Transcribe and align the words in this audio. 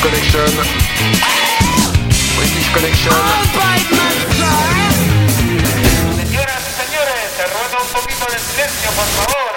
British 0.00 0.32
Connection. 0.32 0.50
British 2.36 2.72
Connection. 2.72 3.12
Señoras 6.16 6.62
y 6.64 6.72
señores, 6.80 7.28
te 7.36 7.44
ruego 7.44 7.76
un 7.82 7.88
poquito 7.92 8.24
de 8.32 8.38
silencio, 8.38 8.90
por 8.96 9.04
favor. 9.04 9.50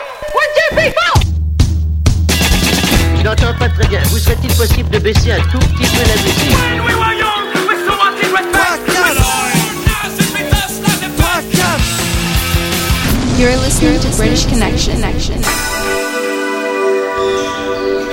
Je 3.16 3.24
n'entends 3.24 3.58
pas 3.58 3.70
très 3.70 3.88
bien. 3.88 4.02
Vous 4.10 4.18
serait-il 4.18 4.54
possible 4.56 4.90
de 4.90 5.00
baisser 5.00 5.32
un 5.32 5.40
tout 5.44 5.60
petit 5.60 5.90
peu 5.90 6.04
la 6.06 6.16
musique 6.22 6.58
You're 13.38 13.58
listening 13.58 14.00
to 14.02 14.10
British 14.18 14.46
Connection. 14.46 15.73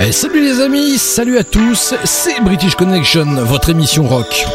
Eh, 0.03 0.11
salut 0.11 0.41
les 0.41 0.59
amis, 0.59 0.97
salut 0.97 1.37
à 1.37 1.43
tous, 1.43 1.93
c'est 2.05 2.41
British 2.41 2.73
Connection, 2.73 3.23
votre 3.45 3.69
émission 3.69 4.07
rock. 4.07 4.47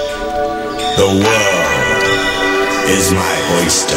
The 0.96 1.02
world 1.02 1.22
is 2.88 3.12
my 3.12 3.62
oyster. 3.62 3.94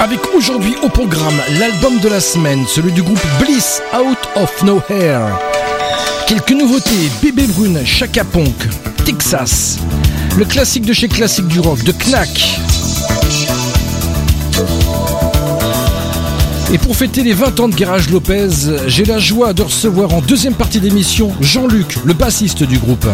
Avec 0.00 0.18
aujourd'hui 0.34 0.74
au 0.82 0.88
programme 0.88 1.40
l'album 1.60 2.00
de 2.00 2.08
la 2.08 2.18
semaine, 2.20 2.66
celui 2.66 2.90
du 2.90 3.04
groupe 3.04 3.24
Bliss 3.38 3.80
Out 3.94 4.18
of 4.34 4.62
Nowhere. 4.64 5.38
Quelques 6.26 6.50
nouveautés, 6.50 7.08
Bébé 7.22 7.46
Brune, 7.46 7.86
Chaka 7.86 8.24
Ponk, 8.24 8.56
Texas. 9.04 9.78
Le 10.36 10.44
classique 10.44 10.86
de 10.86 10.92
chez 10.92 11.06
classique 11.06 11.46
du 11.46 11.60
rock, 11.60 11.84
de 11.84 11.92
Knack. 11.92 12.58
Et 16.72 16.78
pour 16.78 16.96
fêter 16.96 17.22
les 17.22 17.32
20 17.32 17.60
ans 17.60 17.68
de 17.68 17.74
Garage 17.74 18.10
Lopez, 18.10 18.48
j'ai 18.86 19.04
la 19.04 19.18
joie 19.18 19.52
de 19.52 19.62
recevoir 19.62 20.12
en 20.12 20.20
deuxième 20.20 20.54
partie 20.54 20.80
d'émission 20.80 21.32
Jean-Luc, 21.40 21.98
le 22.04 22.12
bassiste 22.12 22.64
du 22.64 22.78
groupe. 22.78 23.06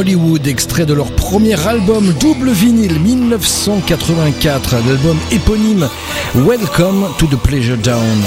Hollywood, 0.00 0.46
extrait 0.46 0.86
de 0.86 0.94
leur 0.94 1.12
premier 1.12 1.60
album 1.68 2.14
double 2.20 2.52
vinyle 2.52 2.98
1984, 3.00 4.76
l'album 4.86 5.18
éponyme 5.30 5.90
Welcome 6.34 7.06
to 7.18 7.26
the 7.26 7.36
Pleasure 7.36 7.76
Down. 7.76 8.22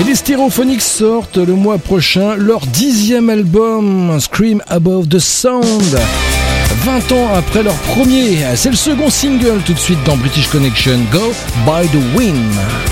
Et 0.00 0.04
les 0.04 0.14
Stereophonics 0.14 0.80
sortent 0.80 1.38
le 1.38 1.54
mois 1.54 1.78
prochain 1.78 2.36
leur 2.36 2.60
dixième 2.66 3.28
album, 3.28 4.16
Scream 4.20 4.62
Above 4.68 5.08
the 5.08 5.18
Sound. 5.18 5.98
20 6.84 7.12
ans 7.12 7.34
après 7.34 7.64
leur 7.64 7.74
premier, 7.74 8.38
c'est 8.54 8.70
le 8.70 8.76
second 8.76 9.10
single 9.10 9.60
tout 9.66 9.74
de 9.74 9.80
suite 9.80 10.02
dans 10.04 10.16
British 10.16 10.46
Connection, 10.46 11.00
Go 11.10 11.32
by 11.66 11.88
the 11.88 12.16
Wind. 12.16 12.91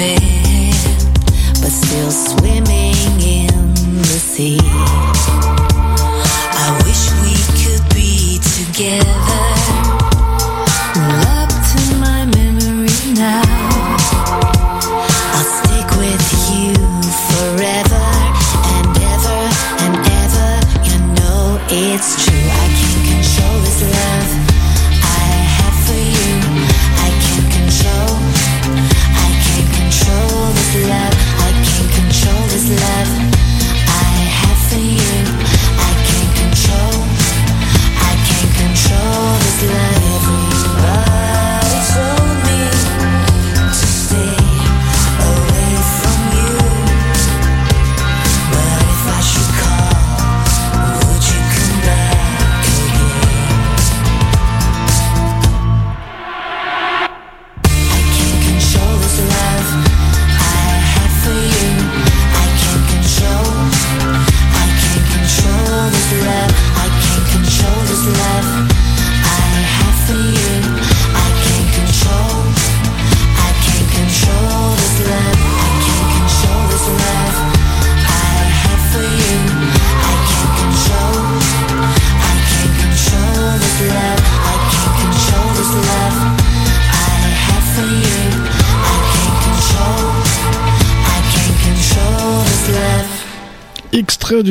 bed, 0.00 0.74
but 1.60 1.70
still 1.70 2.10
swimming 2.10 3.20
in 3.20 3.74
the 3.98 4.18
sea. 4.18 4.99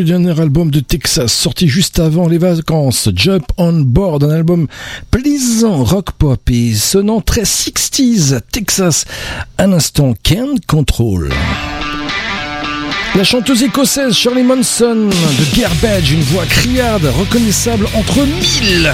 dernier 0.09 0.41
album 0.41 0.71
de 0.71 0.79
Texas, 0.79 1.31
sorti 1.31 1.67
juste 1.67 1.99
avant 1.99 2.27
les 2.27 2.39
vacances, 2.39 3.09
Jump 3.13 3.45
on 3.57 3.81
Board, 3.81 4.23
un 4.23 4.31
album 4.31 4.65
plaisant, 5.11 5.83
rock 5.83 6.13
pop 6.13 6.41
et 6.49 6.73
sonnant 6.73 7.21
très 7.21 7.43
60s, 7.43 8.39
Texas, 8.51 9.05
un 9.59 9.71
instant, 9.71 10.15
Can 10.27 10.55
Control. 10.65 11.29
La 13.13 13.23
chanteuse 13.23 13.61
écossaise 13.61 14.15
Shirley 14.15 14.41
Manson 14.41 15.09
de 15.11 15.59
Garbage, 15.59 16.11
une 16.11 16.21
voix 16.21 16.45
criarde, 16.47 17.05
reconnaissable 17.05 17.85
entre 17.93 18.25
mille. 18.25 18.91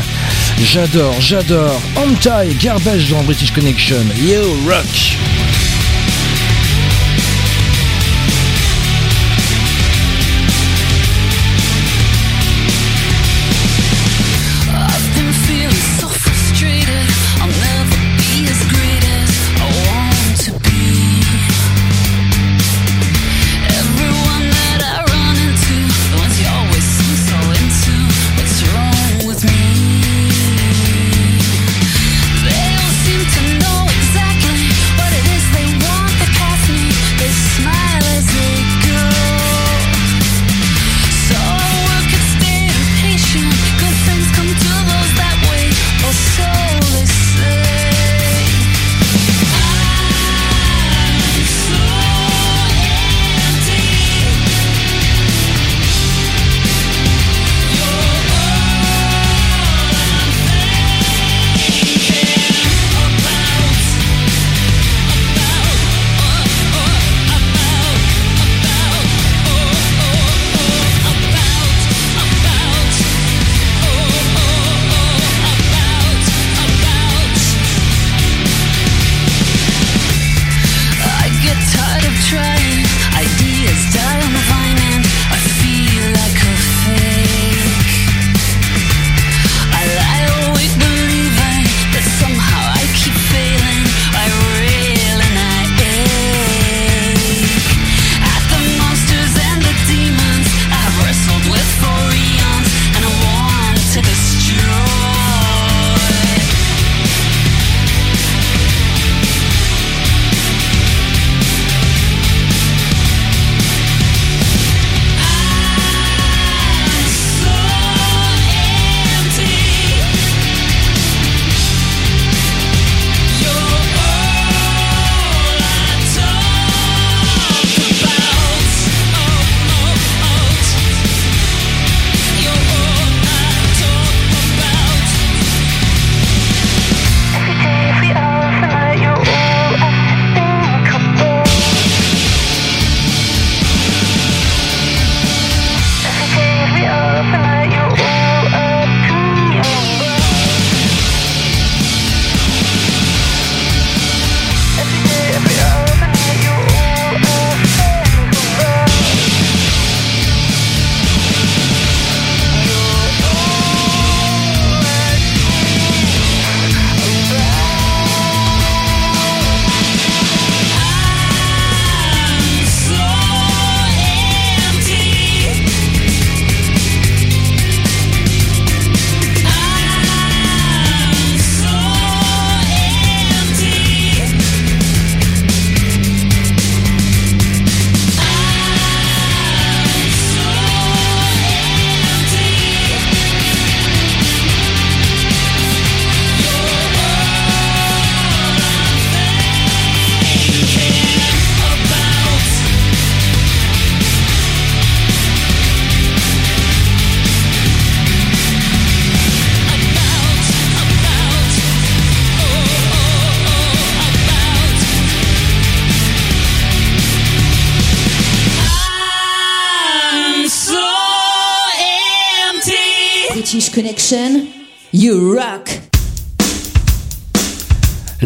J'adore, 0.66 1.16
j'adore. 1.22 1.82
Anti 1.96 2.56
Garbage 2.62 3.10
dans 3.10 3.24
British 3.24 3.54
Connection. 3.54 4.04
Yo, 4.22 4.42
rock. 4.68 5.65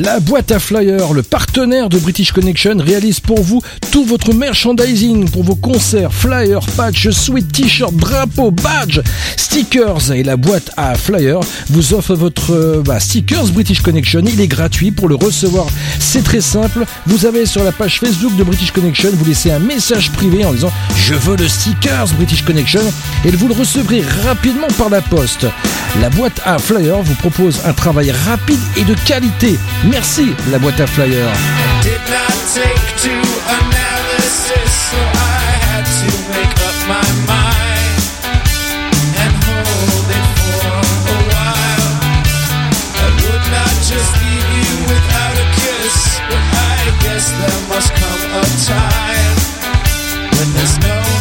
La 0.02 0.22
boîte 0.22 0.54
à 0.54 0.60
flyers, 0.60 1.12
le 1.12 1.24
partenaire 1.24 1.90
de 1.90 2.00
British 2.00 2.32
Connection, 2.32 2.78
réalise 2.78 3.20
pour 3.20 3.42
vous 3.42 3.62
tout 3.92 4.06
votre 4.06 4.34
merchandising 4.34 5.30
pour 5.30 5.44
vos 5.44 5.56
concerts, 5.56 6.14
flyers, 6.14 6.66
patchs, 6.78 7.10
sweats, 7.10 7.42
t-shirts, 7.52 7.94
drapeaux, 7.94 8.50
badges, 8.50 9.02
stickers. 9.36 10.14
Et 10.14 10.24
la 10.24 10.38
boîte 10.38 10.72
à 10.78 10.96
flyers 10.96 11.42
vous 11.70 11.94
offre 11.94 12.16
votre 12.16 12.54
euh, 12.54 12.82
bah, 12.82 13.02
stickers 13.02 13.48
British 13.48 13.82
Connection. 13.82 14.24
Il 14.26 14.40
est 14.40 14.48
gratuit 14.48 14.92
pour 14.92 15.10
le 15.10 15.16
recevoir. 15.16 15.68
C'est 16.00 16.24
très 16.24 16.40
simple. 16.40 16.86
Vous 17.06 17.26
avez 17.26 17.46
sur 17.46 17.66
la 17.66 17.74
page 17.74 18.00
Facebook 18.00 18.34
de 18.38 18.44
British 18.46 18.72
Connection, 18.72 19.10
vous 19.12 19.26
laissez 19.26 19.52
un 19.52 19.60
message 19.60 20.12
privé 20.12 20.46
en 20.46 20.54
disant 20.54 20.72
je 20.96 21.14
veux 21.14 21.36
le 21.36 21.50
stickers 21.50 22.08
British 22.16 22.46
Connection 22.46 22.84
et 23.26 23.32
vous 23.32 23.50
le 23.50 23.54
recevrez 23.54 24.02
rapidement 24.24 24.68
par 24.78 24.90
la 24.90 25.02
poste. 25.02 25.46
La 26.00 26.10
boîte 26.10 26.40
à 26.46 26.58
flyers 26.58 27.02
vous 27.02 27.16
propose 27.16 27.60
un 27.66 27.74
travail 27.74 28.12
rapide 28.12 28.60
et 28.78 28.86
de 28.86 28.94
qualité. 29.06 29.58
Merci 29.90 30.36
la 30.52 30.60
boîte 30.60 30.80
à 30.80 30.88
flyers. 30.88 31.34
there 47.42 47.68
must 47.68 47.92
come 47.96 48.32
a 48.32 48.46
time 48.66 49.36
when 50.38 50.54
there's 50.54 50.78
no 50.80 51.19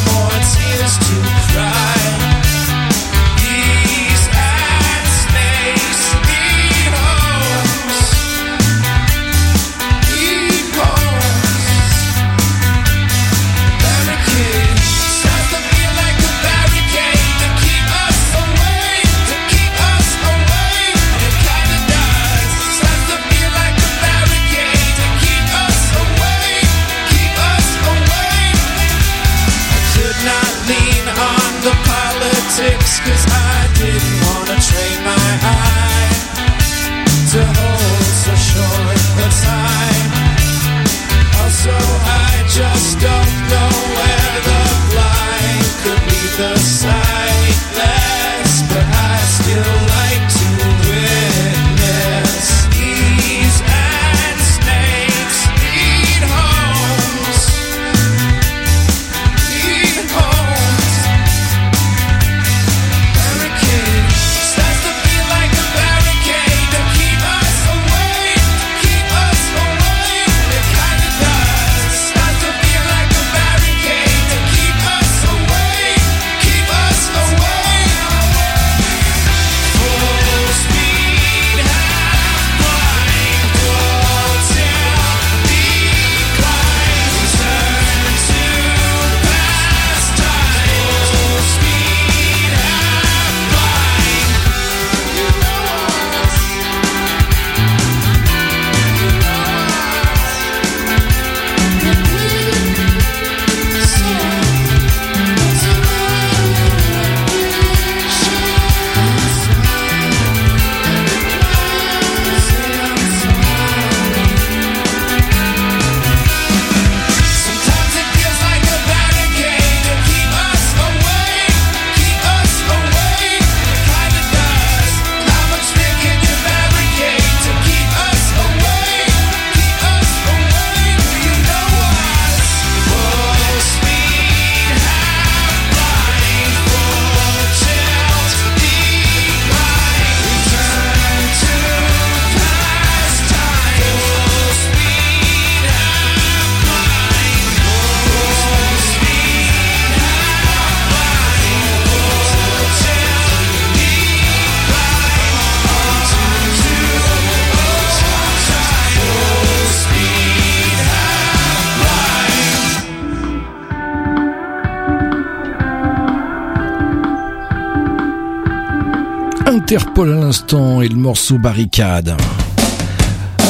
Interpol 169.98 170.16
à 170.16 170.26
l'instant 170.26 170.80
et 170.80 170.86
le 170.86 170.94
morceau 170.94 171.38
Barricade. 171.38 172.14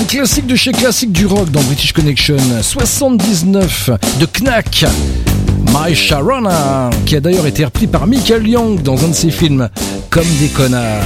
Un 0.00 0.04
classique 0.04 0.46
de 0.46 0.56
chez 0.56 0.72
classique 0.72 1.12
du 1.12 1.26
rock 1.26 1.50
dans 1.50 1.60
British 1.64 1.92
Connection 1.92 2.38
79 2.62 3.90
de 4.18 4.24
Knack. 4.24 4.86
My 5.74 5.94
Sharona, 5.94 6.88
qui 7.04 7.16
a 7.16 7.20
d'ailleurs 7.20 7.46
été 7.46 7.66
repris 7.66 7.86
par 7.86 8.06
Michael 8.06 8.48
Young 8.48 8.82
dans 8.82 9.04
un 9.04 9.08
de 9.08 9.14
ses 9.14 9.30
films, 9.30 9.68
Comme 10.08 10.24
des 10.40 10.48
connards. 10.48 11.04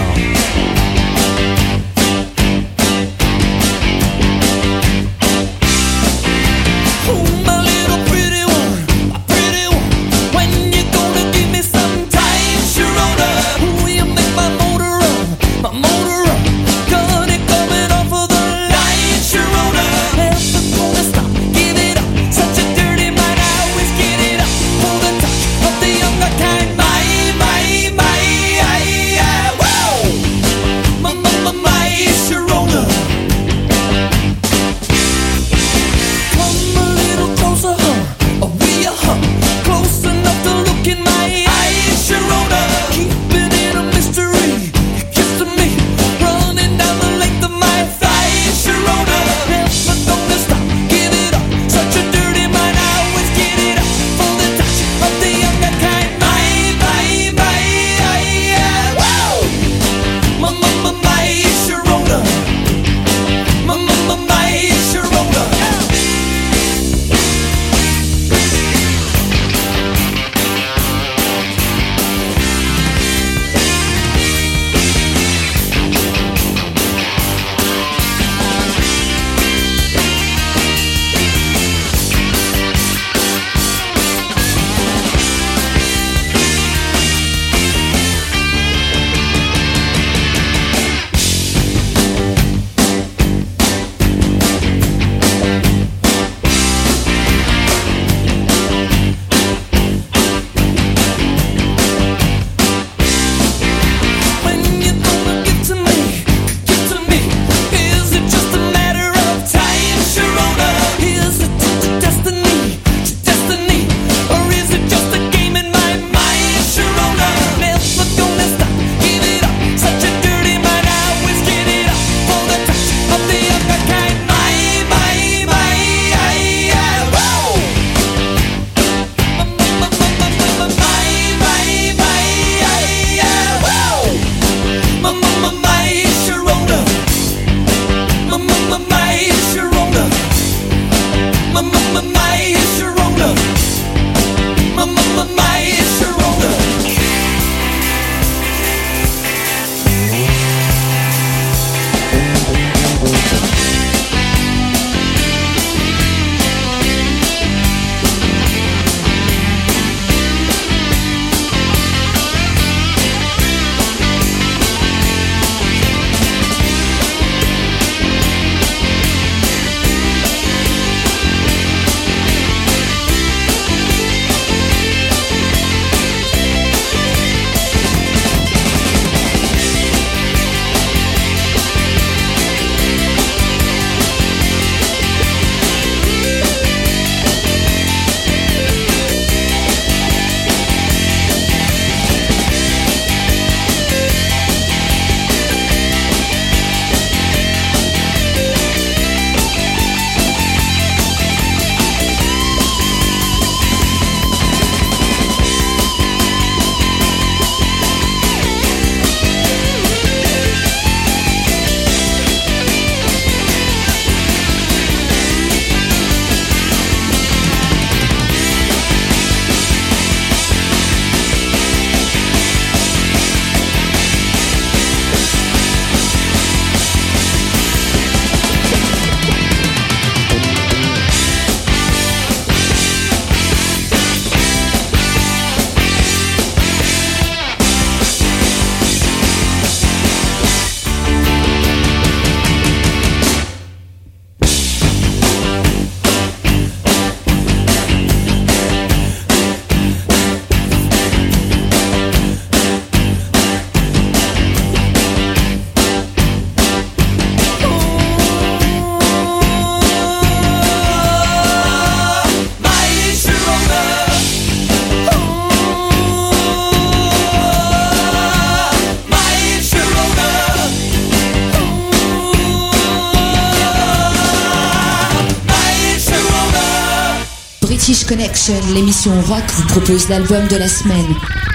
Connection, 278.45 278.75
l'émission 278.75 279.21
rock 279.23 279.45
vous 279.55 279.67
propose 279.69 280.09
l'album 280.09 280.47
de 280.49 280.57
la 280.57 280.67
semaine. 280.67 281.07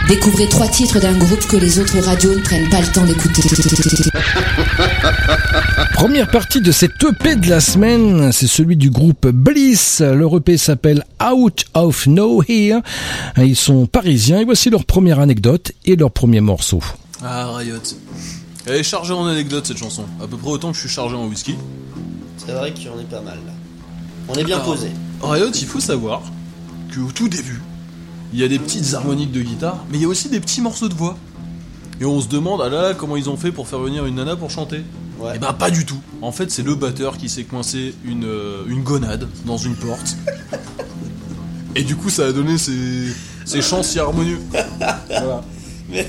Découvrez 0.08 0.48
trois 0.48 0.68
titres 0.68 1.00
d'un 1.00 1.18
groupe 1.18 1.46
que 1.48 1.58
les 1.58 1.80
autres 1.80 2.00
radios 2.00 2.36
ne 2.36 2.42
prennent 2.42 2.70
pas 2.70 2.82
le 2.82 2.88
temps 2.88 3.06
d'écouter. 3.06 3.42
Première 5.94 6.30
partie 6.30 6.62
de 6.62 6.72
cette 6.72 7.04
EP 7.04 7.36
de 7.36 7.50
la 7.50 7.60
semaine, 7.60 8.32
c'est 8.32 8.48
celui 8.48 8.78
du 8.78 8.90
groupe 8.90 9.28
Bliss. 9.28 10.02
Leur 10.02 10.38
EP 10.38 10.58
s'appelle 10.58 11.04
Out 11.22 11.66
of 11.74 12.08
Nowhere. 12.08 12.82
Ils 13.38 13.56
sont 13.56 13.86
parisiens 13.86 14.40
et 14.40 14.46
voici 14.46 14.70
leur 14.70 14.86
première 14.86 15.20
anecdote 15.20 15.72
et 15.86 15.96
leur 15.96 16.12
premier 16.12 16.42
morceau. 16.42 16.82
Ah, 17.24 17.54
Riot. 17.56 17.76
Elle 18.66 18.76
est 18.76 18.84
chargée 18.84 19.14
en 19.14 19.26
anecdotes 19.26 19.68
cette 19.68 19.78
chanson. 19.78 20.06
À 20.22 20.28
peu 20.28 20.38
près 20.38 20.52
autant 20.52 20.70
que 20.70 20.76
je 20.76 20.82
suis 20.82 20.90
chargé 20.90 21.16
en 21.16 21.26
whisky. 21.26 21.56
C'est 22.38 22.54
vrai 22.54 22.72
qu'il 22.72 22.86
y 22.86 22.90
en 22.90 23.00
est 23.00 23.10
pas 23.10 23.22
mal 23.22 23.38
là. 23.46 23.54
On 24.30 24.36
est 24.36 24.44
bien 24.44 24.60
posé. 24.60 24.90
Riot, 25.22 25.52
il 25.52 25.66
faut 25.66 25.80
savoir 25.80 26.22
qu'au 26.98 27.12
tout 27.12 27.30
début, 27.30 27.62
il 28.34 28.40
y 28.40 28.44
a 28.44 28.48
des 28.48 28.60
petites 28.60 28.94
harmoniques 28.94 29.32
de 29.32 29.42
guitare, 29.42 29.86
mais 29.90 29.98
il 29.98 30.02
y 30.02 30.06
a 30.06 30.08
aussi 30.08 30.30
des 30.30 30.40
petits 30.40 30.62
morceaux 30.62 30.90
de 30.90 30.94
voix. 30.94 31.18
Et 32.00 32.06
on 32.06 32.22
se 32.22 32.28
demande, 32.28 32.62
ah 32.64 32.70
là 32.70 32.82
là, 32.82 32.94
comment 32.94 33.16
ils 33.18 33.30
ont 33.30 33.38
fait 33.38 33.52
pour 33.52 33.68
faire 33.68 33.80
venir 33.80 34.06
une 34.06 34.16
nana 34.16 34.36
pour 34.36 34.52
chanter 34.52 34.84
Et 35.34 35.40
bah 35.40 35.56
pas 35.58 35.72
du 35.72 35.86
tout. 35.86 36.00
En 36.22 36.32
fait, 36.32 36.52
c'est 36.52 36.62
le 36.62 36.76
batteur 36.76 37.18
qui 37.18 37.28
s'est 37.30 37.44
coincé 37.44 37.96
une, 38.06 38.26
euh, 38.26 38.64
une 38.68 38.84
gonade 38.84 39.28
dans 39.46 39.58
une 39.58 39.76
porte. 39.76 40.16
Et 41.76 41.84
du 41.84 41.96
coup, 41.96 42.10
ça 42.10 42.28
a 42.28 42.32
donné 42.32 42.58
ces, 42.58 43.08
ces 43.46 43.62
chants 43.62 43.84
si 43.84 44.00
harmonieux. 44.00 44.40
Voilà. 45.10 45.44
Mais 45.90 46.08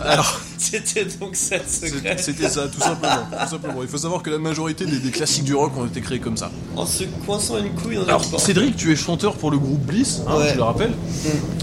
Alors, 0.00 0.40
c'était 0.70 1.04
donc 1.20 1.36
ça 1.36 1.56
le 1.58 1.62
secret. 1.88 2.16
c'était 2.18 2.48
ça, 2.48 2.68
tout 2.68 2.80
simplement, 2.80 3.26
tout 3.42 3.50
simplement. 3.50 3.82
Il 3.82 3.88
faut 3.88 3.98
savoir 3.98 4.22
que 4.22 4.30
la 4.30 4.38
majorité 4.38 4.86
des, 4.86 4.98
des 4.98 5.10
classiques 5.10 5.44
du 5.44 5.54
rock 5.54 5.76
ont 5.76 5.86
été 5.86 6.00
créés 6.00 6.18
comme 6.20 6.36
ça. 6.36 6.50
En 6.76 6.86
se 6.86 7.04
coinçant 7.26 7.58
une 7.58 7.70
couille 7.74 7.96
dans 7.96 8.04
Alors. 8.04 8.40
Cédric, 8.40 8.76
tu 8.76 8.92
es 8.92 8.96
chanteur 8.96 9.36
pour 9.36 9.50
le 9.50 9.58
groupe 9.58 9.80
Bliss, 9.86 10.22
hein, 10.26 10.36
Ouais. 10.38 10.50
je 10.52 10.56
le 10.56 10.62
rappelle. 10.62 10.92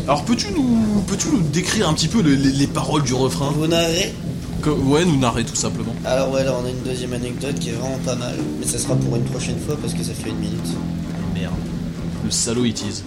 Alors, 0.07 0.23
peux-tu 0.25 0.51
nous, 0.53 1.03
peux-tu 1.07 1.27
nous 1.29 1.41
décrire 1.41 1.87
un 1.89 1.93
petit 1.93 2.07
peu 2.07 2.21
les, 2.21 2.35
les- 2.35 2.51
les 2.51 2.67
paroles 2.67 3.03
du 3.03 3.13
refrain? 3.13 3.51
Vous 3.55 3.67
narrez? 3.67 4.13
Que- 4.61 4.69
Ouais, 4.69 5.03
nous 5.03 5.17
narrer 5.19 5.43
tout 5.43 5.55
simplement. 5.55 5.93
Alors 6.05 6.31
ouais, 6.31 6.43
là 6.45 6.55
on 6.61 6.65
a 6.65 6.69
une 6.69 6.81
deuxième 6.83 7.11
anecdote 7.13 7.55
qui 7.59 7.69
est 7.69 7.73
vraiment 7.73 7.97
pas 8.05 8.15
mal. 8.15 8.35
Mais 8.59 8.65
ça 8.65 8.77
sera 8.77 8.95
pour 8.95 9.15
une 9.17 9.23
prochaine 9.25 9.59
fois 9.59 9.75
parce 9.81 9.93
que 9.93 10.03
ça 10.03 10.13
fait 10.13 10.29
une 10.29 10.37
minute. 10.39 10.67
Merde. 11.33 11.53
Le 12.23 12.31
salaud 12.31 12.63
it 12.63 12.81
is. 12.81 13.03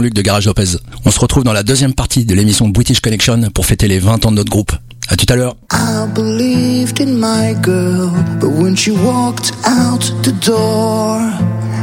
Jean-Luc 0.00 0.14
de 0.14 0.22
Garage 0.22 0.46
Lopez. 0.46 0.78
On 1.04 1.10
se 1.10 1.20
retrouve 1.20 1.44
dans 1.44 1.52
la 1.52 1.62
deuxième 1.62 1.92
partie 1.92 2.24
de 2.24 2.34
l'émission 2.34 2.70
British 2.70 3.00
Connection 3.00 3.38
pour 3.52 3.66
fêter 3.66 3.86
les 3.86 3.98
20 3.98 4.24
ans 4.24 4.30
de 4.30 4.36
notre 4.36 4.48
groupe. 4.48 4.72
À 5.10 5.16
tout 5.16 5.26
à 5.28 5.36
l'heure. 5.36 5.56
I 5.74 6.06
believed 6.14 7.02
in 7.02 7.18
my 7.18 7.54
girl, 7.62 8.10
but 8.40 8.48
when 8.48 8.74
she 8.74 8.92
walked 8.92 9.52
out 9.66 10.10
the 10.22 10.32
door, 10.42 11.20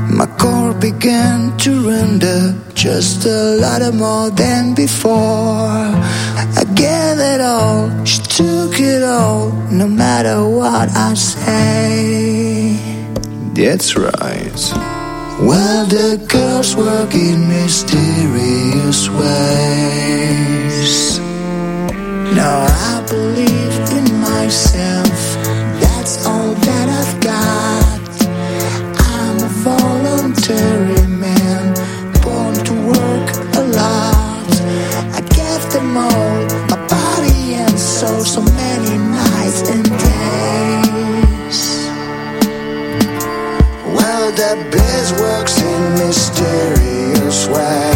my 0.09 0.25
core 0.39 0.73
began 0.73 1.55
to 1.57 1.87
render 1.87 2.55
just 2.73 3.27
a 3.27 3.57
lot 3.59 3.93
more 3.93 4.31
than 4.31 4.73
before. 4.73 5.13
I 5.13 6.63
gave 6.73 7.19
it 7.19 7.39
all, 7.39 7.91
she 8.03 8.19
took 8.23 8.79
it 8.79 9.03
all, 9.03 9.51
no 9.69 9.87
matter 9.87 10.43
what 10.43 10.89
I 10.95 11.13
say. 11.13 12.79
That's 13.53 13.95
right. 13.95 14.96
Well, 15.39 15.85
the 15.85 16.17
girls 16.27 16.75
work 16.75 17.13
in 17.13 17.47
mysterious 17.47 19.07
ways. 19.07 21.19
Now 22.33 22.65
I 22.65 23.05
believe 23.07 23.79
in 23.97 24.19
myself. 24.19 25.37
That's 25.79 26.25
all 26.25 26.53
that 26.53 26.89
I've 26.89 27.19
got. 27.21 28.01
I'm 29.13 29.37
a 29.37 29.49
voluntary 29.61 31.05
man, 31.05 31.75
born 32.23 32.55
to 32.55 32.73
work 32.93 33.29
a 33.57 33.61
lot. 33.77 34.49
I 35.13 35.21
gave 35.21 35.71
them 35.71 35.97
all 35.97 36.26
works 45.13 45.61
in 45.61 45.93
mysterious 45.93 47.47
ways. 47.47 47.86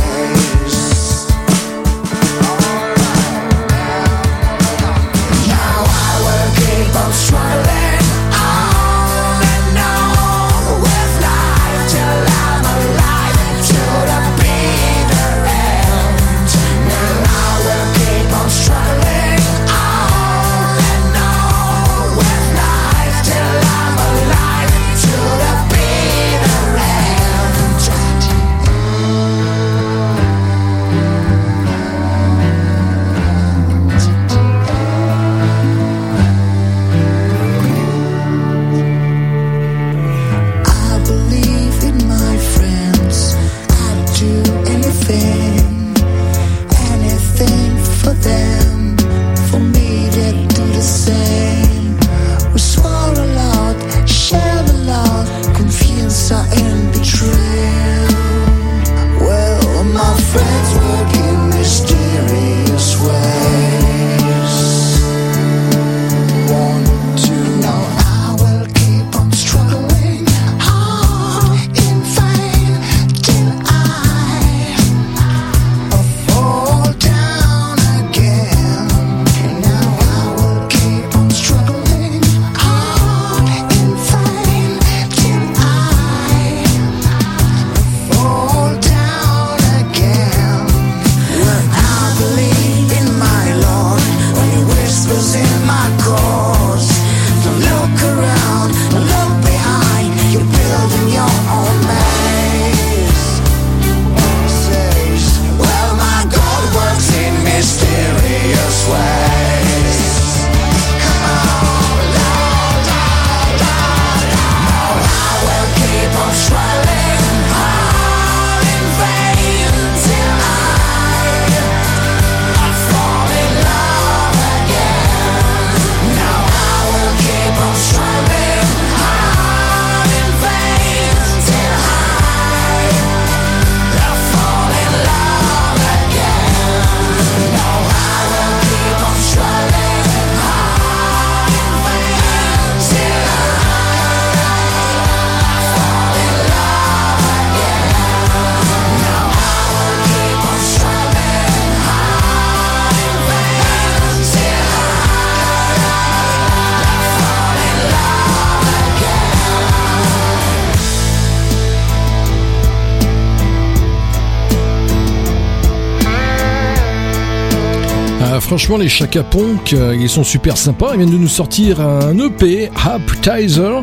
Franchement, 168.52 168.76
les 168.76 168.90
Chaka 168.90 169.24
Ponk, 169.24 169.72
euh, 169.72 169.96
ils 169.98 170.10
sont 170.10 170.26
super 170.26 170.58
sympas. 170.58 170.90
Ils 170.92 170.98
viennent 170.98 171.12
de 171.12 171.18
nous 171.18 171.30
sortir 171.30 171.80
un 171.80 172.18
EP, 172.18 172.70
Appetizer, 172.86 173.82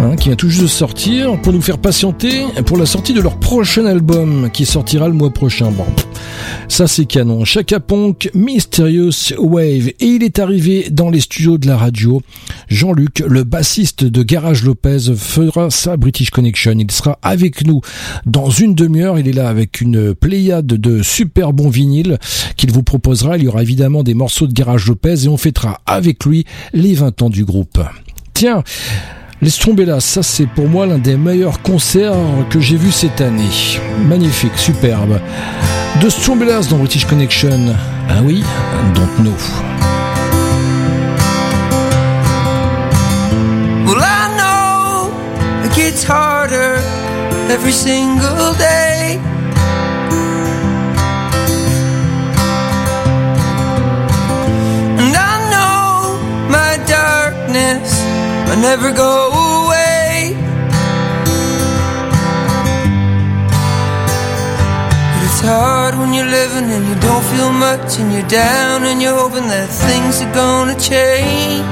hein, 0.00 0.16
qui 0.16 0.30
vient 0.30 0.36
tout 0.36 0.48
juste 0.48 0.62
de 0.62 0.66
sortir, 0.66 1.40
pour 1.40 1.52
nous 1.52 1.62
faire 1.62 1.78
patienter 1.78 2.42
pour 2.66 2.76
la 2.76 2.86
sortie 2.86 3.12
de 3.12 3.20
leur 3.20 3.36
prochain 3.36 3.86
album, 3.86 4.50
qui 4.52 4.66
sortira 4.66 5.06
le 5.06 5.14
mois 5.14 5.30
prochain. 5.30 5.70
Bon, 5.70 5.86
ça 6.68 6.86
c'est 6.86 7.04
canon. 7.04 7.44
Chaka 7.44 7.80
Ponk, 7.80 8.30
Mysterious 8.34 9.32
Wave. 9.38 9.88
Et 10.00 10.06
il 10.06 10.22
est 10.22 10.38
arrivé 10.38 10.88
dans 10.90 11.10
les 11.10 11.20
studios 11.20 11.58
de 11.58 11.66
la 11.66 11.76
radio. 11.76 12.22
Jean-Luc, 12.68 13.22
le 13.26 13.44
bassiste 13.44 14.04
de 14.04 14.22
Garage 14.22 14.64
Lopez, 14.64 15.14
fera 15.16 15.70
sa 15.70 15.96
British 15.96 16.30
Connection. 16.30 16.74
Il 16.78 16.90
sera 16.90 17.18
avec 17.22 17.66
nous 17.66 17.80
dans 18.26 18.50
une 18.50 18.74
demi-heure. 18.74 19.18
Il 19.18 19.28
est 19.28 19.32
là 19.32 19.48
avec 19.48 19.80
une 19.80 20.14
pléiade 20.14 20.66
de 20.66 21.02
super 21.02 21.52
bons 21.52 21.70
vinyles 21.70 22.18
qu'il 22.56 22.72
vous 22.72 22.82
proposera. 22.82 23.36
Il 23.36 23.44
y 23.44 23.48
aura 23.48 23.62
évidemment 23.62 24.02
des 24.02 24.14
morceaux 24.14 24.46
de 24.46 24.52
Garage 24.52 24.86
Lopez 24.86 25.24
et 25.24 25.28
on 25.28 25.36
fêtera 25.36 25.80
avec 25.86 26.24
lui 26.24 26.44
les 26.72 26.94
20 26.94 27.22
ans 27.22 27.30
du 27.30 27.44
groupe. 27.44 27.80
Tiens, 28.32 28.64
laisse 29.42 29.58
tomber 29.58 29.84
là, 29.84 30.00
ça 30.00 30.22
c'est 30.22 30.46
pour 30.46 30.68
moi 30.68 30.86
l'un 30.86 30.98
des 30.98 31.16
meilleurs 31.16 31.60
concerts 31.62 32.14
que 32.50 32.60
j'ai 32.60 32.76
vu 32.76 32.90
cette 32.92 33.20
année. 33.20 33.78
Magnifique, 34.06 34.56
superbe. 34.56 35.20
De 36.00 36.08
Strombelas 36.08 36.68
dans 36.70 36.78
British 36.78 37.04
Connection. 37.06 37.74
Ah 38.08 38.20
oui, 38.24 38.42
don't 38.94 39.24
know. 39.24 39.34
Well, 43.86 44.00
I 44.00 44.36
know 44.36 45.12
it 45.64 45.74
gets 45.74 46.04
harder 46.04 46.78
every 47.50 47.72
single 47.72 48.54
day. 48.58 48.83
but 58.46 58.56
never 58.56 58.92
go 58.92 59.12
away. 59.64 60.36
But 65.12 65.22
it's 65.28 65.40
hard 65.40 65.94
when 65.96 66.12
you're 66.14 66.32
living 66.40 66.70
and 66.70 66.84
you 66.88 66.96
don't 67.00 67.24
feel 67.32 67.50
much 67.50 67.98
and 67.98 68.12
you're 68.12 68.28
down 68.28 68.84
and 68.84 69.00
you're 69.02 69.16
hoping 69.16 69.48
that 69.48 69.68
things 69.68 70.22
are 70.22 70.34
gonna 70.34 70.78
change. 70.78 71.64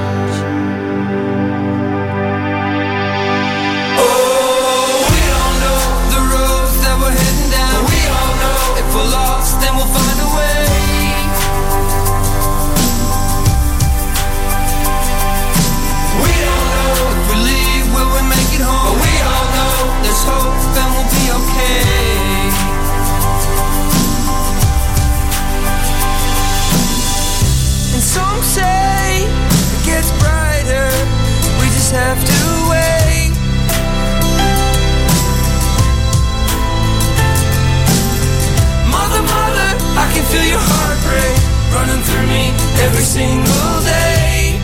every 42.79 43.03
single 43.03 43.81
day. 43.83 44.59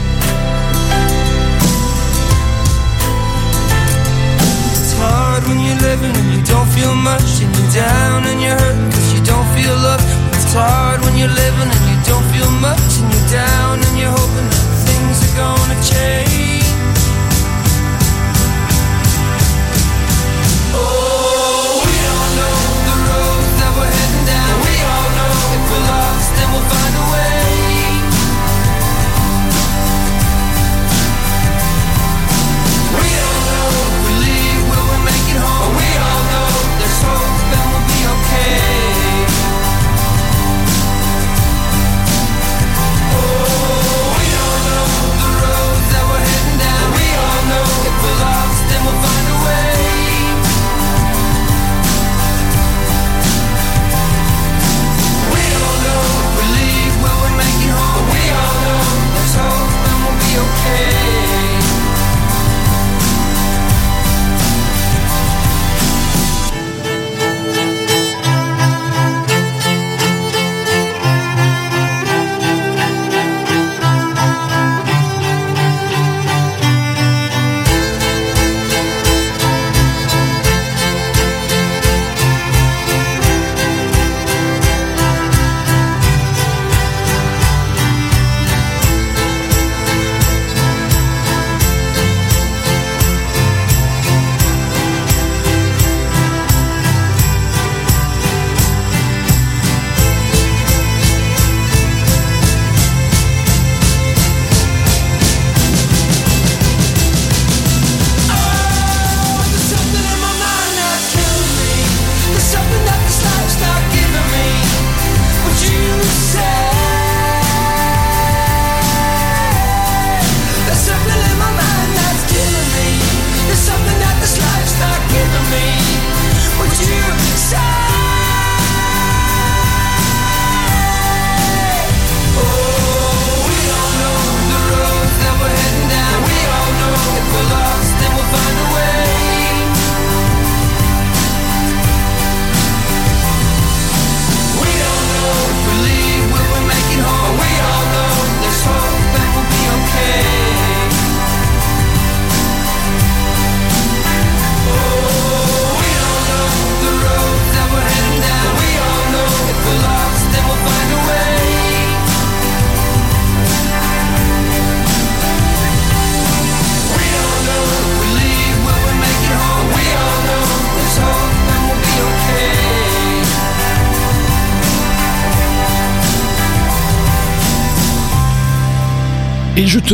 It's 4.74 4.94
hard 4.98 5.44
when 5.48 5.60
you're 5.60 5.82
living 5.82 6.16
and 6.16 6.30
you 6.34 6.42
don't 6.46 6.70
feel 6.70 6.96
much, 6.96 7.42
and 7.44 7.52
you're 7.56 7.74
down 7.74 8.26
and 8.26 8.42
you're 8.42 8.58
hurting 8.58 8.92
cause 8.92 9.14
you 9.14 9.24
don't 9.24 9.48
feel 9.56 9.76
loved. 9.76 10.06
It's 10.34 10.54
hard 10.54 11.02
when 11.02 11.16
you're 11.18 11.36
living 11.46 11.70
and 11.70 11.86
you 11.92 12.00
don't 12.06 12.26
feel 12.34 12.52
much, 12.62 12.92
and 13.00 13.08
you're 13.14 13.30
down 13.30 13.80
and 13.84 13.94
you're 14.00 14.12
hoping 14.12 14.50
that 14.50 14.66
things 14.88 15.18
are 15.28 15.36
gonna 15.38 15.78
change. 15.84 16.29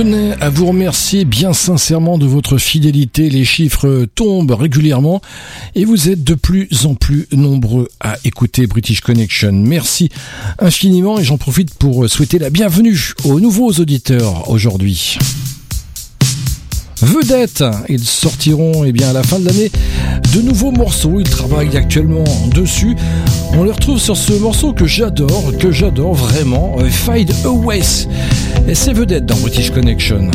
tenais 0.01 0.33
à 0.41 0.49
vous 0.49 0.65
remercier 0.65 1.23
bien 1.23 1.53
sincèrement 1.53 2.17
de 2.17 2.25
votre 2.25 2.57
fidélité. 2.57 3.29
Les 3.29 3.45
chiffres 3.45 4.05
tombent 4.13 4.51
régulièrement 4.51 5.21
et 5.73 5.85
vous 5.85 6.09
êtes 6.09 6.21
de 6.21 6.33
plus 6.33 6.67
en 6.85 6.95
plus 6.95 7.27
nombreux 7.31 7.87
à 8.01 8.17
écouter 8.25 8.67
British 8.67 8.99
Connection. 8.99 9.53
Merci 9.53 10.09
infiniment 10.59 11.17
et 11.17 11.23
j'en 11.23 11.37
profite 11.37 11.73
pour 11.75 12.09
souhaiter 12.09 12.39
la 12.39 12.49
bienvenue 12.49 13.13
aux 13.23 13.39
nouveaux 13.39 13.71
auditeurs 13.71 14.49
aujourd'hui 14.49 15.17
vedettes. 17.05 17.63
Ils 17.87 18.03
sortiront 18.03 18.83
eh 18.83 18.91
bien, 18.91 19.09
à 19.09 19.13
la 19.13 19.23
fin 19.23 19.39
de 19.39 19.45
l'année 19.45 19.71
de 20.33 20.41
nouveaux 20.41 20.71
morceaux. 20.71 21.19
Ils 21.19 21.29
travaillent 21.29 21.77
actuellement 21.77 22.23
dessus. 22.53 22.95
On 23.53 23.63
les 23.63 23.71
retrouve 23.71 23.99
sur 23.99 24.17
ce 24.17 24.33
morceau 24.33 24.73
que 24.73 24.85
j'adore, 24.85 25.53
que 25.59 25.71
j'adore 25.71 26.13
vraiment, 26.13 26.75
euh, 26.79 26.89
Fade 26.89 27.31
Away. 27.45 27.81
Et 28.67 28.75
c'est 28.75 28.93
vedette 28.93 29.25
dans 29.25 29.37
British 29.37 29.71
Connection. 29.71 30.29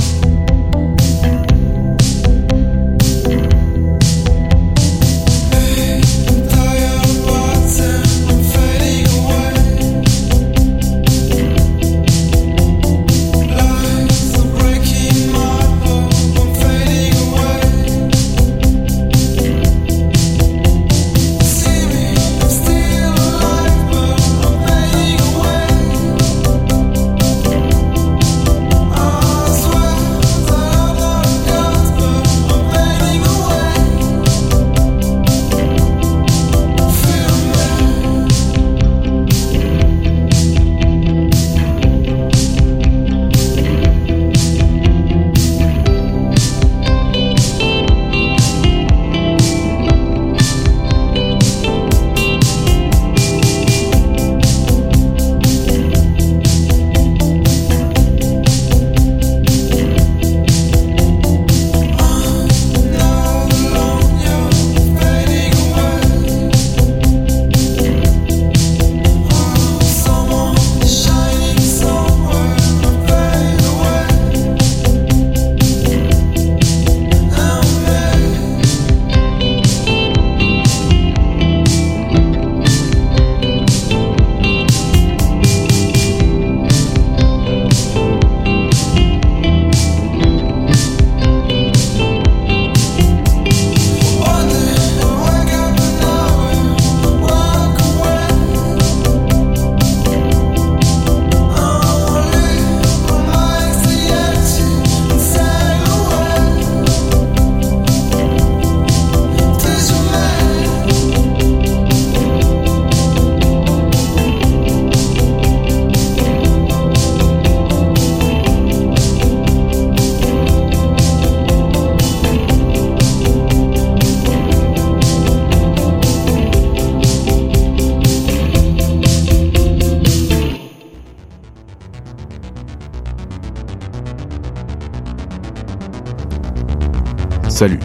Salut, 137.60 137.78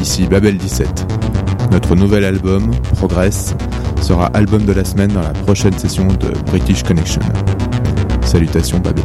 ici 0.00 0.24
Babel 0.28 0.56
17. 0.56 0.88
Notre 1.72 1.96
nouvel 1.96 2.24
album, 2.24 2.70
Progress, 2.94 3.56
sera 4.00 4.26
album 4.26 4.64
de 4.64 4.72
la 4.72 4.84
semaine 4.84 5.10
dans 5.10 5.22
la 5.22 5.32
prochaine 5.32 5.76
session 5.76 6.06
de 6.06 6.28
British 6.48 6.84
Connection. 6.84 7.22
Salutations 8.22 8.78
Babel. 8.78 9.02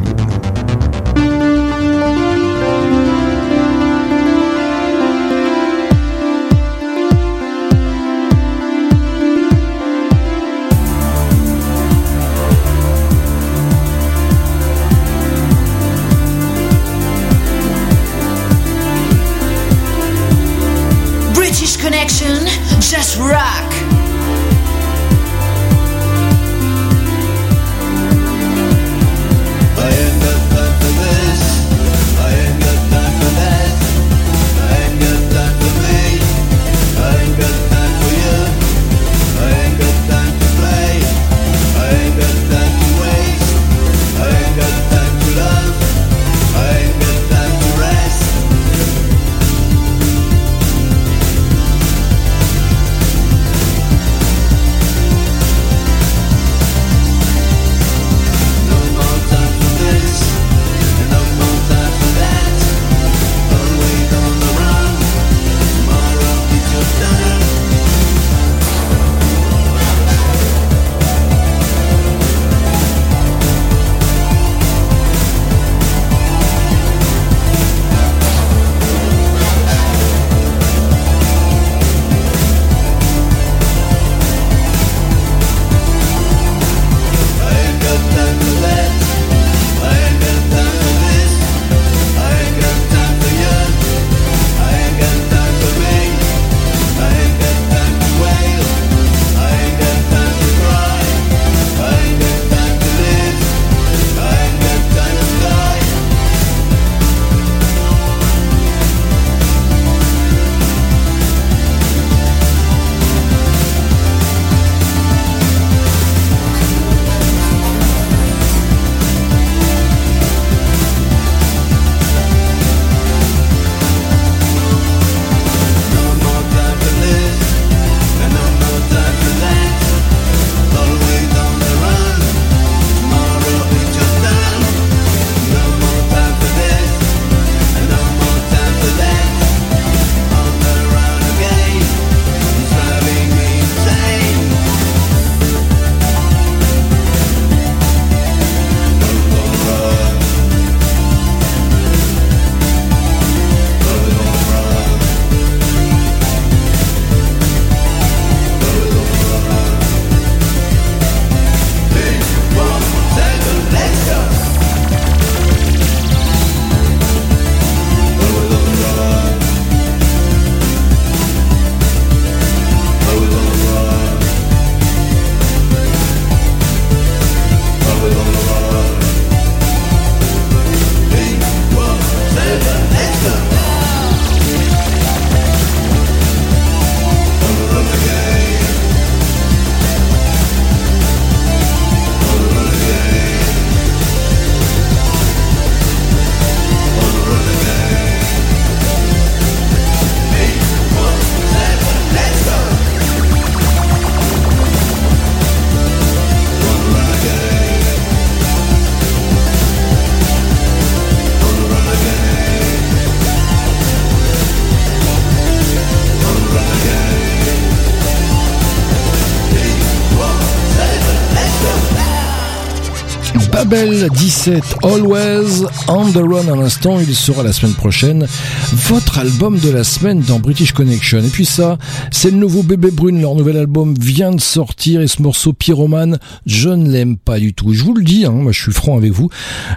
Babel 223.72 224.10
17 224.10 224.62
Always 224.82 225.64
on 225.88 226.04
the 226.12 226.16
Run 226.16 226.52
à 226.52 226.56
l'instant, 226.56 227.00
il 227.00 227.14
sera 227.14 227.42
la 227.42 227.54
semaine 227.54 227.72
prochaine. 227.72 228.26
Votre 228.70 229.18
album 229.18 229.58
de 229.58 229.70
la 229.70 229.82
semaine 229.82 230.20
dans 230.20 230.40
British 230.40 230.72
Connection. 230.72 231.20
Et 231.20 231.30
puis 231.30 231.46
ça, 231.46 231.78
c'est 232.10 232.30
le 232.30 232.36
nouveau 232.36 232.62
Bébé 232.62 232.90
Brune, 232.90 233.22
leur 233.22 233.34
nouvel 233.34 233.56
album 233.56 233.94
vient 233.98 234.32
de 234.32 234.42
sortir 234.42 235.00
et 235.00 235.06
ce 235.06 235.22
morceau 235.22 235.54
Pyromane, 235.54 236.18
je 236.44 236.68
ne 236.68 236.90
l'aime 236.90 237.16
pas 237.16 237.38
du 237.38 237.54
tout. 237.54 237.72
Je 237.72 237.82
vous 237.82 237.94
le 237.94 238.04
dis, 238.04 238.26
hein, 238.26 238.32
moi 238.32 238.52
je 238.52 238.60
suis 238.60 238.72
franc 238.72 238.98
avec 238.98 239.12
vous. 239.12 239.30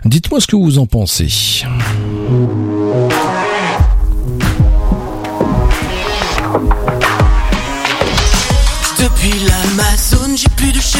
Dites-moi 0.03 0.41
ce 0.41 0.47
que 0.47 0.57
vous 0.57 0.77
en 0.77 0.87
pensez. 0.87 1.63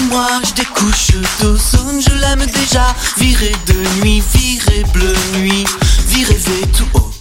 Moi, 0.03 0.27
je 0.43 0.53
découche 0.53 1.11
d'ozone, 1.39 2.01
je 2.01 2.13
l'aime 2.15 2.45
déjà. 2.45 2.95
Viré 3.17 3.51
de 3.67 4.01
nuit, 4.01 4.23
viré 4.33 4.83
bleu 4.93 5.13
nuit, 5.37 5.65
viré 6.07 6.33
V 6.33 6.51
tout 6.77 6.87
haut. 6.93 7.11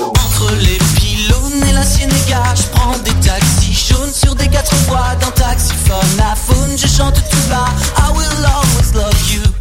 Entre 0.00 0.52
les 0.60 0.78
pylônes 0.98 1.68
et 1.68 1.72
la 1.72 1.84
Ciénéga, 1.84 2.42
je 2.54 2.62
prends 2.72 2.96
des 2.98 3.14
taxis 3.26 3.88
jaunes 3.88 4.12
sur 4.12 4.34
des 4.34 4.48
quatre 4.48 4.74
voies 4.86 5.14
d'un 5.20 5.30
taxiphone 5.30 6.20
à 6.20 6.34
faune, 6.34 6.76
je 6.76 6.86
chante 6.86 7.16
tout 7.30 7.48
bas. 7.48 7.68
I 7.96 8.10
will 8.12 8.46
always 8.46 8.92
love 8.94 9.32
you. 9.32 9.57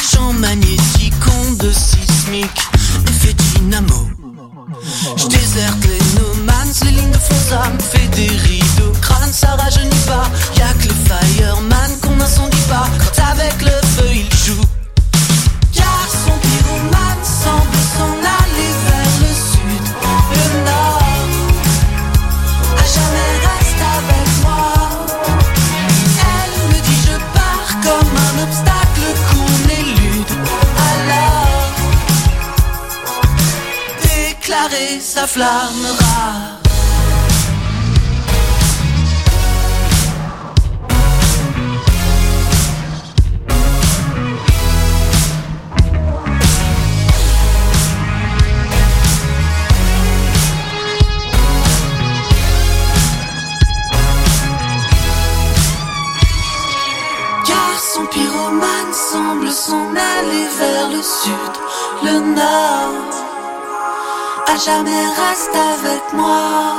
champ 0.00 0.32
magnétique, 0.32 1.14
onde 1.40 1.72
sismique, 1.72 2.68
effet 3.08 3.34
dynamo. 3.34 4.08
Je 5.16 5.26
déserte 5.26 5.84
les 5.84 6.20
no 6.20 6.32
les 6.84 6.90
lignes 6.90 7.10
de 7.10 7.18
fond, 7.18 7.34
ça 7.48 7.70
me 7.70 7.80
fait 7.80 8.08
des 8.08 8.28
rideaux, 8.28 8.92
crâne, 9.00 9.32
ça 9.32 9.56
rajeunit 9.56 9.90
pas. 10.06 10.24
Y'a 10.56 10.72
que 10.74 10.88
le 10.88 10.94
fireman 10.94 11.90
qu'on 12.00 12.20
incendie 12.20 12.56
pas. 12.68 12.88
Quand 12.98 13.22
avec 13.30 13.60
le 13.60 13.81
Sa 35.00 35.26
flamme 35.26 35.86
rade, 35.98 36.68
car 57.46 57.80
son 57.80 58.06
pyromane 58.06 58.92
semble 58.92 59.50
s'en 59.50 59.94
aller 59.96 60.46
vers 60.58 60.88
le 60.90 61.02
sud, 61.02 61.54
le 62.04 62.34
nord 62.34 63.21
à 64.46 64.56
jamais 64.56 65.04
reste 65.20 65.54
avec 65.54 66.12
moi. 66.12 66.76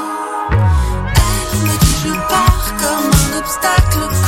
Elle 0.52 1.60
me 1.60 1.78
dit 1.80 1.98
je 2.06 2.14
pars 2.30 2.74
comme 2.80 3.12
un 3.12 3.38
obstacle. 3.40 4.23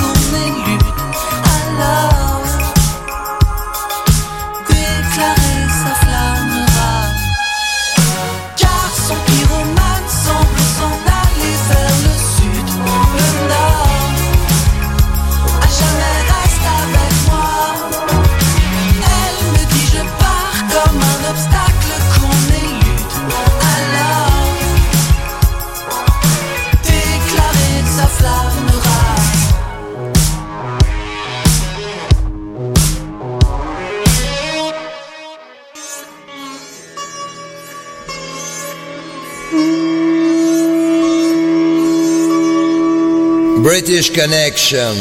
British 43.95 44.11
Connection. 44.11 44.93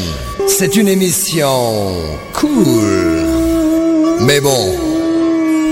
C'est 0.46 0.76
une 0.76 0.86
émission 0.86 1.96
cool. 2.32 3.26
Mais 4.20 4.40
bon, 4.40 4.78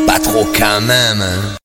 pas 0.09 0.19
trop 0.19 0.45
quand 0.59 0.81
même. 0.81 1.23
Hein? 1.23 1.57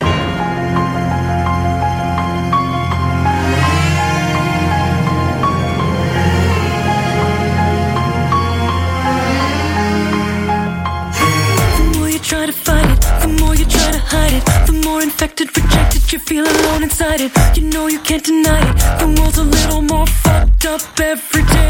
infected, 15.04 15.48
rejected, 15.56 16.12
you 16.12 16.20
feel 16.20 16.44
alone 16.44 16.84
inside 16.84 17.22
it. 17.22 17.32
You 17.56 17.64
know 17.70 17.88
you 17.88 18.00
can't 18.00 18.24
deny 18.24 18.60
it. 18.70 18.76
The 19.00 19.08
world's 19.20 19.38
a 19.40 19.44
little 19.44 19.82
more. 19.82 20.06
fun 20.06 20.27
up 20.68 21.00
every 21.00 21.44
day. 21.44 21.67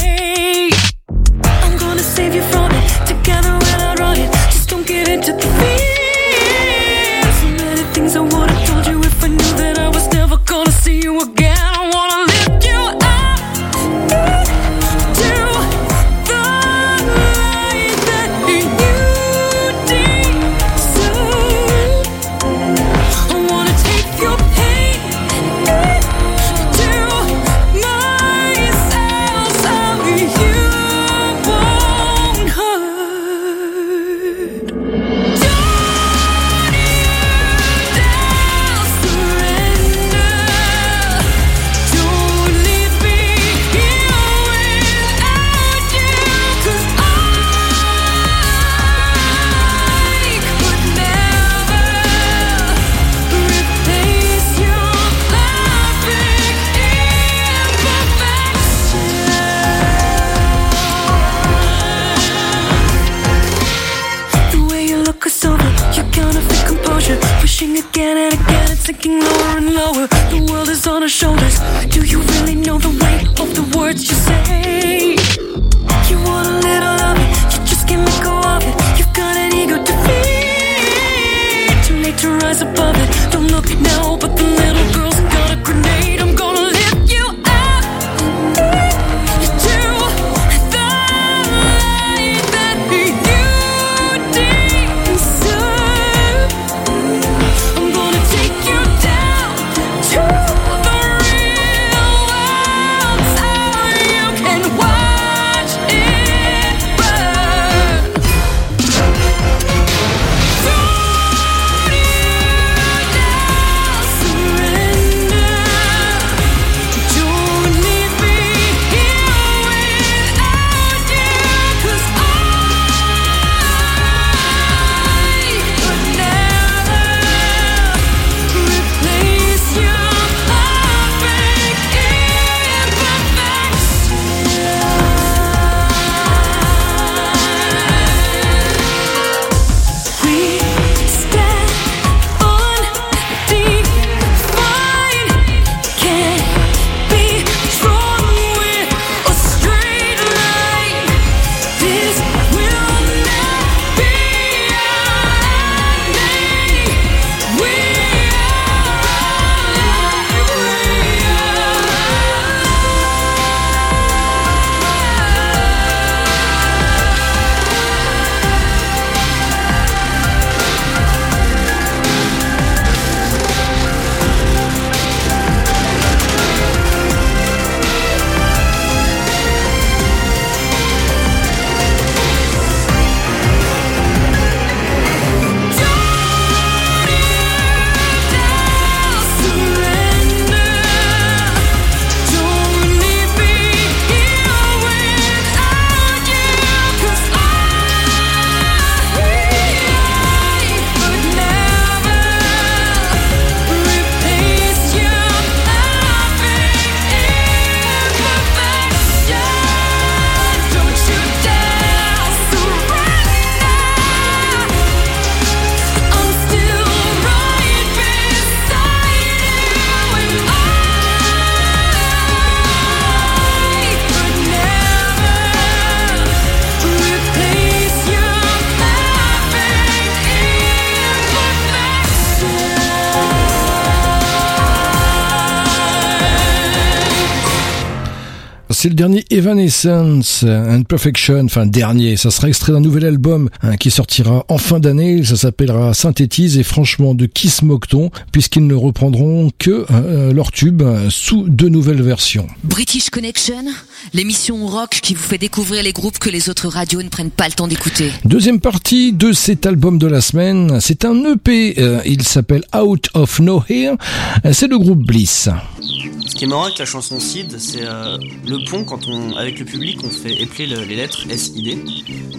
C'est 238.87 238.91
le 238.91 238.95
dernier 238.95 239.25
Evanescence 239.31 240.45
and 240.47 240.83
Perfection, 240.83 241.43
enfin 241.43 241.65
dernier, 241.65 242.15
ça 242.15 242.31
sera 242.31 242.47
extrait 242.47 242.71
d'un 242.71 242.79
nouvel 242.79 243.03
album 243.03 243.49
hein, 243.61 243.75
qui 243.75 243.91
sortira 243.91 244.45
en 244.47 244.57
fin 244.57 244.79
d'année, 244.79 245.25
ça 245.25 245.35
s'appellera 245.35 245.93
Synthétise 245.93 246.57
et 246.57 246.63
franchement 246.63 247.13
de 247.13 247.25
qui 247.25 247.49
se 247.49 247.65
moque-t-on 247.65 248.11
puisqu'ils 248.31 248.65
ne 248.65 248.75
reprendront 248.75 249.51
que 249.59 249.85
euh, 249.91 250.31
leur 250.31 250.53
tube 250.53 250.83
euh, 250.83 251.09
sous 251.09 251.49
de 251.49 251.67
nouvelles 251.67 252.01
versions. 252.01 252.47
British 252.63 253.09
Connection, 253.09 253.65
l'émission 254.13 254.65
rock 254.67 254.99
qui 255.03 255.15
vous 255.15 255.23
fait 255.23 255.37
découvrir 255.37 255.83
les 255.83 255.91
groupes 255.91 256.17
que 256.17 256.29
les 256.29 256.47
autres 256.49 256.69
radios 256.69 257.03
ne 257.03 257.09
prennent 257.09 257.29
pas 257.29 257.47
le 257.47 257.53
temps 257.55 257.67
d'écouter. 257.67 258.13
Deuxième 258.23 258.61
partie 258.61 259.11
de 259.11 259.33
cet 259.33 259.65
album 259.65 259.97
de 259.97 260.07
la 260.07 260.21
semaine, 260.21 260.79
c'est 260.79 261.03
un 261.03 261.33
EP, 261.33 261.73
euh, 261.77 261.99
il 262.05 262.23
s'appelle 262.23 262.63
Out 262.73 263.09
of 263.15 263.41
Nowhere, 263.41 263.97
Euh, 264.45 264.53
c'est 264.53 264.67
le 264.67 264.77
groupe 264.79 265.05
Bliss. 265.05 265.49
Ce 265.81 266.35
qui 266.35 266.43
est 266.43 266.47
marrant 266.47 266.65
avec 266.65 266.77
la 266.77 266.85
chanson 266.85 267.19
Sid, 267.19 267.55
c'est 267.57 267.81
euh, 267.81 268.17
le 268.45 268.69
pont 268.69 268.76
quand 268.83 269.07
on, 269.07 269.35
avec 269.35 269.59
le 269.59 269.65
public, 269.65 269.99
on 270.03 270.09
fait 270.09 270.41
épeler 270.41 270.67
le- 270.67 270.83
les 270.83 270.95
lettres 270.95 271.25
S-I-D. 271.29 271.77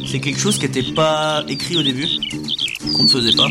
C'est 0.07 0.21
quelque 0.21 0.39
chose 0.41 0.57
qui 0.59 0.65
n'était 0.67 0.83
pas 0.93 1.45
écrit 1.49 1.77
au 1.77 1.83
début, 1.83 2.07
qu'on 2.95 3.05
ne 3.05 3.09
faisait 3.09 3.37
pas. 3.37 3.49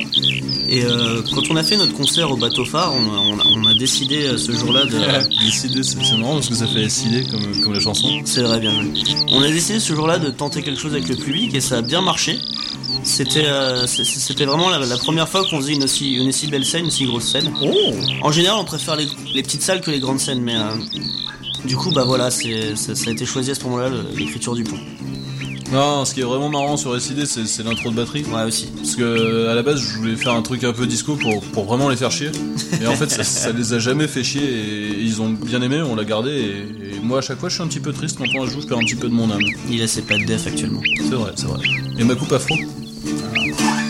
Et 0.69 0.83
euh, 0.83 1.21
quand 1.33 1.49
on 1.49 1.55
a 1.55 1.63
fait 1.63 1.77
notre 1.77 1.93
concert 1.93 2.29
au 2.31 2.35
bateau 2.37 2.65
phare, 2.65 2.93
on 2.93 3.13
a, 3.13 3.19
on 3.19 3.39
a- 3.39 3.43
on 3.63 3.65
a 3.67 3.73
décidé 3.73 4.23
euh, 4.25 4.37
ce 4.37 4.51
jour-là 4.51 4.85
de. 4.85 4.97
Décidé, 5.45 5.81
c'est 5.83 6.17
marrant 6.17 6.35
parce 6.35 6.49
que 6.49 6.55
ça 6.55 6.67
fait 6.67 6.89
SID 6.89 7.29
comme, 7.31 7.61
comme 7.61 7.73
la 7.73 7.79
chanson. 7.79 8.21
C'est 8.25 8.41
vrai, 8.41 8.59
bien 8.59 8.71
joué. 8.81 8.91
On 9.29 9.41
a 9.41 9.47
décidé 9.49 9.79
ce 9.79 9.93
jour-là 9.93 10.19
de 10.19 10.29
tenter 10.29 10.61
quelque 10.61 10.79
chose 10.79 10.93
avec 10.93 11.07
le 11.07 11.15
public 11.15 11.53
et 11.55 11.61
ça 11.61 11.77
a 11.77 11.81
bien 11.81 12.01
marché. 12.01 12.39
C'était 13.03 13.45
euh, 13.45 13.87
c'était 13.87 14.43
vraiment 14.45 14.69
la, 14.69 14.79
la 14.79 14.97
première 14.97 15.29
fois 15.29 15.45
qu'on 15.49 15.57
faisait 15.61 15.73
une 15.75 15.83
aussi, 15.85 16.15
une 16.15 16.27
aussi 16.27 16.47
belle 16.47 16.65
scène, 16.65 16.85
une 16.85 16.91
si 16.91 17.05
grosse 17.05 17.25
scène. 17.25 17.49
En 18.21 18.31
général, 18.31 18.57
on 18.59 18.65
préfère 18.65 18.97
les, 18.97 19.07
les 19.33 19.43
petites 19.43 19.61
salles 19.61 19.79
que 19.79 19.91
les 19.91 19.99
grandes 19.99 20.19
scènes, 20.19 20.41
mais 20.41 20.55
euh, 20.55 20.71
du 21.65 21.75
coup, 21.75 21.91
bah 21.91 22.03
voilà, 22.05 22.31
c'est 22.31 22.75
ça, 22.75 22.95
ça 22.95 23.09
a 23.09 23.13
été 23.13 23.25
choisi 23.25 23.51
à 23.51 23.55
ce 23.55 23.63
moment-là, 23.65 23.89
l'écriture 24.15 24.55
du 24.55 24.63
pont. 24.63 24.77
Non, 25.71 26.05
ce 26.05 26.13
qui 26.13 26.21
est 26.21 26.23
vraiment 26.23 26.47
marrant 26.49 26.77
sur 26.77 26.99
SID, 26.99 27.25
c'est 27.25 27.45
c'est 27.45 27.63
l'intro 27.63 27.89
de 27.89 27.95
batterie. 27.95 28.23
Ouais, 28.23 28.43
aussi. 28.43 28.67
Parce 28.67 28.95
que 28.95 29.47
à 29.49 29.53
la 29.53 29.63
base, 29.63 29.81
je 29.81 29.97
voulais 29.97 30.15
faire 30.15 30.33
un 30.33 30.41
truc 30.41 30.63
un 30.63 30.71
peu 30.71 30.87
disco 30.87 31.15
pour, 31.15 31.41
pour 31.41 31.65
vraiment 31.65 31.89
les 31.89 31.97
faire 31.97 32.11
chier. 32.11 32.31
Et 32.81 32.87
en 32.87 32.93
fait, 32.93 33.09
ça, 33.09 33.23
ça 33.23 33.51
les 33.51 33.73
a 33.73 33.79
jamais 33.79 34.07
fait 34.07 34.23
chier 34.23 34.43
et 34.43 35.01
ils 35.01 35.21
ont 35.21 35.29
bien 35.29 35.61
aimé, 35.61 35.81
on 35.81 35.95
l'a 35.95 36.03
gardé. 36.03 36.31
Et, 36.31 36.95
et 36.95 36.99
moi, 37.01 37.19
à 37.19 37.21
chaque 37.21 37.39
fois, 37.39 37.49
je 37.49 37.55
suis 37.55 37.63
un 37.63 37.67
petit 37.67 37.79
peu 37.79 37.91
triste 37.91 38.17
quand 38.17 38.25
on 38.35 38.43
la 38.43 38.49
joue, 38.49 38.61
je 38.61 38.67
perds 38.67 38.77
un 38.77 38.85
petit 38.85 38.95
peu 38.95 39.09
de 39.09 39.13
mon 39.13 39.29
âme. 39.31 39.41
Il 39.69 39.81
a 39.81 39.87
ses 39.87 40.01
pas 40.01 40.17
de 40.17 40.25
def 40.25 40.47
actuellement. 40.47 40.81
C'est 40.97 41.15
vrai, 41.15 41.31
c'est 41.35 41.47
vrai. 41.47 41.59
Et 41.97 42.03
ma 42.03 42.15
coupe 42.15 42.31
afro? 42.31 42.55
Out 42.55 43.86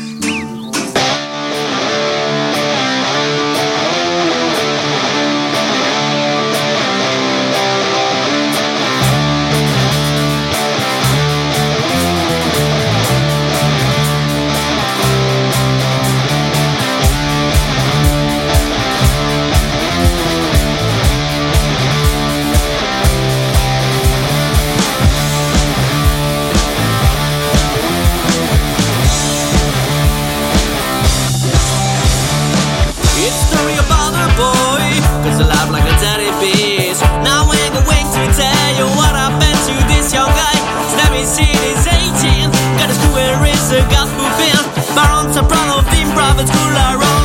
Baron 44.98 45.28
own 45.28 45.32
soprano 45.32 45.82
theme, 45.92 46.10
private 46.10 46.48
school 46.48 46.74
I 46.74 47.17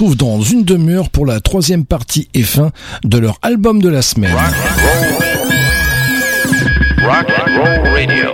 retrouve 0.00 0.16
dans 0.16 0.40
une 0.40 0.64
demi-heure 0.64 1.10
pour 1.10 1.26
la 1.26 1.40
troisième 1.40 1.84
partie 1.84 2.26
et 2.32 2.42
fin 2.42 2.70
de 3.04 3.18
leur 3.18 3.38
album 3.42 3.82
de 3.82 3.90
la 3.90 4.00
semaine. 4.00 4.32
Rock 7.04 7.26
and 7.36 7.58
Roll 7.58 7.92
Radio. 7.92 8.32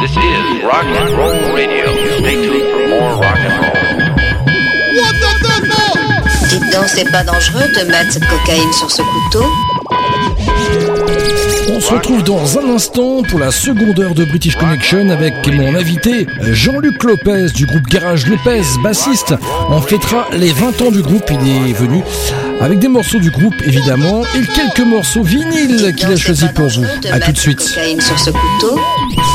This 0.00 0.10
is 0.10 0.64
Rock 0.64 0.86
and 0.98 1.16
Roll 1.16 1.54
Radio. 1.54 1.86
Stay 2.18 2.34
tuned 2.34 2.66
for 2.72 2.88
more 2.88 3.14
rock 3.14 3.38
and 3.46 3.54
roll. 3.60 3.72
Dites 6.48 6.72
donc, 6.72 6.88
c'est 6.88 7.10
pas 7.12 7.22
dangereux 7.22 7.68
de 7.78 7.90
mettre 7.92 8.12
cette 8.12 8.26
cocaïne 8.26 8.72
sur 8.72 8.90
ce 8.90 9.02
couteau 9.02 9.46
On 11.74 11.80
se 11.80 11.92
retrouve 11.94 12.22
dans 12.22 12.58
un 12.58 12.74
instant 12.74 13.22
pour 13.22 13.38
la 13.38 13.50
seconde 13.50 13.98
heure 13.98 14.14
de 14.14 14.24
British 14.24 14.56
Connection 14.56 15.08
avec 15.10 15.34
mon 15.52 15.74
invité 15.74 16.26
Jean-Luc 16.40 17.02
Lopez 17.02 17.46
du 17.54 17.66
groupe 17.66 17.86
Garage 17.88 18.26
Lopez, 18.26 18.62
bassiste. 18.82 19.34
On 19.68 19.80
fêtera 19.80 20.28
les 20.32 20.52
20 20.52 20.82
ans 20.82 20.90
du 20.90 21.02
groupe, 21.02 21.30
il 21.30 21.70
est 21.70 21.72
venu 21.72 22.02
avec 22.60 22.78
des 22.78 22.88
morceaux 22.88 23.18
du 23.18 23.30
groupe 23.30 23.54
évidemment 23.66 24.22
et 24.36 24.46
quelques 24.46 24.86
morceaux 24.86 25.22
vinyles 25.22 25.94
qu'il 25.96 26.12
a 26.12 26.16
choisi 26.16 26.46
pour 26.54 26.68
vous. 26.68 26.84
A 27.10 27.18
tout 27.18 27.32
de 27.32 27.38
suite. 27.38 27.58
cocaïne 27.58 28.00
sur 28.00 28.18
ce 28.18 28.30
couteau 28.30 28.78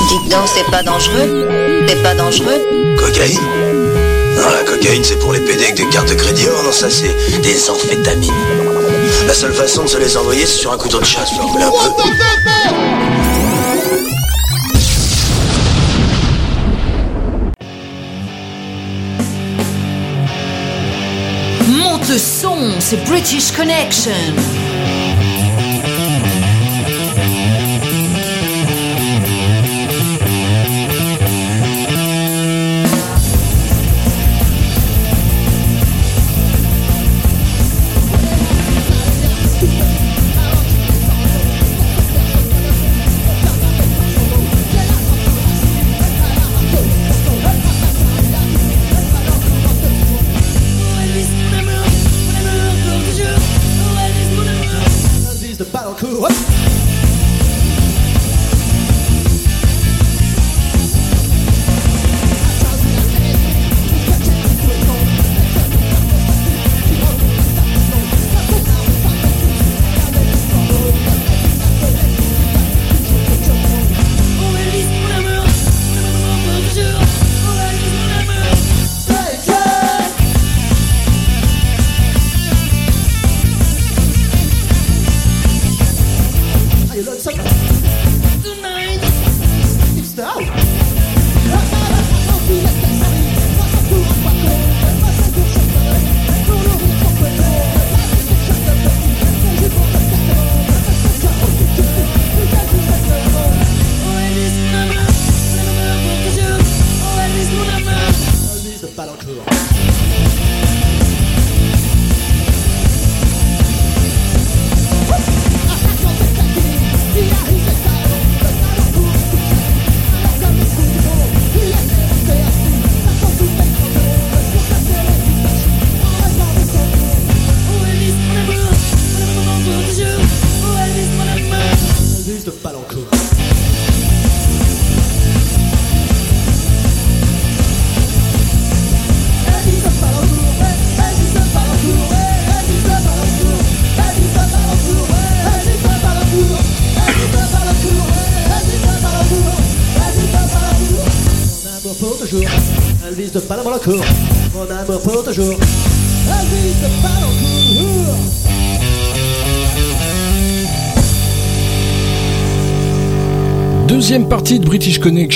Dites 0.10 0.32
donc, 0.32 0.48
c'est 0.48 0.72
pas 0.72 0.84
dangereux 0.84 1.48
C'est 1.88 2.02
pas 2.02 2.16
dangereux 2.16 2.62
Cocaïne? 2.98 3.40
Non, 4.38 4.50
la 4.54 4.64
cocaïne, 4.64 5.04
c'est 5.04 5.20
pour 5.20 5.34
les 5.34 5.40
PD 5.40 5.64
avec 5.64 5.76
des 5.76 5.90
cartes 5.90 6.10
de 6.10 6.14
crédit. 6.14 6.46
Oh 6.48 6.64
non, 6.64 6.72
ça, 6.72 6.90
c'est 6.90 7.42
des 7.42 7.70
amphétamines. 7.70 8.32
La 9.28 9.34
seule 9.34 9.52
façon 9.52 9.84
de 9.84 9.90
se 9.90 9.98
les 9.98 10.16
envoyer, 10.16 10.46
c'est 10.46 10.60
sur 10.60 10.72
un 10.72 10.78
couteau 10.78 11.02
de 11.02 11.06
chasse. 11.06 11.34
Un 11.34 11.40
peu 11.40 11.60
Monte 21.68 22.08
le 22.08 22.18
son, 22.18 22.58
c'est 22.80 23.04
British 23.04 23.52
Connection. 23.52 24.14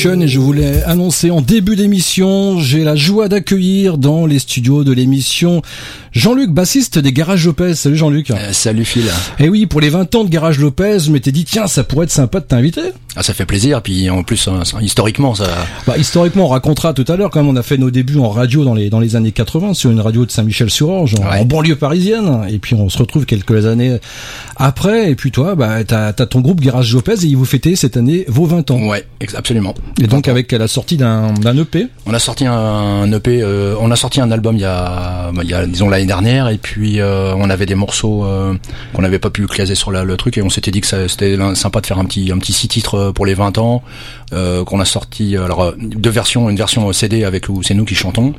Et 0.03 0.27
je 0.27 0.39
voulais 0.39 0.81
annoncer 0.85 1.29
en 1.29 1.41
début 1.41 1.75
d'émission, 1.75 2.59
j'ai 2.59 2.83
la 2.83 2.95
joie 2.95 3.29
d'accueillir 3.29 3.99
dans 3.99 4.25
les 4.25 4.39
studios 4.39 4.83
de 4.83 4.91
l'émission 4.91 5.61
Jean-Luc, 6.13 6.49
bassiste 6.51 6.99
des 6.99 7.13
Garages 7.13 7.45
Lopez. 7.45 7.73
Salut 7.73 7.95
Jean-Luc. 7.95 8.33
salut 8.51 8.83
Phil. 8.83 9.05
Et 9.39 9.47
oui, 9.47 9.65
pour 9.65 9.79
les 9.79 9.87
20 9.87 10.13
ans 10.15 10.23
de 10.25 10.29
Garage 10.29 10.59
Lopez, 10.59 10.99
je 10.99 11.09
m'étais 11.11 11.31
dit 11.31 11.45
tiens, 11.45 11.67
ça 11.67 11.85
pourrait 11.85 12.03
être 12.03 12.11
sympa 12.11 12.41
de 12.41 12.45
t'inviter. 12.45 12.81
Ah, 13.15 13.23
ça 13.23 13.33
fait 13.33 13.45
plaisir, 13.45 13.81
puis 13.81 14.09
en 14.09 14.23
plus, 14.23 14.45
hein, 14.49 14.63
ça- 14.65 14.81
historiquement, 14.81 15.35
ça... 15.35 15.45
Bah, 15.87 15.97
historiquement, 15.97 16.45
on 16.45 16.49
racontera 16.49 16.93
tout 16.93 17.05
à 17.07 17.15
l'heure, 17.15 17.29
quand 17.29 17.41
même, 17.41 17.49
on 17.49 17.55
a 17.55 17.63
fait 17.63 17.77
nos 17.77 17.91
débuts 17.91 18.17
en 18.19 18.29
radio 18.29 18.65
dans 18.65 18.73
les, 18.73 18.89
dans 18.89 18.99
les 18.99 19.15
années 19.15 19.31
80 19.31 19.73
sur 19.73 19.89
une 19.89 20.01
radio 20.01 20.25
de 20.25 20.31
Saint-Michel-sur-Orge, 20.31 21.15
en, 21.15 21.25
en 21.25 21.45
banlieue 21.45 21.77
parisienne. 21.77 22.45
Et 22.49 22.59
puis, 22.59 22.75
on 22.75 22.89
se 22.89 22.97
retrouve 22.97 23.25
quelques 23.25 23.65
années 23.65 23.97
après. 24.57 25.11
Et 25.11 25.15
puis, 25.15 25.31
toi, 25.31 25.55
bah, 25.55 25.83
t'as, 25.85 26.07
as 26.07 26.13
ton 26.25 26.41
groupe 26.41 26.59
Garage 26.59 26.93
Lopez 26.93 27.23
et 27.23 27.27
ils 27.27 27.37
vous 27.37 27.45
fêtez 27.45 27.77
cette 27.77 27.95
année 27.95 28.25
vos 28.27 28.45
20 28.45 28.69
ans. 28.71 28.81
Ouais, 28.87 29.05
absolument. 29.35 29.75
Et 30.01 30.07
donc, 30.07 30.27
avec 30.27 30.51
la 30.51 30.67
sortie 30.67 30.97
d'un, 30.97 31.33
EP. 31.57 31.87
On 32.05 32.13
a 32.13 32.19
sorti 32.19 32.45
un 32.45 33.11
EP, 33.13 33.41
euh, 33.41 33.75
on 33.79 33.91
a 33.91 33.95
sorti 33.95 34.19
un 34.21 34.29
album 34.31 34.55
il 34.57 34.61
y 34.61 34.65
a, 34.65 35.31
bah, 35.33 35.41
il 35.43 35.49
y 35.49 35.53
a 35.53 35.65
disons 35.65 35.89
dernière, 36.05 36.47
et 36.49 36.57
puis 36.57 36.99
euh, 36.99 37.33
on 37.35 37.49
avait 37.49 37.65
des 37.65 37.75
morceaux 37.75 38.25
euh, 38.25 38.53
qu'on 38.93 39.01
n'avait 39.01 39.19
pas 39.19 39.29
pu 39.29 39.45
caser 39.47 39.75
sur 39.75 39.91
la- 39.91 40.03
le 40.03 40.17
truc, 40.17 40.37
et 40.37 40.41
on 40.41 40.49
s'était 40.49 40.71
dit 40.71 40.81
que 40.81 40.87
ça- 40.87 41.07
c'était 41.07 41.37
sympa 41.55 41.81
de 41.81 41.85
faire 41.87 41.99
un 41.99 42.05
petit, 42.05 42.31
un 42.31 42.37
petit 42.37 42.53
six 42.53 42.67
titres 42.67 42.95
euh, 42.95 43.11
pour 43.11 43.25
les 43.25 43.33
20 43.33 43.57
ans, 43.57 43.83
euh, 44.33 44.63
qu'on 44.63 44.79
a 44.79 44.85
sorti, 44.85 45.35
alors 45.37 45.61
euh, 45.63 45.71
deux 45.77 46.09
versions, 46.09 46.49
une 46.49 46.55
version 46.55 46.91
CD 46.93 47.23
avec 47.23 47.49
où 47.49 47.63
c'est 47.63 47.73
nous 47.73 47.85
qui 47.85 47.95
chantons, 47.95 48.33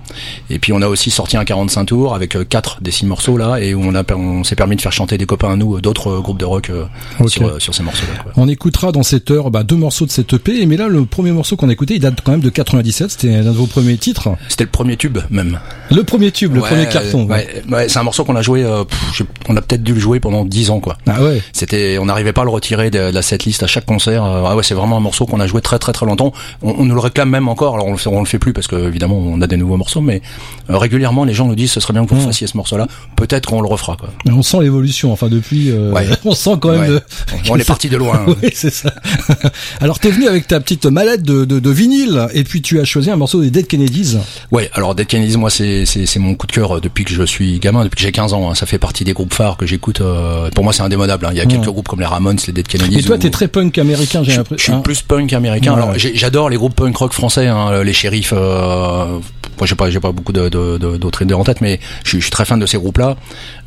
et 0.51 0.59
puis 0.59 0.72
on 0.72 0.82
a 0.82 0.88
aussi 0.88 1.11
sorti 1.11 1.36
un 1.36 1.45
45 1.45 1.84
tours 1.86 2.14
avec 2.14 2.36
euh, 2.36 2.45
quatre 2.45 2.80
des 2.82 2.90
six 2.90 3.07
morceaux 3.07 3.36
là, 3.36 3.59
et 3.59 3.74
où 3.74 3.82
on 3.84 3.95
a, 3.95 4.03
on 4.14 4.45
s'est 4.45 4.57
permis 4.57 4.76
de 4.76 4.80
faire 4.80 4.93
chanter 4.93 5.18
des 5.18 5.26
copains 5.26 5.53
à 5.53 5.57
nous, 5.57 5.76
euh, 5.76 5.80
d'autres 5.80 6.09
euh, 6.11 6.20
groupes 6.20 6.38
de 6.38 6.45
rock 6.45 6.70
euh, 6.70 6.84
sur, 7.28 7.47
euh, 7.47 7.59
sur 7.59 7.74
ces 7.74 7.82
morceaux-là. 7.82 8.32
On 8.36 8.49
écoutera 8.49 8.93
dans 8.93 9.03
cette 9.03 9.30
heure 9.30 9.51
bah, 9.51 9.62
deux 9.62 9.76
morceaux 9.76 10.07
de 10.07 10.11
cette 10.11 10.32
EP. 10.32 10.64
Mais 10.66 10.76
là, 10.76 10.88
le 10.88 11.05
premier 11.05 11.32
morceau 11.32 11.57
qu'on 11.57 11.68
a 11.68 11.72
écouté, 11.72 11.95
il 11.95 12.01
date 12.01 12.20
quand 12.24 12.32
même 12.32 12.40
de 12.40 12.49
97. 12.49 13.11
C'était 13.11 13.34
un 13.34 13.43
de 13.45 13.51
vos 13.51 13.66
premiers 13.66 13.97
titres. 13.97 14.28
C'était 14.49 14.64
le 14.64 14.70
premier 14.70 14.97
tube 14.97 15.18
même. 15.30 15.59
Le 15.90 16.05
premier 16.05 16.30
tube, 16.32 16.55
le 16.55 16.61
Ouais, 16.62 16.68
premier 16.68 16.86
carton. 16.88 17.24
Ouais, 17.26 17.62
ouais, 17.70 17.88
c'est 17.88 17.99
un 17.99 18.03
morceau 18.03 18.24
qu'on 18.24 18.36
a 18.36 18.43
joué. 18.43 18.62
euh, 18.64 18.84
pff, 18.84 19.22
on 19.49 19.57
a 19.57 19.61
peut-être 19.62 19.82
dû 19.82 19.95
le 19.95 20.01
jouer 20.01 20.20
pendant 20.20 20.45
10 20.45 20.70
ans, 20.70 20.80
quoi. 20.80 20.97
Ah 21.07 21.22
ouais. 21.22 21.43
C'était, 21.53 21.99
on 21.99 22.07
n'arrivait 22.07 22.32
pas 22.32 22.43
à 22.43 22.45
le 22.45 22.51
retirer 22.51 22.90
de, 22.90 23.11
de 23.11 23.14
la 23.14 23.22
setlist 23.22 23.62
à 23.62 23.66
chaque 23.66 23.86
concert. 23.86 24.24
Euh, 24.24 24.45
ah 24.47 24.57
ouais, 24.57 24.62
c'est 24.62 24.74
vraiment 24.74 24.97
un 24.97 25.01
morceau 25.01 25.26
qu'on 25.26 25.40
a 25.40 25.47
joué 25.47 25.61
très 25.61 25.78
très 25.83 25.93
très 25.93 26.07
longtemps. 26.07 26.33
On, 26.62 26.70
on 26.78 26.85
nous 26.87 26.95
le 26.95 27.01
réclame 27.01 27.28
même 27.28 27.49
encore. 27.49 27.74
Alors 27.74 27.87
on 27.89 27.93
le, 27.93 27.99
on 28.09 28.20
le 28.20 28.26
fait 28.26 28.39
plus 28.39 28.53
parce 28.55 28.66
que 28.66 28.76
évidemment 28.89 29.18
on 29.18 29.41
a 29.43 29.47
des 29.47 29.57
nouveaux 29.59 29.76
morceaux, 29.76 30.01
mais 30.01 30.22
euh, 30.70 30.78
régulièrement 30.78 31.24
les 31.24 31.35
gens 31.35 31.47
nous 31.47 31.55
disent 31.55 31.72
ce 31.72 31.80
serait 31.80 31.93
bien 31.93 32.07
que 32.07 32.14
vous 32.14 32.20
fassiez 32.20 32.47
ce 32.47 32.57
morceau-là. 32.57 32.87
Peut-être 33.16 33.47
qu'on 33.49 33.61
le 33.61 33.68
refera, 33.68 33.97
quoi. 33.97 34.09
Mais 34.24 34.33
on 34.33 34.43
sent 34.43 34.59
l'évolution. 34.62 35.12
Enfin, 35.12 35.28
depuis, 35.28 35.70
euh, 35.70 35.93
Ouais. 35.93 36.07
on 36.24 36.35
sent 36.35 36.53
quand 36.61 36.70
même. 36.70 36.80
Ouais. 36.80 36.89
de- 36.89 37.03
On 37.51 37.57
est 37.59 37.64
parti 37.66 37.89
de 37.89 37.97
loin. 37.97 38.24
oui, 38.43 38.51
c'est 38.55 38.72
ça. 38.72 38.93
Alors 39.80 39.99
t'es 39.99 40.11
venu 40.11 40.26
avec 40.28 40.47
ta 40.47 40.61
petite 40.61 40.87
mallette 40.87 41.22
de, 41.22 41.45
de, 41.45 41.59
de 41.59 41.70
vinyle 41.70 42.26
et 42.35 42.45
puis 42.45 42.62
tu 42.62 42.80
as 42.80 42.85
choisi 42.85 43.11
un 43.11 43.16
morceau 43.16 43.41
des 43.43 43.51
Dead 43.51 43.66
Kennedys. 43.66 44.16
Ouais, 44.51 44.70
alors 44.74 44.95
Dead 44.95 45.07
Kennedys, 45.07 45.37
moi, 45.37 45.51
c'est 45.51 45.85
c'est 45.87 46.18
mon 46.18 46.35
coup 46.35 46.47
de 46.47 46.53
cœur 46.53 46.76
euh, 46.76 46.80
depuis 46.80 47.05
que 47.05 47.12
je 47.12 47.22
suis 47.24 47.59
gamin, 47.59 47.85
depuis 47.85 47.97
que 47.97 48.03
j'ai 48.03 48.12
15 48.12 48.33
ans. 48.33 48.51
hein. 48.51 48.55
Ça 48.55 48.66
fait 48.66 48.78
partie 48.78 49.05
des 49.05 49.12
groupes 49.12 49.35
phares 49.35 49.57
que 49.57 49.66
j'écoute. 49.66 50.01
euh, 50.01 50.51
pour 50.55 50.64
moi, 50.64 50.72
c'est 50.72 50.83
indémodable. 50.83 51.26
hein. 51.26 51.30
Il 51.33 51.39
y 51.39 51.41
a 51.41 51.47
quelques 51.47 51.62
Ouais. 51.66 51.72
groupes 51.72 51.89
comme 51.89 52.01
les 52.01 52.07
Ramones, 52.07 52.39
les 52.47 52.53
Dead 52.53 52.66
Kennedys. 52.66 52.99
Et 52.99 53.03
toi 53.03 53.16
ou- 53.16 53.18
t'es 53.18 53.30
très 53.30 53.49
punk 53.49 53.76
américain, 53.78 54.20
j'ai 54.22 54.30
je, 54.30 54.33
je 54.33 54.39
l'impression. 54.39 54.64
suis 54.64 54.72
hein. 54.72 54.80
plus 54.83 55.03
punk 55.03 55.33
américain. 55.33 55.71
Alors 55.74 55.92
j'adore 55.96 56.50
les 56.50 56.56
groupes 56.56 56.74
punk 56.74 56.96
rock 56.96 57.12
français, 57.12 57.46
hein, 57.48 57.82
les 57.82 57.92
shérifs. 57.92 58.32
Euh, 58.36 59.18
moi 59.58 59.66
j'ai 59.66 59.74
pas 59.74 59.90
j'ai 59.90 60.00
pas 60.00 60.12
beaucoup 60.12 60.32
de 60.32 60.48
de- 60.48 60.78
de- 60.78 60.96
d'autres 60.96 61.22
idées 61.22 61.34
en 61.34 61.44
tête, 61.44 61.60
mais 61.60 61.78
je, 62.04 62.08
suis- 62.10 62.18
je 62.18 62.24
suis 62.24 62.30
très 62.30 62.44
fan 62.44 62.58
de 62.58 62.66
ces 62.66 62.78
groupes-là. 62.78 63.16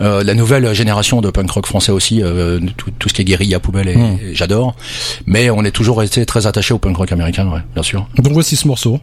Euh, 0.01 0.23
la 0.23 0.33
nouvelle 0.33 0.73
génération 0.73 1.21
de 1.21 1.29
punk 1.29 1.49
rock 1.51 1.65
français 1.67 1.91
aussi, 1.91 2.21
euh, 2.21 2.59
tout, 2.77 2.91
tout 2.97 3.09
ce 3.09 3.13
qui 3.13 3.21
est 3.21 3.25
guérilla 3.25 3.59
poubelle, 3.59 3.87
et, 3.89 3.95
Mm. 3.95 4.17
et 4.21 4.35
j'adore. 4.35 4.75
Mais 5.25 5.49
on 5.49 5.63
est 5.63 5.71
toujours 5.71 5.99
resté 5.99 6.25
très 6.25 6.47
attaché 6.47 6.73
au 6.73 6.77
punk 6.79 6.97
rock 6.97 7.11
américain, 7.11 7.47
ouais, 7.47 7.61
bien 7.73 7.83
sûr. 7.83 8.07
Donc 8.17 8.33
voici 8.33 8.55
ce 8.55 8.67
morceau. 8.67 8.99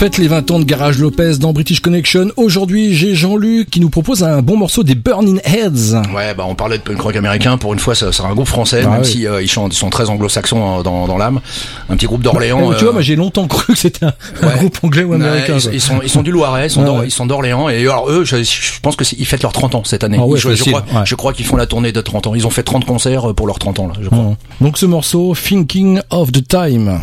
Fête 0.00 0.16
les 0.16 0.28
20 0.28 0.50
ans 0.50 0.58
de 0.58 0.64
Garage 0.64 0.98
Lopez 0.98 1.32
dans 1.40 1.52
British 1.52 1.80
Connection. 1.80 2.28
Aujourd'hui, 2.38 2.94
j'ai 2.94 3.14
Jean-Luc 3.14 3.68
qui 3.68 3.80
nous 3.80 3.90
propose 3.90 4.22
un 4.22 4.40
bon 4.40 4.56
morceau 4.56 4.82
des 4.82 4.94
Burning 4.94 5.40
Heads. 5.44 5.92
Ouais, 6.16 6.32
bah 6.34 6.46
on 6.48 6.54
parlait 6.54 6.78
de 6.78 6.82
punk 6.82 6.98
rock 7.02 7.16
américain. 7.16 7.58
Pour 7.58 7.74
une 7.74 7.78
fois, 7.78 7.94
ça- 7.94 8.10
c'est 8.10 8.22
un 8.22 8.32
groupe 8.32 8.46
français, 8.48 8.80
Ah 8.86 8.88
même 8.88 9.04
si 9.04 9.26
euh, 9.26 9.42
ils, 9.42 9.50
chantent, 9.50 9.74
ils 9.74 9.76
sont 9.76 9.90
très 9.90 10.08
anglo-saxons 10.08 10.80
dans, 10.80 11.06
dans 11.06 11.18
l'âme. 11.18 11.40
Un 11.90 11.96
petit 11.96 12.06
groupe 12.06 12.22
d'Orléans. 12.22 12.72
Eh, 12.72 12.76
tu 12.76 12.84
vois, 12.84 12.88
euh, 12.88 12.92
moi 12.94 13.02
j'ai 13.02 13.14
longtemps 13.14 13.46
cru 13.46 13.74
que 13.74 13.78
c'était 13.78 14.06
un, 14.06 14.56
groupe 14.56 14.78
anglais 14.82 15.04
ou 15.04 15.10
Ouais, 15.10 15.16
américain. 15.16 15.58
ils, 15.70 15.80
sont, 15.82 16.00
ils 16.02 16.08
sont 16.08 16.22
du 16.22 16.30
Loiret, 16.30 16.68
ils 16.68 16.70
sont 16.70 17.00
ouais. 17.00 17.06
ils 17.08 17.10
sont 17.10 17.26
d'Orléans. 17.26 17.68
Et 17.68 17.82
alors 17.82 18.08
eux, 18.08 18.24
je, 18.24 18.42
je 18.42 18.80
pense 18.80 18.96
que 18.96 19.04
ils 19.18 19.26
fêtent 19.26 19.42
leurs 19.42 19.52
30 19.52 19.74
ans 19.74 19.82
cette 19.84 20.02
année. 20.02 20.16
Ah 20.18 20.24
je, 20.34 20.54
je 20.54 20.64
crois, 20.64 20.82
crois 21.18 21.32
qu'ils 21.34 21.44
font 21.44 21.56
la 21.56 21.66
tournée 21.66 21.92
de 21.92 22.00
30 22.00 22.28
ans. 22.28 22.34
Ils 22.34 22.46
ont 22.46 22.50
fait 22.50 22.62
30 22.62 22.86
concerts 22.86 23.28
euh, 23.28 23.34
pour 23.34 23.46
leurs 23.46 23.58
30 23.58 23.80
ans 23.80 23.88
là, 23.88 23.94
je 24.00 24.08
crois. 24.08 24.18
Mmh. 24.18 24.36
Donc 24.62 24.78
ce 24.78 24.86
morceau, 24.86 25.34
Thinking 25.34 26.00
of 26.08 26.32
the 26.32 26.48
Time. 26.48 27.00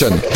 British 0.00 0.29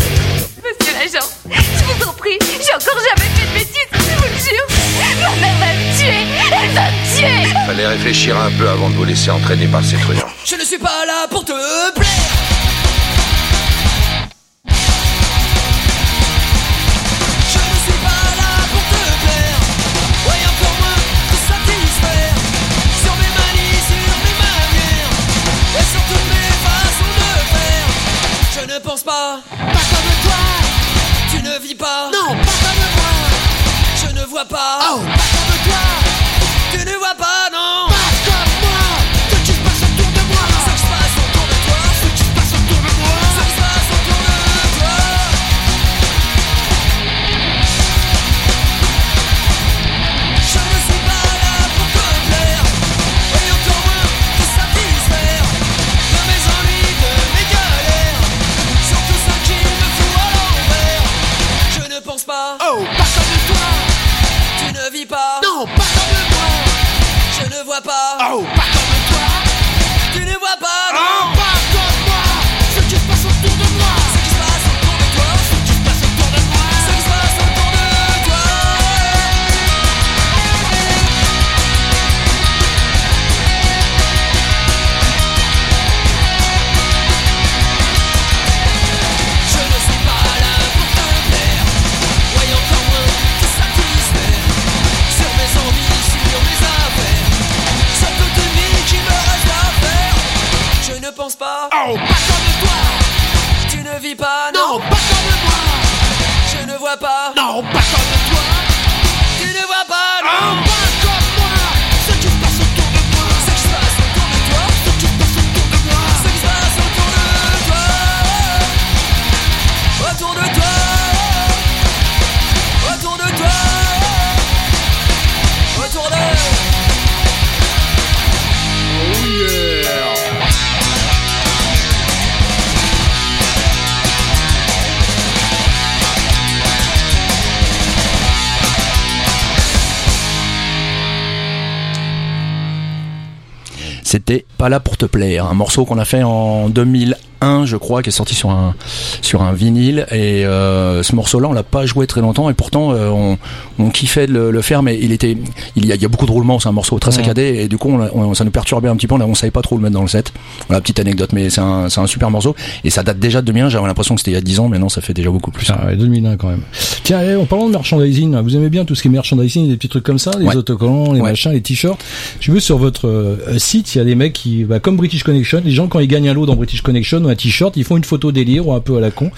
plaire, 145.35 145.47
un 145.51 145.55
morceau 145.55 145.85
qu'on 145.85 145.99
a 145.99 146.05
fait 146.05 146.23
en 146.23 146.69
2001, 146.69 147.67
je 147.67 147.77
crois, 147.77 148.03
qui 148.03 148.09
est 148.09 148.13
sorti 148.13 148.35
sur 148.35 148.51
un 148.51 148.75
sur 149.23 149.43
un 149.43 149.53
vinyle. 149.53 150.07
Et 150.13 150.45
euh, 150.47 151.03
ce 151.03 151.15
morceau-là, 151.17 151.49
on 151.49 151.53
l'a 151.53 151.63
pas 151.63 151.87
joué 151.87 152.07
très 152.07 152.21
longtemps, 152.21 152.49
et 152.51 152.55
pourtant 152.55 152.93
euh, 152.93 153.09
on, 153.11 153.39
on 153.79 153.91
kiffait 153.91 154.27
de 154.27 154.33
le, 154.33 154.51
le 154.51 154.63
faire, 154.63 154.83
mais 154.83 154.99
il 155.01 155.13
était, 155.13 155.37
il 155.77 155.87
y 155.87 155.93
a, 155.93 155.95
il 155.97 156.03
y 156.03 156.05
a 156.05 156.09
beaucoup 156.09 156.27
de 156.27 156.31
roulements, 156.33 156.59
c'est 156.61 156.69
un 156.69 156.73
morceau 156.73 156.99
très 156.99 157.11
saccadé, 157.13 157.59
et 157.63 157.69
du 157.69 157.77
coup, 157.79 157.91
on, 157.91 157.99
l'a- 157.99 158.11
on- 158.15 158.35
ça 158.35 158.45
nous 158.45 158.51
perturbait 158.51 158.89
un 158.89 158.97
petit 158.97 159.07
peu. 159.07 159.15
On, 159.15 159.21
on 159.21 159.35
savait 159.35 159.51
pas 159.51 159.63
trop 159.63 159.77
le 159.77 159.83
mettre 159.83 159.95
dans 159.95 160.03
le 160.03 160.09
set. 160.09 160.33
Voilà, 160.69 160.81
petite 160.81 161.01
anecdote, 161.01 161.31
mais 161.33 161.51
c'est 161.51 161.61
un, 161.61 161.89
c'est 161.89 162.01
un 162.01 162.07
super 162.07 162.31
morceau, 162.31 162.55
et 162.85 162.91
ça 162.91 163.03
date 163.03 163.19
déjà 163.19 163.41
de 163.41 163.47
2001. 163.47 163.69
J'avais 163.71 163.87
l'impression 163.87 164.15
que 164.15 164.21
c'était 164.21 164.31
il 164.33 164.35
y 164.35 164.39
a 164.39 164.41
10 164.43 164.61
ans, 164.61 164.69
mais 164.69 164.79
non, 164.79 164.89
ça 164.89 165.01
fait 165.01 165.15
déjà 165.15 165.31
beaucoup 165.31 165.51
plus. 165.51 165.67
Ah 165.71 165.87
ouais, 165.87 165.97
2001 165.97 166.37
quand 166.37 166.49
même. 166.49 166.63
Tiens, 167.03 167.21
eh, 167.23 167.35
en 167.37 167.45
parlant 167.47 167.67
de 167.67 167.73
merchandising, 167.73 168.37
vous 168.41 168.57
aimez 168.57 168.69
bien 168.71 168.85
tout 168.85 168.95
ce 168.95 169.03
qui 169.03 169.09
est 169.09 169.11
merchandising, 169.11 169.69
des 169.69 169.77
petits 169.77 169.89
trucs 169.89 170.05
comme 170.05 170.19
ça, 170.19 170.31
les 170.39 170.47
Ouais. 170.47 170.57
autocollants, 170.57 171.13
les 171.13 171.21
machins, 171.23 171.53
les 171.53 171.61
t-shirts. 171.61 172.03
J'ai 172.41 172.53
vu 172.53 172.61
sur 172.61 172.79
votre 172.79 173.09
euh, 173.09 173.59
site, 173.59 173.95
il 173.95 173.99
y 173.99 174.01
a 174.01 174.05
des 174.05 174.15
mecs 174.15 174.33
qui, 174.33 174.65
bah, 174.65 174.79
comme 174.81 174.97
British 174.97 175.23
Connection, 175.23 175.34
les 175.39 175.71
gens 175.71 175.89
quand 175.89 176.01
ils 176.01 176.07
gagnent 176.09 176.29
un 176.29 176.35
lot 176.35 176.47
dans 176.47 176.57
British 176.57 176.83
Connection 176.83 177.19
ou 177.25 177.29
un 177.29 177.35
t-shirt, 177.35 177.77
ils 177.77 177.85
font 177.85 177.97
une 177.97 178.05
photo 178.05 178.33
délire 178.33 178.69
ou 178.69 178.73
un 178.73 178.81
peu 178.81 178.97
à 178.97 179.01
la 179.01 179.11
con. 179.11 179.31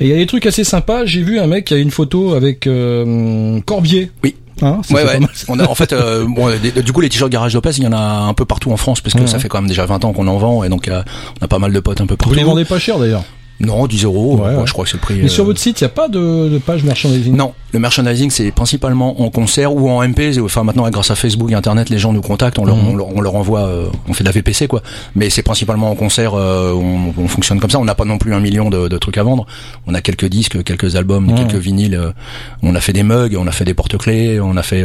Et 0.00 0.04
il 0.06 0.08
y 0.08 0.12
a 0.12 0.16
des 0.16 0.26
trucs 0.26 0.46
assez 0.46 0.64
sympas. 0.64 1.04
J'ai 1.06 1.22
vu 1.22 1.38
un 1.38 1.46
mec 1.46 1.66
qui 1.66 1.74
a 1.74 1.78
une 1.78 1.90
photo 1.90 2.34
avec 2.34 2.66
euh, 2.66 3.60
Corbier. 3.66 4.10
Oui. 4.22 4.34
Hein, 4.60 4.80
Ouais, 4.90 5.04
ouais. 5.04 5.18
On 5.48 5.58
a, 5.58 5.66
en 5.68 5.74
fait, 5.74 5.92
euh, 5.92 6.24
bon, 6.28 6.48
du 6.84 6.92
coup, 6.92 7.00
les 7.00 7.08
t-shirts 7.08 7.30
Garage 7.30 7.54
Lopez, 7.54 7.70
il 7.78 7.84
y 7.84 7.86
en 7.86 7.92
a 7.92 7.98
un 7.98 8.34
peu 8.34 8.44
partout 8.44 8.70
en 8.70 8.76
France, 8.76 9.00
parce 9.00 9.14
que 9.14 9.20
Ouais, 9.20 9.26
ça 9.26 9.38
fait 9.38 9.48
quand 9.48 9.60
même 9.60 9.68
déjà 9.68 9.86
20 9.86 10.04
ans 10.04 10.12
qu'on 10.12 10.28
en 10.28 10.38
vend, 10.38 10.62
et 10.64 10.68
donc 10.68 10.88
euh, 10.88 11.02
on 11.40 11.44
a 11.44 11.48
pas 11.48 11.58
mal 11.58 11.72
de 11.72 11.80
potes 11.80 12.00
un 12.00 12.06
peu 12.06 12.16
partout. 12.16 12.30
Vous 12.30 12.36
les 12.38 12.44
vendez 12.44 12.64
pas 12.64 12.78
cher 12.78 12.98
d'ailleurs. 12.98 13.24
Non, 13.60 13.86
10 13.86 14.04
euros. 14.04 14.36
Ouais, 14.38 14.48
ouais, 14.48 14.54
ouais. 14.56 14.62
Je 14.66 14.72
crois 14.72 14.84
que 14.84 14.90
c'est 14.90 14.96
le 14.96 15.02
prix. 15.02 15.18
Mais 15.22 15.28
sur 15.28 15.44
euh, 15.44 15.46
votre 15.46 15.60
site, 15.60 15.80
il 15.80 15.84
n'y 15.84 15.86
a 15.86 15.90
pas 15.90 16.08
de, 16.08 16.48
de 16.48 16.58
page 16.58 16.82
merchandising? 16.82 17.36
Non, 17.36 17.52
le 17.72 17.78
merchandising 17.78 18.28
c'est 18.30 18.50
principalement 18.50 19.22
en 19.22 19.30
concert 19.30 19.72
ou 19.74 19.88
en 19.88 20.02
MP. 20.06 20.36
Enfin 20.42 20.64
maintenant 20.64 20.88
grâce 20.90 21.12
à 21.12 21.14
Facebook 21.14 21.50
et 21.52 21.54
Internet, 21.54 21.88
les 21.88 21.98
gens 21.98 22.12
nous 22.12 22.22
contactent, 22.22 22.58
on 22.58 22.64
leur, 22.64 22.76
Mhm. 22.76 22.88
on 22.88 22.96
leur, 22.96 23.16
on 23.16 23.20
leur 23.20 23.34
envoie, 23.36 23.60
euh, 23.60 23.86
on 24.08 24.14
fait 24.14 24.24
de 24.24 24.28
la 24.28 24.32
VPC 24.32 24.66
quoi. 24.66 24.82
Mais 25.14 25.30
c'est 25.30 25.42
principalement 25.42 25.90
en 25.90 25.94
concert, 25.94 26.32
euh, 26.34 26.72
on, 26.72 27.14
on 27.16 27.28
fonctionne 27.28 27.60
comme 27.60 27.70
ça. 27.70 27.78
On 27.78 27.84
n'a 27.84 27.94
pas 27.94 28.04
non 28.04 28.18
plus 28.18 28.34
un 28.34 28.40
million 28.40 28.68
de, 28.68 28.88
de 28.88 28.98
trucs 28.98 29.16
à 29.18 29.22
vendre. 29.22 29.46
On 29.86 29.94
a 29.94 30.00
quelques 30.00 30.26
disques, 30.26 30.64
quelques 30.64 30.96
albums, 30.96 31.32
quelques 31.34 31.54
vinyles. 31.54 31.94
euh, 31.94 32.10
on 32.64 32.74
a 32.74 32.80
fait 32.80 32.92
des 32.92 33.04
mugs, 33.04 33.36
on 33.38 33.46
a 33.46 33.52
fait 33.52 33.64
des 33.64 33.74
porte-clés, 33.74 34.40
on 34.40 34.56
a 34.56 34.62
fait 34.62 34.82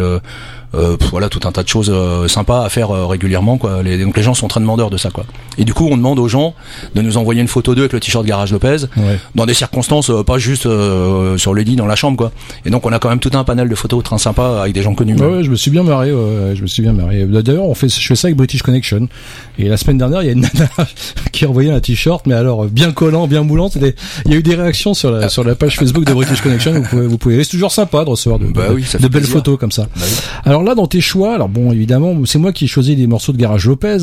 euh, 0.76 0.98
voilà 1.11 1.30
tout 1.30 1.39
un 1.48 1.52
tas 1.52 1.64
de 1.64 1.68
choses 1.68 1.89
euh, 1.94 2.27
sympas 2.27 2.64
à 2.65 2.69
faire 2.69 2.91
euh, 2.91 3.06
régulièrement 3.06 3.57
quoi. 3.57 3.81
Les, 3.84 3.98
donc 4.03 4.18
les 4.18 4.23
gens 4.23 4.34
sont 4.34 4.48
très 4.48 4.60
demandeurs 4.60 4.89
de 4.89 4.98
ça 4.98 5.10
quoi. 5.11 5.26
Et 5.57 5.64
du 5.65 5.73
coup 5.73 5.88
on 5.89 5.98
demande 5.98 6.19
aux 6.19 6.27
gens 6.27 6.53
de 6.95 7.02
nous 7.02 7.18
envoyer 7.18 7.41
une 7.41 7.48
photo 7.48 7.73
d'eux 7.76 7.81
avec 7.84 7.94
le 7.94 7.99
t-shirt 7.99 8.26
Garage 8.26 8.52
Lopez 8.52 8.77
Ouais. 8.98 9.18
dans 9.35 9.45
des 9.45 9.53
circonstances 9.53 10.10
euh, 10.10 10.23
pas 10.23 10.38
juste 10.38 10.65
euh, 10.65 11.38
sur 11.38 11.53
le 11.53 11.61
lit 11.61 11.76
dans 11.76 11.85
la 11.88 11.95
chambre 11.95 12.18
quoi. 12.18 12.31
Et 12.65 12.69
donc 12.69 12.85
on 12.85 12.91
a 12.91 12.99
quand 12.99 13.10
même 13.10 13.19
tout 13.19 13.31
un 13.34 13.44
panel 13.44 13.69
de 13.69 13.76
photos 13.76 14.03
très 14.03 14.18
sympa 14.18 14.60
avec 14.61 14.73
des 14.73 14.81
gens 14.84 14.94
connus. 14.94 15.15
Ouais, 15.15 15.27
ouais, 15.38 15.44
je 15.44 15.49
me 15.52 15.56
suis 15.56 15.72
bien 15.72 15.84
marré. 15.84 16.10
je 16.10 16.61
me 16.61 16.68
suis 16.68 16.81
bien 16.84 16.94
marré. 16.94 17.26
D'ailleurs, 17.26 17.65
on 17.65 17.73
fait, 17.76 17.88
je 17.89 18.06
fais 18.06 18.15
ça 18.15 18.27
avec 18.27 18.35
British 18.38 18.61
Connection. 18.61 19.07
Et 19.60 19.69
la 19.69 19.77
semaine 19.77 19.98
dernière, 19.98 20.22
il 20.23 20.26
y 20.26 20.30
a 20.30 20.34
une 20.34 20.41
nana 20.53 20.69
qui 21.31 21.45
a 21.45 21.49
envoyé 21.49 21.72
un 21.72 21.80
t-shirt, 21.80 22.26
mais 22.27 22.34
alors 22.34 22.65
bien 22.65 22.91
collant, 22.91 23.27
bien 23.27 23.44
moulant. 23.44 23.69
Il 24.26 24.31
y 24.31 24.35
a 24.35 24.38
eu 24.38 24.44
des 24.44 24.56
réactions 24.56 24.94
sur 24.94 25.11
la 25.11 25.30
sur 25.30 25.44
la 25.44 25.56
page 25.56 25.77
Facebook 25.77 26.03
de 26.06 26.14
British 26.14 26.41
Connection. 26.41 26.73
Vous 26.73 26.84
pouvez, 26.84 27.07
vous 27.07 27.18
pouvez. 27.18 27.44
C'est 27.44 27.52
toujours 27.52 27.72
sympa 27.72 28.03
de 28.03 28.10
recevoir 28.10 28.39
de, 28.39 28.48
Bah 28.48 28.69
de- 28.69 28.73
oui, 28.76 28.84
ça 28.84 28.98
de 28.98 29.03
fait 29.03 29.10
belles 29.10 29.23
photos 29.26 29.57
comme 29.60 29.72
ça. 29.72 29.84
Bah 29.95 30.02
oui. 30.06 30.15
Alors 30.45 30.56
là, 30.63 30.75
dans 30.75 30.88
tes 30.88 31.01
choix, 31.01 31.34
alors 31.35 31.49
bon, 31.49 31.71
évidemment, 31.71 32.13
c'est 32.25 32.39
moi 32.39 32.51
qui 32.53 32.65
ai 32.65 32.67
choisi 32.67 32.95
des 32.95 33.07
morceaux 33.07 33.31
de 33.34 33.38
Garage 33.38 33.65
Lopez. 33.67 33.97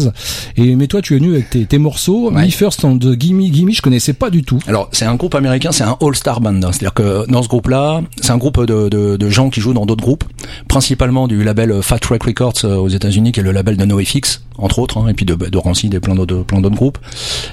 Et 0.56 0.76
mais 0.76 0.86
toi, 0.86 1.00
tu 1.02 1.14
es 1.14 1.18
venu 1.18 1.32
avec 1.34 1.50
tes, 1.50 1.64
tes 1.66 1.78
morceaux. 1.78 2.30
Me 2.30 2.48
First 2.48 2.84
and 2.84 2.98
Gimme 3.18 3.42
Gimme, 3.52 3.72
je 3.72 3.82
connaissais 3.82 4.12
pas 4.12 4.30
du 4.30 4.42
tout. 4.42 4.58
Alors 4.66 4.88
c'est 4.92 5.04
un 5.04 5.14
groupe 5.16 5.34
américain, 5.34 5.72
c'est 5.72 5.84
un 5.84 5.96
all-star 6.00 6.40
band. 6.40 6.54
hein. 6.62 6.70
C'est-à-dire 6.72 6.94
que 6.94 7.30
dans 7.30 7.42
ce 7.42 7.48
groupe-là, 7.48 8.02
c'est 8.20 8.30
un 8.32 8.36
groupe 8.38 8.64
de, 8.64 8.88
de, 8.88 9.16
de 9.16 9.28
gens 9.30 9.50
qui 9.50 9.60
jouent 9.60 9.72
dans 9.74 9.86
d'autres 9.86 10.02
groupes, 10.04 10.24
principalement 10.68 11.28
du 11.28 11.42
label 11.44 11.70
euh, 11.72 11.82
Fat 11.82 11.98
Wreck 12.08 12.22
Records 12.24 12.52
euh, 12.64 12.76
aux 12.76 12.88
États-Unis, 12.88 13.32
qui 13.32 13.40
est 13.40 13.42
le 13.42 13.52
label 13.52 13.76
de 13.76 13.84
NoFX, 13.84 14.42
entre 14.58 14.78
autres, 14.78 14.98
hein, 14.98 15.08
et 15.08 15.14
puis 15.14 15.24
de, 15.24 15.34
de 15.34 15.58
Rancid 15.58 15.94
et 15.94 16.00
plein 16.00 16.14
d'autres 16.14 16.42
plein 16.42 16.60
d'autres 16.60 16.76
groupes. 16.76 16.98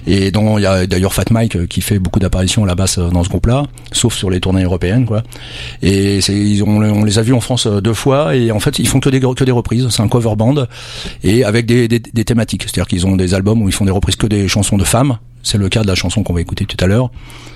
Et 0.08 0.32
dont 0.32 0.58
il 0.58 0.62
y 0.64 0.66
a 0.66 0.86
d'ailleurs 0.88 1.14
Fat 1.14 1.26
Mike 1.32 1.56
euh, 1.56 1.66
qui 1.68 1.82
fait 1.82 2.00
beaucoup 2.00 2.20
d'apparitions 2.20 2.64
à 2.64 2.68
la 2.68 2.76
basse 2.76 3.00
dans 3.00 3.24
ce 3.24 3.30
groupe-là, 3.30 3.66
sauf 3.92 4.16
sur 4.16 4.30
les 4.30 4.40
tournées 4.40 4.64
européennes, 4.64 5.06
quoi. 5.06 5.24
Et 5.82 6.22
c'est 6.22 6.34
ils 6.36 6.64
ont, 6.64 6.78
on 6.82 7.04
les 7.04 7.20
a 7.20 7.22
vus 7.22 7.34
en 7.34 7.42
France 7.42 7.68
deux 7.68 7.94
fois, 7.94 8.36
et 8.36 8.52
en 8.52 8.60
fait 8.60 8.80
ils 8.80 8.88
font 8.92 9.00
que 9.00 9.10
des 9.10 9.20
que 9.20 9.44
des 9.44 9.52
reprises. 9.52 9.88
C'est 9.90 10.02
un 10.02 10.08
cover 10.08 10.36
band 10.36 10.68
et 11.24 11.44
avec 11.44 11.66
des, 11.66 11.88
des, 11.88 12.00
des 12.00 12.26
thématiques. 12.26 12.64
C'est-à-dire 12.64 12.88
qu'ils 12.88 13.06
ont 13.08 13.16
des 13.16 13.34
albums 13.34 13.62
où 13.62 13.68
ils 13.70 13.74
font 13.74 13.86
des 13.86 13.92
reprises 13.92 14.16
que 14.16 14.28
des 14.28 14.48
chansons 14.48 14.78
de 14.78 14.84
femmes. 14.84 15.18
C'est 15.44 15.58
le 15.58 15.70
cas 15.70 15.82
de 15.82 15.88
la 15.88 15.96
chanson 15.96 16.22
qu'on 16.22 16.34
va 16.34 16.42
écouter 16.42 16.66
tout 16.66 16.78
à 16.84 16.86
l'heure. 16.86 17.10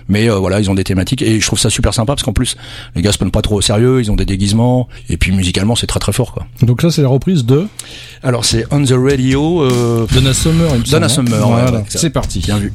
Mais 0.09 0.27
euh, 0.27 0.37
voilà, 0.37 0.59
ils 0.59 0.71
ont 0.71 0.75
des 0.75 0.83
thématiques 0.83 1.21
et 1.21 1.39
je 1.39 1.45
trouve 1.45 1.59
ça 1.59 1.69
super 1.69 1.93
sympa 1.93 2.13
parce 2.13 2.23
qu'en 2.23 2.33
plus 2.33 2.57
les 2.95 3.01
gars 3.03 3.11
se 3.11 3.17
prennent 3.17 3.29
pas 3.31 3.43
trop 3.43 3.55
au 3.57 3.61
sérieux, 3.61 3.99
ils 4.01 4.09
ont 4.11 4.15
des 4.15 4.25
déguisements 4.25 4.87
et 5.09 5.17
puis 5.17 5.31
musicalement 5.31 5.75
c'est 5.75 5.85
très 5.87 5.99
très 5.99 6.13
fort 6.13 6.31
quoi. 6.33 6.47
Donc 6.63 6.81
là, 6.81 6.89
c'est 6.89 7.01
la 7.03 7.07
reprise 7.09 7.45
de 7.45 7.67
Alors 8.23 8.43
c'est 8.45 8.65
On 8.71 8.83
the 8.83 8.93
Radio 8.93 9.61
euh, 9.63 10.07
Donna 10.13 10.33
Summer. 10.33 10.67
il 10.73 10.79
me 10.79 10.83
Donna 10.91 11.09
semble, 11.09 11.29
hein. 11.33 11.37
Summer. 11.37 11.49
ouais, 11.49 11.61
Voilà, 11.61 11.77
ouais, 11.79 11.83
c'est 11.89 12.09
parti. 12.09 12.39
Bien 12.39 12.57
vu. 12.57 12.73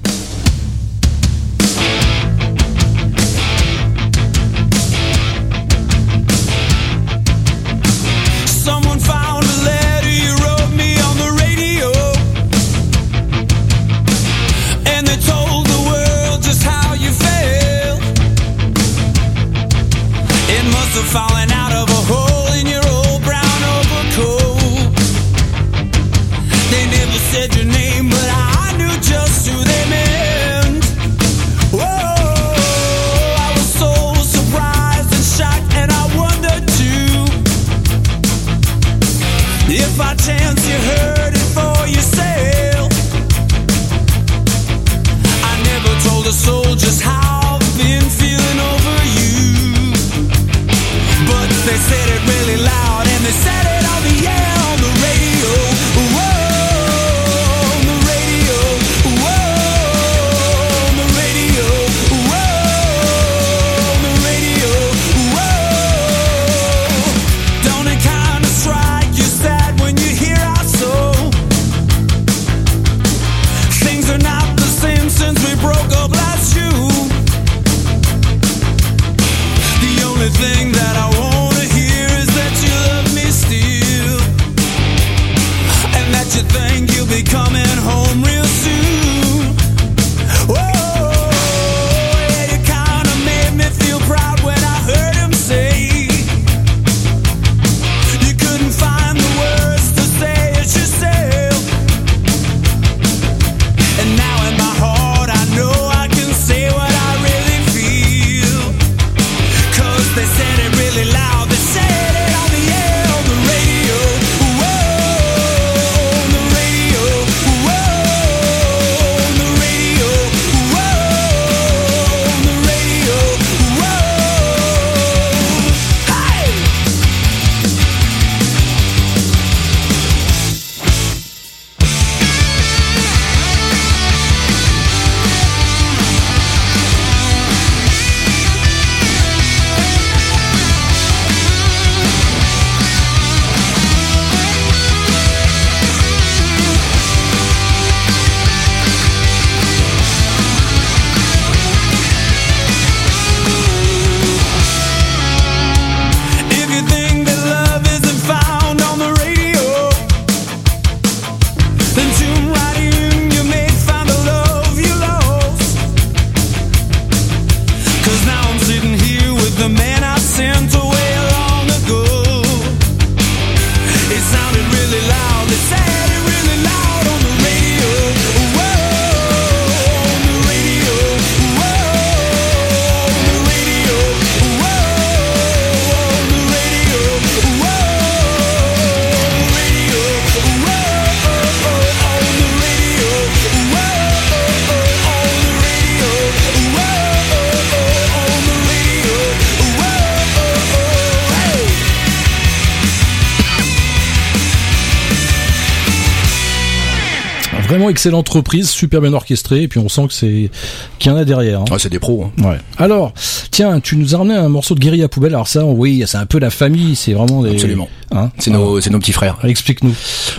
Excellente 207.91 208.29
reprise, 208.29 208.71
super 208.71 209.01
bien 209.03 209.13
orchestrée, 209.13 209.63
et 209.65 209.69
puis 209.69 209.79
on 209.81 209.89
sent 209.89 210.07
que 210.09 210.13
c'est 210.15 210.51
qu'il 210.99 211.11
y 211.13 211.15
en 211.15 211.19
a 211.19 211.25
derrière. 211.25 211.61
hein. 211.61 211.65
Ouais, 211.71 211.79
c'est 211.79 211.91
des 211.91 211.99
pros. 211.99 212.25
hein. 212.39 212.43
Ouais. 212.49 212.57
Alors, 212.79 213.13
tiens, 213.51 213.81
tu 213.81 213.97
nous 213.97 214.15
as 214.15 214.19
ramené 214.19 214.37
un 214.39 214.49
morceau 214.49 214.75
de 214.75 214.81
guérilla 214.81 215.09
poubelle. 215.09 215.35
Alors 215.35 215.49
ça, 215.49 215.65
oui, 215.65 216.03
c'est 216.07 216.17
un 216.19 216.27
peu 216.27 216.39
la 216.39 216.51
famille, 216.51 216.97
c'est 216.97 217.13
vraiment 217.13 217.43
des. 217.43 217.51
Absolument. 217.51 217.89
Hein 218.13 218.31
C'est 218.39 218.51
nos, 218.51 218.81
c'est 218.81 218.91
nos 218.91 218.99
petits 218.99 219.13
frères. 219.13 219.37
Explique-nous. 219.45 219.95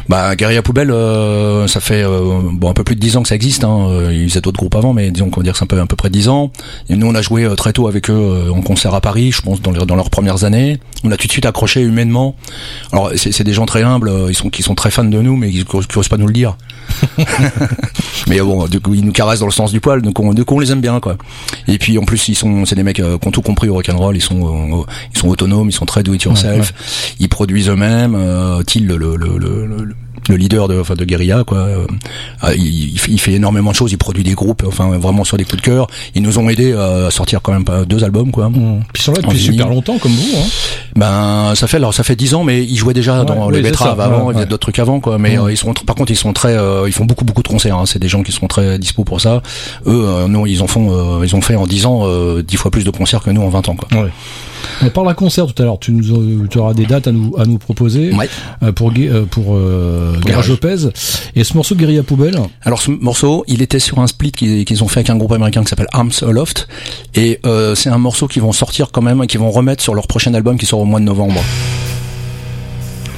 Bah, 0.09 0.35
Guerilla 0.35 0.61
Poubelle, 0.61 0.91
euh, 0.91 1.67
ça 1.67 1.79
fait 1.79 2.03
euh, 2.03 2.39
bon 2.51 2.69
un 2.69 2.73
peu 2.73 2.83
plus 2.83 2.95
de 2.95 2.99
10 2.99 3.15
ans 3.15 3.21
que 3.21 3.29
ça 3.29 3.35
existe. 3.35 3.63
Hein. 3.63 3.87
Euh, 3.91 4.13
Ils 4.13 4.27
faisaient 4.29 4.41
d'autres 4.41 4.57
groupes 4.57 4.75
avant, 4.75 4.91
mais 4.91 5.09
disons 5.09 5.29
qu'on 5.29 5.39
va 5.39 5.43
dire 5.45 5.53
que 5.53 5.59
c'est 5.59 5.63
un 5.63 5.67
peu 5.67 5.79
à 5.79 5.85
peu 5.85 5.95
près 5.95 6.09
10 6.09 6.27
ans. 6.27 6.51
Et 6.89 6.97
nous, 6.97 7.07
on 7.07 7.15
a 7.15 7.21
joué 7.21 7.47
très 7.55 7.71
tôt 7.71 7.87
avec 7.87 8.09
eux 8.09 8.51
en 8.53 8.61
concert 8.61 8.93
à 8.93 8.99
Paris, 8.99 9.31
je 9.31 9.41
pense 9.41 9.61
dans, 9.61 9.71
les- 9.71 9.85
dans 9.85 9.95
leurs 9.95 10.09
premières 10.09 10.43
années. 10.43 10.79
On 11.05 11.11
a 11.11 11.17
tout 11.17 11.27
de 11.27 11.31
suite 11.31 11.45
accroché 11.45 11.79
humainement. 11.81 12.35
Alors, 12.91 13.11
c'est 13.15 13.31
c'est 13.31 13.45
des 13.45 13.53
gens 13.53 13.65
très 13.65 13.83
humbles, 13.83 14.11
ils 14.27 14.35
sont 14.35 14.49
qui 14.49 14.63
sont 14.63 14.75
très 14.75 14.91
fans 14.91 15.05
de 15.05 15.21
nous, 15.21 15.37
mais 15.37 15.49
ils 15.49 15.63
n'osent 15.95 16.07
pas 16.09 16.17
nous 16.17 16.27
le 16.27 16.33
dire. 16.33 16.57
mais 18.27 18.39
bon, 18.39 18.65
du 18.67 18.79
coup, 18.79 18.93
ils 18.93 19.03
nous 19.05 19.11
caressent 19.11 19.39
dans 19.39 19.45
le 19.45 19.51
sens 19.51 19.71
du 19.71 19.79
poil, 19.79 20.01
donc 20.01 20.19
on, 20.19 20.33
du 20.33 20.45
coup, 20.45 20.55
on 20.55 20.59
les 20.59 20.71
aime 20.71 20.81
bien, 20.81 20.99
quoi. 20.99 21.17
Et 21.67 21.77
puis 21.77 21.97
en 21.97 22.03
plus, 22.03 22.27
ils 22.29 22.35
sont, 22.35 22.65
c'est 22.65 22.75
des 22.75 22.83
mecs 22.83 22.99
euh, 22.99 23.17
qui 23.17 23.27
ont 23.27 23.31
tout 23.31 23.41
compris 23.41 23.69
au 23.69 23.73
rock'n'roll. 23.75 24.15
Ils 24.15 24.21
sont, 24.21 24.77
euh, 24.79 24.83
ils 25.13 25.17
sont 25.19 25.27
autonomes, 25.27 25.69
ils 25.69 25.73
sont 25.73 25.85
très 25.85 26.03
do 26.03 26.13
it 26.13 26.23
yourself. 26.23 26.69
Ouais, 26.69 26.85
Ils 27.19 27.29
produisent 27.29 27.69
eux-mêmes. 27.69 28.15
Euh, 28.15 28.63
Till, 28.63 28.87
le, 28.87 28.97
le, 28.97 29.15
le, 29.15 29.37
le- 29.37 29.95
le- 30.29 30.33
le 30.33 30.37
leader 30.37 30.67
de, 30.67 30.79
enfin, 30.79 30.95
de 30.95 31.05
Guerilla, 31.05 31.43
quoi. 31.45 31.57
Euh, 31.59 31.85
ah, 32.41 32.53
il, 32.53 32.93
il 32.93 33.19
fait- 33.19 33.31
énormément 33.33 33.71
de 33.71 33.75
choses, 33.75 33.91
il 33.91 33.97
produit 33.97 34.23
des 34.23 34.33
groupes, 34.33 34.63
enfin 34.67 34.97
vraiment 34.97 35.23
sur 35.23 35.37
des 35.37 35.43
coups 35.45 35.57
de 35.57 35.61
cœur. 35.61 35.87
Ils 36.15 36.21
nous 36.21 36.37
ont 36.39 36.49
aidé 36.49 36.73
à 36.73 37.09
sortir 37.11 37.41
quand 37.41 37.53
même 37.53 37.65
pas 37.65 37.85
deux 37.85 38.03
albums, 38.03 38.31
quoi. 38.31 38.49
Puis 38.51 39.01
ils 39.01 39.01
sont 39.01 39.13
là 39.13 39.21
depuis 39.21 39.39
super 39.39 39.69
longtemps, 39.69 39.97
comme 39.97 40.11
vous. 40.11 40.37
Hein. 40.37 40.45
Ben 40.95 41.53
ça 41.55 41.67
fait 41.67 41.77
alors 41.77 41.93
ça 41.93 42.03
fait 42.03 42.15
dix 42.15 42.33
ans, 42.33 42.43
mais 42.43 42.63
ils 42.63 42.75
jouaient 42.75 42.93
déjà 42.93 43.19
Ouais, 43.21 43.25
dans 43.25 43.47
oui, 43.47 43.55
les 43.55 43.61
betteraves 43.61 43.99
avant, 43.99 44.25
ouais, 44.25 44.33
il 44.33 44.35
y 44.35 44.37
a 44.37 44.41
ouais. 44.41 44.45
d'autres 44.45 44.61
trucs 44.61 44.79
avant, 44.79 44.99
quoi. 44.99 45.17
Mais 45.17 45.37
Ouais. 45.37 45.45
euh, 45.45 45.51
ils 45.51 45.57
sont 45.57 45.73
par 45.73 45.95
contre 45.95 46.11
ils 46.11 46.15
sont 46.17 46.33
très, 46.33 46.55
euh, 46.57 46.83
ils 46.87 46.93
font 46.93 47.05
beaucoup 47.05 47.25
beaucoup 47.25 47.43
de 47.43 47.47
concerts. 47.47 47.77
hein. 47.77 47.85
C'est 47.85 47.99
des 47.99 48.09
gens 48.09 48.23
qui 48.23 48.31
sont 48.31 48.47
très 48.47 48.77
dispo 48.79 49.03
pour 49.03 49.21
ça. 49.21 49.41
Eux, 49.87 50.03
euh, 50.05 50.27
non, 50.27 50.45
ils 50.45 50.61
en 50.61 50.67
font, 50.67 50.91
euh, 51.21 51.25
ils 51.25 51.35
ont 51.35 51.41
fait 51.41 51.55
en 51.55 51.65
dix 51.67 51.85
ans 51.85 52.01
euh, 52.03 52.43
dix 52.43 52.57
fois 52.57 52.71
plus 52.71 52.83
de 52.83 52.91
concerts 52.91 53.21
que 53.23 53.29
nous 53.31 53.41
en 53.41 53.49
20 53.49 53.69
ans, 53.69 53.75
quoi. 53.75 53.87
On 54.83 54.89
parle 54.89 55.09
à 55.09 55.13
concert 55.15 55.47
tout 55.47 55.59
à 55.61 55.65
l'heure. 55.65 55.79
Tu 55.79 55.91
nous 55.91 56.15
euh, 56.15 56.47
tu 56.49 56.57
auras 56.59 56.73
des 56.73 56.85
dates 56.85 57.07
à 57.07 57.11
nous 57.11 57.33
à 57.37 57.45
nous 57.45 57.57
proposer 57.57 58.11
euh, 58.63 58.71
pour 58.71 58.91
euh, 58.95 59.25
pour 59.29 59.55
euh, 59.55 60.10
Garage 60.19 60.49
Lopez 60.49 60.89
et 61.35 61.43
ce 61.43 61.53
morceau 61.53 61.75
de 61.75 61.79
Guerilla 61.79 62.03
Poubelle. 62.03 62.37
Alors 62.63 62.81
ce 62.81 62.91
morceau, 62.91 63.43
il 63.47 63.61
était 63.61 63.79
sur 63.79 63.99
un 63.99 64.07
split 64.07 64.31
qu'ils 64.31 64.83
ont 64.83 64.87
fait 64.87 64.99
avec 64.99 65.09
un 65.09 65.17
groupe 65.17 65.31
américain 65.31 65.63
qui 65.63 65.69
s'appelle 65.69 65.87
Arms 65.91 66.11
Aloft, 66.21 66.67
et 67.15 67.39
euh, 67.45 67.75
c'est 67.75 67.89
un 67.89 67.97
morceau 67.97 68.27
qu'ils 68.27 68.41
vont 68.41 68.51
sortir 68.51 68.91
quand 68.91 69.01
même, 69.01 69.23
et 69.23 69.27
qu'ils 69.27 69.39
vont 69.39 69.51
remettre 69.51 69.83
sur 69.83 69.95
leur 69.95 70.07
prochain 70.07 70.33
album 70.33 70.57
qui 70.57 70.65
sort 70.65 70.79
au 70.79 70.85
mois 70.85 70.99
de 70.99 71.05
novembre. 71.05 71.41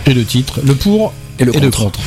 Et 0.05 0.13
le 0.13 0.25
titre, 0.25 0.59
le 0.63 0.75
pour 0.75 1.13
et 1.39 1.45
le 1.45 1.55
et 1.55 1.59
le 1.59 1.71
contre. 1.71 1.99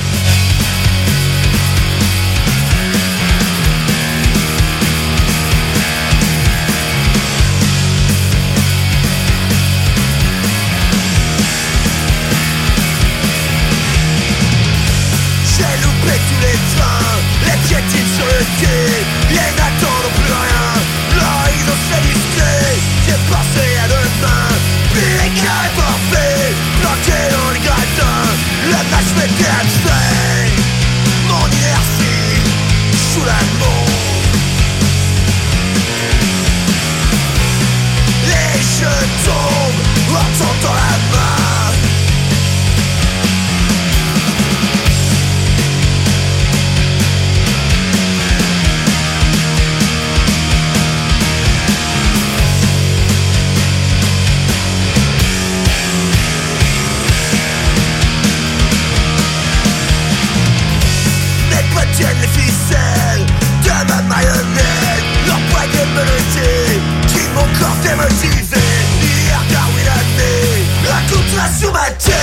Sur 71.58 71.72
ma 71.72 71.90
tête. 71.90 72.14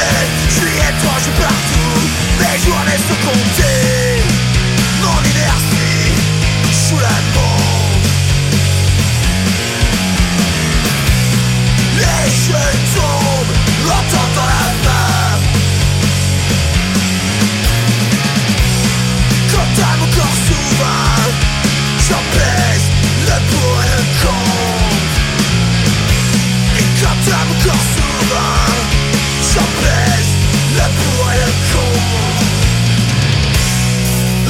Je 0.49 0.53
suis 0.53 0.77
étrange 0.77 1.27
partout, 1.39 1.99
mes 2.39 2.57
journées 2.63 3.01
sont 3.07 3.19
comptées 3.27 3.72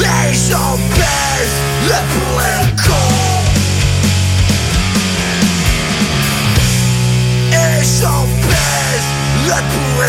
Et 0.04 0.34
j'en 0.50 0.76
pèse 0.96 1.56
le 1.88 2.00
pour 2.14 2.42
et 7.52 7.84
j'en 8.02 8.24
pèse 8.48 9.10
le 9.46 9.58
pour 9.72 10.04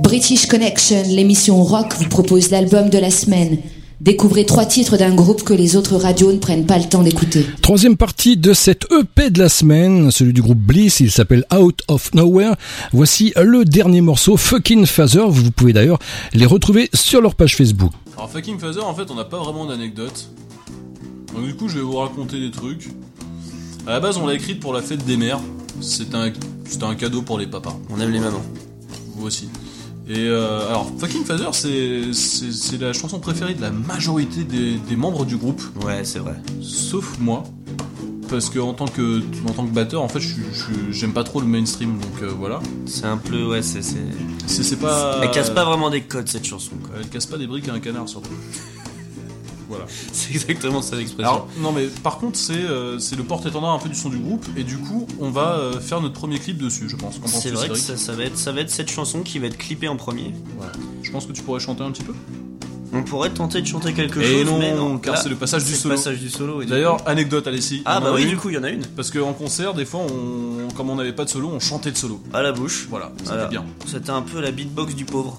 British 0.00 0.46
Connection, 0.46 1.02
l'émission 1.08 1.62
rock, 1.64 1.94
vous 1.98 2.08
propose 2.08 2.50
l'album 2.50 2.90
de 2.90 2.98
la 2.98 3.10
semaine. 3.10 3.58
Découvrez 4.00 4.44
trois 4.44 4.66
titres 4.66 4.98
d'un 4.98 5.14
groupe 5.14 5.42
que 5.42 5.54
les 5.54 5.74
autres 5.74 5.96
radios 5.96 6.30
ne 6.30 6.36
prennent 6.36 6.66
pas 6.66 6.78
le 6.78 6.84
temps 6.84 7.02
d'écouter. 7.02 7.46
Troisième 7.62 7.96
partie 7.96 8.36
de 8.36 8.52
cette 8.52 8.86
EP 8.92 9.30
de 9.30 9.38
la 9.38 9.48
semaine, 9.48 10.10
celui 10.10 10.34
du 10.34 10.42
groupe 10.42 10.58
Bliss, 10.58 11.00
il 11.00 11.10
s'appelle 11.10 11.46
Out 11.50 11.82
of 11.88 12.12
Nowhere. 12.12 12.56
Voici 12.92 13.32
le 13.42 13.64
dernier 13.64 14.02
morceau, 14.02 14.36
Fucking 14.36 14.84
Father. 14.84 15.24
Vous 15.26 15.50
pouvez 15.50 15.72
d'ailleurs 15.72 15.98
les 16.34 16.44
retrouver 16.44 16.90
sur 16.92 17.22
leur 17.22 17.34
page 17.34 17.56
Facebook. 17.56 17.92
Alors 18.18 18.30
fucking 18.30 18.58
Father, 18.58 18.82
en 18.82 18.94
fait, 18.94 19.10
on 19.10 19.14
n'a 19.14 19.24
pas 19.24 19.38
vraiment 19.38 19.64
d'anecdote. 19.64 20.28
Donc 21.34 21.46
du 21.46 21.54
coup, 21.54 21.68
je 21.68 21.76
vais 21.76 21.84
vous 21.84 21.96
raconter 21.96 22.38
des 22.38 22.50
trucs. 22.50 22.90
À 23.86 23.92
la 23.92 24.00
base, 24.00 24.18
on 24.18 24.26
l'a 24.26 24.34
écrite 24.34 24.60
pour 24.60 24.74
la 24.74 24.82
fête 24.82 25.06
des 25.06 25.16
mères. 25.16 25.40
C'était 25.80 26.16
un, 26.16 26.32
c'était 26.68 26.84
un 26.84 26.96
cadeau 26.96 27.22
pour 27.22 27.38
les 27.38 27.46
papas. 27.46 27.78
On 27.88 27.98
aime 27.98 28.10
les 28.10 28.20
mamans. 28.20 28.42
Vous 29.14 29.26
aussi. 29.26 29.48
Et 30.08 30.28
euh, 30.28 30.68
alors, 30.68 30.90
Fucking 30.98 31.24
Father, 31.24 31.48
c'est, 31.52 32.78
la 32.78 32.92
chanson 32.92 33.18
préférée 33.18 33.54
de 33.54 33.60
la 33.62 33.70
majorité 33.72 34.44
des, 34.44 34.76
des 34.76 34.96
membres 34.96 35.24
du 35.24 35.36
groupe. 35.36 35.60
Ouais, 35.84 36.04
c'est 36.04 36.20
vrai. 36.20 36.34
Sauf 36.62 37.18
moi. 37.18 37.42
Parce 38.28 38.50
que 38.50 38.58
en 38.58 38.74
tant 38.74 38.86
que, 38.88 39.20
en 39.48 39.52
tant 39.52 39.64
que 39.64 39.72
batteur, 39.72 40.02
en 40.02 40.08
fait, 40.08 40.18
je, 40.18 40.32
suis- 40.32 40.42
je- 40.52 40.90
j'aime 40.92 41.12
pas 41.12 41.22
trop 41.22 41.40
le 41.40 41.46
mainstream, 41.46 41.96
donc 41.98 42.22
euh, 42.22 42.26
voilà. 42.36 42.60
C'est 42.84 43.04
un 43.04 43.18
peu, 43.18 43.44
ouais, 43.46 43.62
C'est, 43.62 43.82
c'est 43.82 44.76
pas. 44.80 45.20
Elle 45.22 45.30
casse 45.30 45.50
pas 45.50 45.64
vraiment 45.64 45.90
des 45.90 46.02
codes 46.02 46.28
cette 46.28 46.44
chanson, 46.44 46.72
quoi. 46.82 46.96
Elle 47.00 47.08
casse 47.08 47.26
pas 47.26 47.38
des 47.38 47.46
briques 47.46 47.68
à 47.68 47.72
un 47.74 47.78
canard, 47.78 48.08
surtout. 48.08 48.30
Voilà. 49.68 49.84
C'est 50.12 50.30
exactement 50.32 50.82
ça 50.82 50.96
l'expression. 50.96 51.30
Alors, 51.30 51.48
non, 51.58 51.72
mais 51.72 51.86
par 52.02 52.18
contre, 52.18 52.38
c'est, 52.38 52.54
euh, 52.54 52.98
c'est 52.98 53.16
le 53.16 53.22
porte-étendard 53.24 53.70
un 53.72 53.78
peu 53.78 53.88
du 53.88 53.94
son 53.94 54.08
du 54.08 54.18
groupe, 54.18 54.44
et 54.56 54.64
du 54.64 54.78
coup, 54.78 55.06
on 55.20 55.30
va 55.30 55.56
euh, 55.58 55.80
faire 55.80 56.00
notre 56.00 56.14
premier 56.14 56.38
clip 56.38 56.58
dessus, 56.58 56.88
je 56.88 56.96
pense. 56.96 57.18
Qu'en 57.18 57.26
C'est 57.26 57.50
vrai 57.50 57.68
que 57.68 57.74
Cédric 57.74 57.98
ça, 57.98 58.06
ça 58.06 58.12
va 58.16 58.24
être, 58.24 58.36
ça 58.38 58.52
va 58.52 58.60
être 58.60 58.70
cette 58.70 58.90
chanson 58.90 59.22
qui 59.22 59.38
va 59.38 59.46
être 59.46 59.58
clippée 59.58 59.88
en 59.88 59.96
premier. 59.96 60.32
Voilà. 60.56 60.72
Je 61.02 61.10
pense 61.10 61.26
que 61.26 61.32
tu 61.32 61.42
pourrais 61.42 61.60
chanter 61.60 61.82
un 61.82 61.90
petit 61.90 62.04
peu. 62.04 62.12
On 62.92 63.02
pourrait 63.02 63.30
tenter 63.30 63.60
de 63.60 63.66
chanter 63.66 63.92
quelque 63.92 64.20
Et 64.20 64.38
chose, 64.38 64.46
non, 64.46 64.58
mais 64.58 64.72
non, 64.74 64.96
car 64.98 65.14
là, 65.14 65.20
c'est 65.20 65.28
le 65.28 65.34
passage 65.36 65.64
du 65.64 65.72
c'est 65.72 65.76
solo. 65.76 65.94
Le 65.94 65.98
passage 65.98 66.18
du 66.20 66.30
solo. 66.30 66.62
et 66.62 66.64
du 66.64 66.70
D'ailleurs, 66.70 67.06
anecdote, 67.06 67.46
Alessi. 67.46 67.82
Ah 67.84 67.98
on 67.98 68.04
bah 68.04 68.10
en 68.10 68.14
a 68.14 68.16
oui, 68.16 68.26
du 68.26 68.36
coup, 68.36 68.48
il 68.48 68.54
y 68.54 68.58
en 68.58 68.62
a 68.62 68.70
une. 68.70 68.86
Parce 68.86 69.10
qu'en 69.10 69.32
concert, 69.34 69.74
des 69.74 69.84
fois, 69.84 70.00
on, 70.00 70.68
comme 70.74 70.88
on 70.88 70.94
n'avait 70.94 71.12
pas 71.12 71.24
de 71.24 71.28
solo, 71.30 71.50
on 71.52 71.58
chantait 71.60 71.90
le 71.90 71.96
solo. 71.96 72.20
À 72.32 72.42
la 72.42 72.52
bouche. 72.52 72.86
Voilà, 72.88 73.10
c'était 73.18 73.30
Voilà. 73.30 73.46
bien. 73.48 73.64
C'était 73.86 74.10
un 74.10 74.22
peu 74.22 74.40
la 74.40 74.50
beatbox 74.52 74.94
du 74.94 75.04
pauvre. 75.04 75.38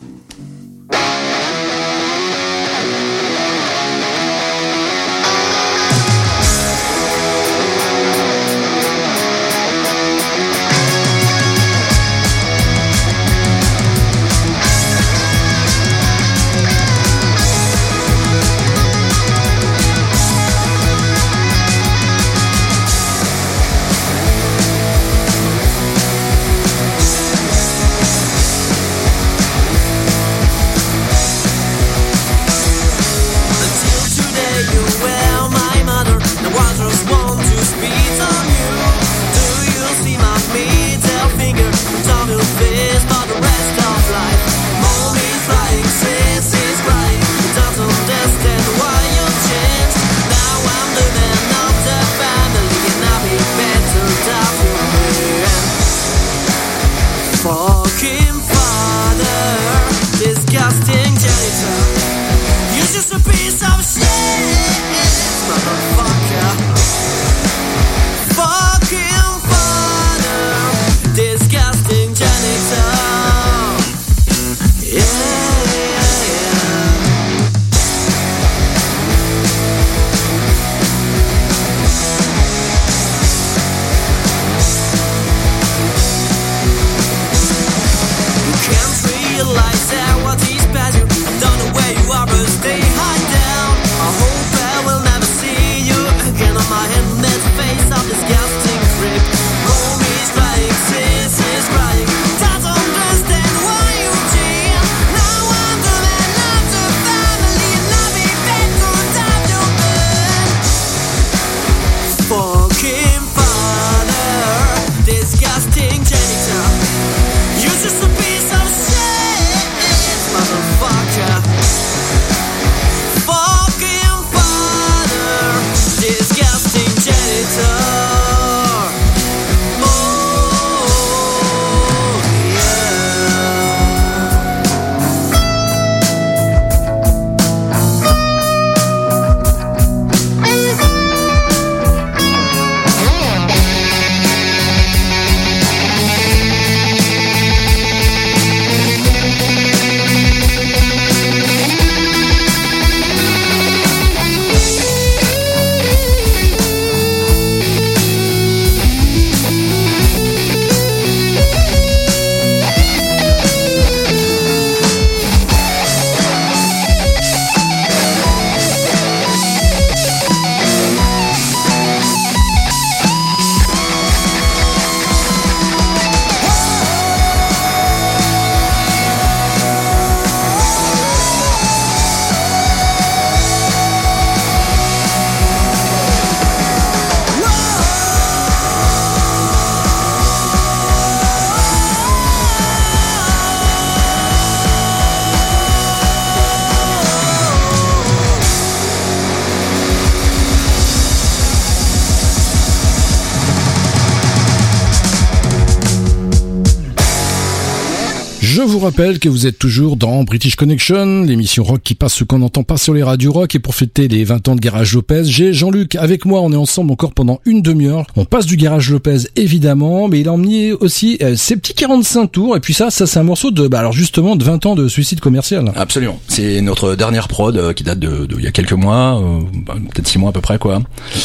Je 208.88 208.92
rappelle 208.94 209.20
que 209.20 209.28
vous 209.28 209.46
êtes 209.46 209.60
toujours 209.60 209.98
dans 209.98 210.24
British 210.24 210.56
Connection, 210.56 211.24
l'émission 211.24 211.66
rock 211.66 211.82
qui 211.84 211.94
passe 211.94 212.14
ce 212.14 212.24
qu'on 212.24 212.40
n'entend 212.40 212.64
pas 212.64 212.78
sur 212.78 212.94
les 212.94 213.04
radios 213.04 213.34
rock. 213.34 213.54
Et 213.54 213.60
pour 213.60 213.76
fêter 213.76 214.08
les 214.08 214.24
20 214.24 214.48
ans 214.48 214.56
de 214.56 214.62
Garage 214.62 214.94
Lopez, 214.94 215.24
j'ai 215.26 215.52
Jean-Luc 215.52 215.96
avec 215.96 216.24
moi. 216.24 216.40
On 216.40 216.54
est 216.54 216.56
ensemble 216.56 216.94
encore 216.94 217.12
pendant 217.12 217.42
une 217.44 217.62
demi-heure. 217.62 218.06
On 218.16 218.24
passe 218.24 218.46
du 218.46 218.56
Garage 218.56 218.90
Lopez, 218.90 219.28
évidemment, 219.36 220.08
mais 220.08 220.22
il 220.22 220.30
a 220.30 220.32
emmené 220.32 220.72
aussi 220.72 221.18
euh, 221.22 221.36
ses 221.36 221.58
petits 221.58 221.74
45 221.74 222.28
tours. 222.32 222.56
Et 222.56 222.62
puis 222.62 222.74
ça, 222.74 222.90
ça 222.90 223.06
c'est 223.06 223.20
un 223.20 223.24
morceau 223.24 223.52
de, 223.52 223.68
bah, 223.68 223.80
alors 223.80 223.92
justement, 223.92 224.38
de 224.38 224.46
20 224.46 224.66
ans 224.68 224.76
de 224.76 224.88
suicide 224.88 225.20
commercial. 225.20 225.70
Absolument. 225.76 226.22
C'est 226.30 226.62
notre 226.62 226.96
dernière 226.96 227.28
prod 227.28 227.58
euh, 227.58 227.74
qui 227.74 227.84
date 227.84 228.00
de, 228.00 228.26
il 228.38 228.46
y 228.46 228.48
a 228.48 228.52
quelques 228.52 228.72
mois, 228.72 229.22
euh, 229.22 229.42
bah, 229.66 229.76
peut-être 229.94 230.08
6 230.08 230.18
mois 230.18 230.30
à 230.30 230.34
peu 230.34 230.40
près, 230.40 230.60
quoi. 230.60 230.82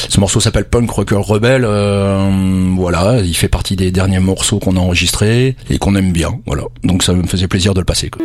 Ce 0.09 0.19
morceau 0.19 0.41
s'appelle 0.41 0.65
Punk 0.65 0.91
Rocker 0.91 1.15
Rebel. 1.15 1.65
voilà, 2.77 3.21
il 3.21 3.37
fait 3.37 3.47
partie 3.47 3.77
des 3.77 3.93
derniers 3.93 4.19
morceaux 4.19 4.59
qu'on 4.59 4.77
a 4.77 4.81
enregistrés 4.81 5.55
et 5.71 5.79
qu'on 5.79 5.95
aime 5.95 6.11
bien. 6.11 6.41
Voilà. 6.45 6.65
Donc 6.83 7.05
ça 7.05 7.13
me 7.13 7.25
faisait 7.25 7.52
plaisir 7.53 7.75
de 7.75 7.81
le 7.81 7.85
passer. 7.85 8.09
Quoi. 8.09 8.25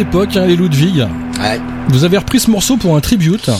Époque, 0.00 0.36
hein, 0.36 0.46
les 0.46 0.56
Ludwig. 0.56 1.06
Vous 1.88 2.04
avez 2.04 2.18
repris 2.18 2.40
ce 2.40 2.50
morceau 2.50 2.76
pour 2.76 2.96
un 2.96 3.00
tribute. 3.00 3.50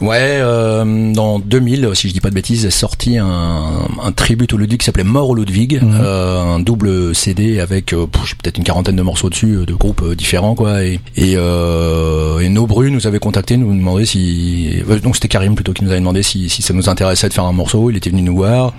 Ouais, 0.00 0.38
euh, 0.40 1.12
dans 1.12 1.38
2000, 1.38 1.90
si 1.94 2.08
je 2.08 2.12
dis 2.12 2.20
pas 2.20 2.30
de 2.30 2.34
bêtises, 2.34 2.64
est 2.64 2.70
sorti 2.70 3.18
un, 3.18 3.88
un 4.04 4.12
tribute 4.12 4.52
au 4.52 4.56
Ludwig 4.56 4.80
qui 4.80 4.86
s'appelait 4.86 5.04
Mort 5.04 5.28
au 5.30 5.34
Ludwig, 5.34 5.80
Mhm. 5.82 5.98
euh, 6.00 6.42
un 6.56 6.60
double 6.60 7.14
CD 7.14 7.60
avec 7.60 7.92
euh, 7.92 8.06
peut-être 8.06 8.58
une 8.58 8.64
quarantaine 8.64 8.96
de 8.96 9.02
morceaux 9.02 9.30
dessus, 9.30 9.54
euh, 9.56 9.66
de 9.66 9.74
groupes 9.74 10.02
euh, 10.02 10.14
différents 10.14 10.54
quoi. 10.54 10.82
Et 10.84 11.00
et, 11.16 11.34
euh, 11.36 12.38
et 12.40 12.48
Nobru 12.48 12.90
nous 12.90 13.06
avait 13.06 13.18
contacté, 13.18 13.56
nous 13.56 13.72
demandait 13.74 14.04
si 14.06 14.82
donc 15.02 15.14
c'était 15.16 15.28
Karim 15.28 15.54
plutôt 15.54 15.72
qui 15.72 15.84
nous 15.84 15.90
avait 15.90 16.00
demandé 16.00 16.22
si, 16.22 16.48
si 16.48 16.62
ça 16.62 16.72
nous 16.74 16.88
intéressait 16.88 17.28
de 17.28 17.34
faire 17.34 17.44
un 17.44 17.52
morceau. 17.52 17.90
Il 17.90 17.96
était 17.96 18.10
venu 18.10 18.22
nous 18.22 18.36
voir, 18.36 18.72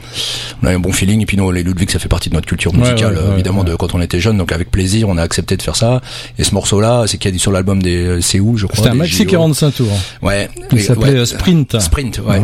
on 0.61 0.67
avait 0.67 0.75
un 0.75 0.79
bon 0.79 0.91
feeling 0.91 1.21
et 1.21 1.25
puis 1.25 1.37
nous 1.37 1.49
les 1.51 1.63
Ludwig 1.63 1.89
ça 1.89 1.99
fait 1.99 2.09
partie 2.09 2.29
de 2.29 2.35
notre 2.35 2.47
culture 2.47 2.73
musicale 2.73 3.13
ouais, 3.15 3.19
ouais, 3.21 3.33
évidemment 3.33 3.63
de 3.63 3.75
quand 3.75 3.93
on 3.95 4.01
était 4.01 4.19
jeune, 4.19 4.37
donc 4.37 4.51
avec 4.51 4.71
plaisir 4.71 5.09
on 5.09 5.17
a 5.17 5.21
accepté 5.23 5.57
de 5.57 5.61
faire 5.61 5.75
ça. 5.75 6.01
Et 6.37 6.43
ce 6.43 6.53
morceau 6.53 6.79
là, 6.81 7.03
c'est 7.07 7.17
qu'il 7.17 7.31
y 7.31 7.35
a 7.35 7.39
sur 7.39 7.51
l'album 7.51 7.81
des 7.81 8.19
C'est 8.21 8.39
où 8.39 8.57
je 8.57 8.65
crois. 8.65 8.77
C'était 8.77 8.89
un 8.89 8.93
maxi 8.95 9.23
JO. 9.23 9.29
45 9.29 9.71
tours. 9.71 9.87
Ouais. 10.21 10.49
Il 10.71 10.81
s'appelait 10.81 11.25
Sprint. 11.25 11.79
Sprint, 11.79 12.19
ouais. 12.19 12.41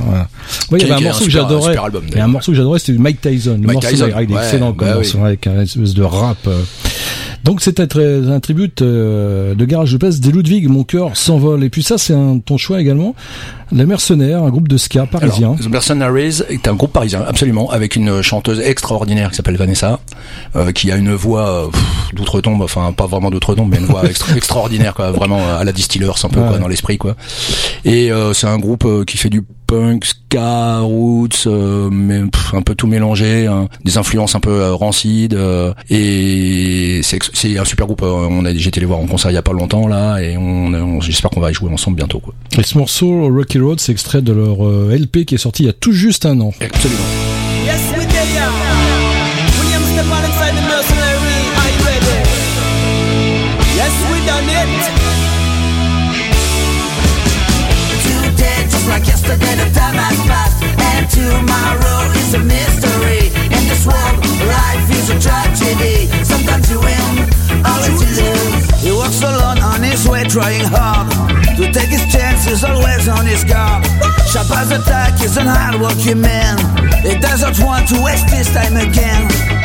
Ouais, 0.71 0.79
il 0.79 0.87
y 0.87 0.91
avait 0.91 0.93
un 0.93 0.99
morceau 1.09 1.25
que 1.25 1.31
j'adorais. 1.31 1.75
un 2.19 2.27
morceau 2.27 2.51
que 2.51 2.55
j'adorais, 2.67 2.79
c'était 2.79 2.97
Mike 2.99 3.21
Tyson. 3.21 3.51
Le 3.61 3.67
Mike 3.67 3.73
morceau 3.75 3.89
Tyson, 3.89 4.05
il 4.07 4.11
est 4.31 4.33
ouais, 4.35 4.43
excellent 4.43 4.73
comme 4.73 4.87
bah 4.87 4.95
morceau, 4.95 5.17
oui. 5.19 5.25
avec 5.25 5.47
un 5.47 5.61
espèce 5.61 5.93
de 5.93 6.03
rap. 6.03 6.37
euh. 6.47 6.61
Donc 7.43 7.61
c'était 7.61 7.87
très- 7.87 8.27
un 8.29 8.39
tribute 8.39 8.81
euh, 8.81 9.55
de 9.55 9.63
Garage 9.65 9.93
de 9.93 9.97
Peste 9.97 10.19
des 10.21 10.31
Ludwig, 10.31 10.67
Mon 10.67 10.83
cœur 10.83 11.15
s'envole. 11.15 11.63
Et 11.63 11.69
puis 11.69 11.83
ça, 11.83 11.97
c'est 11.97 12.13
un, 12.13 12.39
ton 12.39 12.57
choix 12.57 12.81
également. 12.81 13.15
Les 13.71 13.85
Mercenaires, 13.85 14.43
un 14.43 14.49
groupe 14.49 14.67
de 14.67 14.77
ska 14.77 15.05
parisien. 15.05 15.49
Alors, 15.49 15.59
The 15.59 15.69
Mercenaries 15.69 16.41
est 16.49 16.67
un 16.67 16.73
groupe 16.73 16.91
parisien, 16.93 17.23
absolument, 17.27 17.69
avec 17.69 17.95
une 17.95 18.21
chanteuse 18.21 18.59
extraordinaire 18.59 19.29
qui 19.29 19.35
s'appelle 19.37 19.57
Vanessa, 19.57 19.99
euh, 20.55 20.71
qui 20.71 20.91
a 20.91 20.95
une 20.97 21.13
voix 21.13 21.49
euh, 21.49 21.67
d'outre-tombe, 22.13 22.61
enfin 22.61 22.91
pas 22.91 23.07
vraiment 23.07 23.29
d'outre-tombe, 23.29 23.69
mais 23.69 23.77
une 23.77 23.85
voix 23.85 24.03
extra- 24.05 24.35
extraordinaire, 24.37 24.93
quoi, 24.93 25.11
vraiment 25.11 25.41
à 25.57 25.63
la 25.63 25.71
Distillers 25.73 26.11
un 26.23 26.29
peu 26.29 26.39
Ouais. 26.39 26.47
quoi, 26.47 26.57
dans 26.59 26.67
l'esprit, 26.67 26.97
quoi. 26.97 27.15
Et 27.85 28.11
euh, 28.11 28.33
c'est 28.33 28.47
un 28.47 28.57
groupe 28.57 29.05
qui 29.05 29.17
fait 29.17 29.29
du 29.29 29.43
punk, 29.67 30.05
ska, 30.05 30.79
roots, 30.79 31.45
euh, 31.47 31.89
mais 31.91 32.21
pff, 32.21 32.53
un 32.53 32.61
peu 32.61 32.73
tout 32.73 32.87
mélangé, 32.87 33.45
hein, 33.47 33.67
des 33.83 33.97
influences 33.97 34.33
un 34.35 34.39
peu 34.39 34.49
euh, 34.49 34.73
rancides, 34.73 35.33
euh, 35.35 35.73
et 35.89 37.01
c'est 37.03 37.19
un 37.57 37.65
super 37.65 37.85
groupe. 37.85 38.01
euh, 38.03 38.27
on 38.29 38.45
a 38.45 38.51
été 38.51 38.79
les 38.79 38.85
voir 38.85 38.99
en 38.99 39.05
concert 39.07 39.29
il 39.31 39.33
y 39.33 39.37
a 39.37 39.41
pas 39.41 39.53
longtemps 39.53 39.87
là, 39.87 40.19
et 40.19 40.37
on, 40.37 40.73
on- 40.73 41.01
j'espère 41.01 41.29
qu'on 41.31 41.41
va 41.41 41.51
y 41.51 41.53
jouer 41.53 41.69
ensemble 41.71 41.97
bientôt, 41.97 42.19
quoi. 42.19 42.33
Et 42.57 42.63
ce 42.63 42.77
morceau, 42.77 43.27
Rocky 43.33 43.59
Road, 43.59 43.79
c'est 43.79 43.91
extrait 43.91 44.21
de 44.21 44.31
leur 44.33 44.57
LP 44.91 45.25
qui 45.25 45.35
est 45.35 45.37
sorti 45.37 45.63
il 45.63 45.65
y 45.67 45.69
a 45.69 45.73
tout 45.73 45.91
juste 45.91 46.25
un 46.25 46.39
an. 46.41 46.51
Absolument. 46.61 47.46
Yesterday, 59.27 59.55
the 59.59 59.69
time 59.75 59.95
has 59.95 60.19
passed, 60.23 60.63
and 60.63 61.03
tomorrow 61.11 61.99
is 62.15 62.33
a 62.33 62.39
mystery. 62.39 63.27
In 63.51 63.63
this 63.67 63.85
world, 63.85 64.15
life 64.47 64.87
is 64.91 65.09
a 65.09 65.19
tragedy. 65.19 66.07
Sometimes 66.23 66.69
you 66.71 66.79
win, 66.79 67.27
always 67.65 67.99
you 67.99 68.23
lose. 68.23 68.81
He 68.81 68.91
works 68.91 69.21
alone 69.21 69.59
on 69.59 69.83
his 69.83 70.07
way, 70.07 70.23
trying 70.23 70.63
hard. 70.65 71.11
To 71.57 71.71
take 71.71 71.89
his 71.89 72.05
chance 72.11 72.47
is 72.47 72.63
always 72.63 73.07
on 73.07 73.25
his 73.25 73.43
guard. 73.43 73.85
Sharp 74.31 74.47
Shabazz 74.47 74.71
attack 74.79 75.21
is 75.21 75.37
an 75.37 75.47
hard-working 75.47 76.21
man. 76.21 76.57
He 77.03 77.17
doesn't 77.19 77.59
want 77.65 77.87
to 77.89 78.01
waste 78.01 78.29
his 78.29 78.47
time 78.53 78.77
again. 78.77 79.56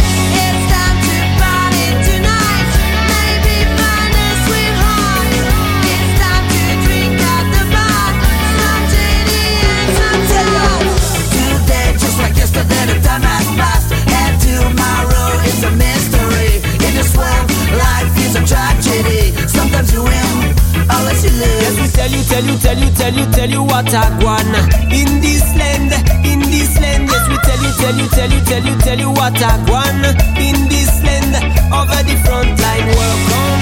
Like 12.55 12.65
yesterday, 12.69 12.93
the 12.93 13.07
time 13.07 13.23
has 13.23 13.47
passed. 13.57 13.93
And 13.93 14.35
tomorrow 14.41 15.29
is 15.49 15.63
a 15.65 15.71
mystery. 15.73 16.61
In 16.87 16.93
this 16.95 17.17
world, 17.17 17.47
life 17.77 18.13
is 18.19 18.37
a 18.37 18.43
tragedy. 18.47 19.33
Sometimes 19.49 19.93
you 19.93 20.03
win, 20.03 20.55
always 20.91 21.25
you 21.25 21.33
Yes, 21.33 21.75
we 21.77 21.83
lose. 21.83 21.93
tell 21.93 22.11
you, 22.11 22.23
tell 22.25 22.45
you, 22.45 22.57
tell 22.59 22.79
you, 22.79 22.91
tell 22.93 23.15
you, 23.15 23.27
tell 23.33 23.51
you 23.51 23.63
what 23.63 23.89
I 23.95 24.07
want 24.23 24.53
in 24.93 25.21
this 25.21 25.45
land, 25.57 25.93
in 26.25 26.41
this 26.51 26.79
land. 26.81 27.09
Yes, 27.09 27.25
we 27.29 27.37
tell 27.41 27.61
you, 27.63 27.73
tell 27.81 27.97
you, 27.97 28.09
tell 28.09 28.31
you, 28.31 28.41
tell 28.45 28.65
you, 28.65 28.77
tell 28.81 28.99
you 28.99 29.11
what 29.11 29.37
I 29.43 29.57
want 29.71 30.05
in 30.39 30.69
this 30.69 30.93
land. 31.03 31.33
Over 31.73 32.03
the 32.05 32.17
front 32.25 32.53
line, 32.61 32.87
work 32.97 33.62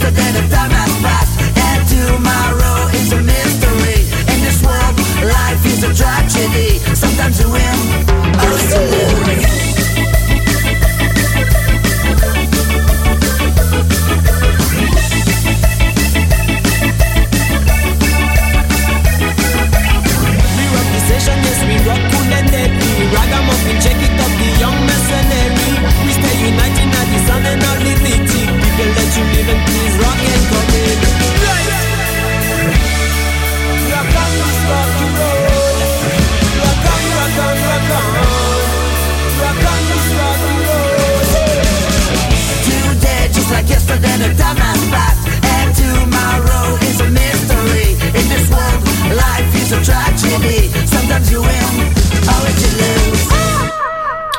yesterday, 0.00 0.32
the 0.32 0.54
time 0.54 0.70
has 0.70 0.92
passed. 1.02 1.40
And 1.56 1.88
tomorrow 1.88 2.88
is 2.94 3.12
a 3.12 3.20
mystery. 3.20 4.00
In 4.32 4.40
this 4.42 4.62
world, 4.62 4.96
life 5.22 5.64
is 5.66 5.82
a 5.84 5.94
tragedy. 5.94 6.78
Sometimes 6.94 7.40
you 7.40 7.50
win, 7.50 7.76
you 8.40 8.50
lose. 8.50 8.99
Yesterday, 43.90 44.28
the 44.28 44.34
time. 44.36 44.56
And 45.42 45.74
tomorrow 45.74 46.76
is 46.82 47.00
a 47.00 47.10
mystery. 47.10 47.94
In 48.18 48.28
this 48.28 48.50
world, 48.50 48.82
life 49.16 49.54
is 49.54 49.72
a 49.72 49.82
tragedy. 49.84 50.68
Sometimes 50.86 51.30
you 51.30 51.40
win, 51.40 51.94
always 52.28 52.62
you 52.62 52.78
lose. 52.78 52.99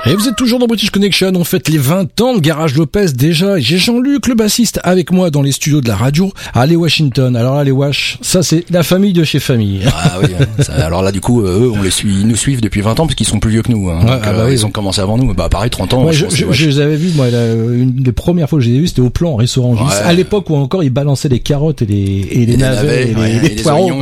Et 0.07 0.15
vous 0.15 0.27
êtes 0.27 0.35
toujours 0.35 0.57
dans 0.57 0.65
British 0.65 0.89
Connection, 0.89 1.31
on 1.35 1.43
fête 1.43 1.69
les 1.69 1.77
20 1.77 2.19
ans 2.21 2.33
de 2.33 2.39
Garage 2.39 2.75
Lopez 2.75 3.11
déjà. 3.13 3.59
J'ai 3.59 3.77
Jean-Luc, 3.77 4.27
le 4.27 4.33
bassiste, 4.33 4.79
avec 4.83 5.11
moi 5.11 5.29
dans 5.29 5.43
les 5.43 5.51
studios 5.51 5.79
de 5.79 5.87
la 5.87 5.95
radio 5.95 6.33
à 6.55 6.65
Les 6.65 6.75
Washington. 6.75 7.35
Alors 7.35 7.55
là, 7.55 7.63
les 7.63 7.69
Wash, 7.71 8.17
ça 8.21 8.41
c'est 8.41 8.65
la 8.71 8.81
famille 8.81 9.13
de 9.13 9.23
chez 9.23 9.39
famille. 9.39 9.81
Ah 9.93 10.13
oui, 10.23 10.29
hein, 10.39 10.45
ça- 10.63 10.73
alors 10.73 11.03
là 11.03 11.11
du 11.11 11.21
coup 11.21 11.43
euh, 11.45 11.65
eux 11.65 11.71
on 11.71 11.83
les 11.83 11.91
suit, 11.91 12.15
ils 12.21 12.27
nous 12.27 12.35
suivent 12.35 12.61
depuis 12.61 12.81
20 12.81 12.99
ans 12.99 13.05
parce 13.05 13.13
qu'ils 13.13 13.27
sont 13.27 13.39
plus 13.39 13.51
vieux 13.51 13.61
que 13.61 13.71
nous. 13.71 13.91
Hein, 13.91 13.99
Ouais, 14.01 14.07
Donc, 14.07 14.19
ah 14.23 14.33
bah 14.33 14.39
euh, 14.39 14.47
oui. 14.47 14.53
ils 14.53 14.65
ont 14.65 14.71
commencé 14.71 15.01
avant 15.01 15.17
nous. 15.19 15.35
Bah 15.35 15.49
pareil 15.49 15.69
30 15.69 15.93
ans. 15.93 16.03
Ouais, 16.05 16.13
je, 16.13 16.65
les 16.65 16.79
avais 16.79 16.95
vus, 16.95 17.11
moi, 17.15 17.29
la- 17.29 17.53
une 17.53 17.91
des 17.93 18.11
premières 18.11 18.49
fois 18.49 18.57
que 18.57 18.65
je 18.65 18.71
les 18.71 18.77
ai 18.77 18.79
vus, 18.79 18.87
c'était 18.87 19.01
au 19.01 19.11
plan, 19.11 19.33
au 19.33 19.35
restaurant. 19.35 19.73
Ouais. 19.75 19.93
À 20.03 20.13
l'époque 20.13 20.49
où 20.49 20.55
encore 20.55 20.83
ils 20.83 20.89
balançaient 20.89 21.29
les 21.29 21.39
carottes 21.41 21.83
et 21.83 21.85
les, 21.85 22.27
et 22.31 22.45
les 22.47 22.53
Et 22.53 22.57
navets, 22.57 23.11
et 23.11 23.13
les, 23.13 23.61
et 23.61 23.67
oignons, 23.67 24.01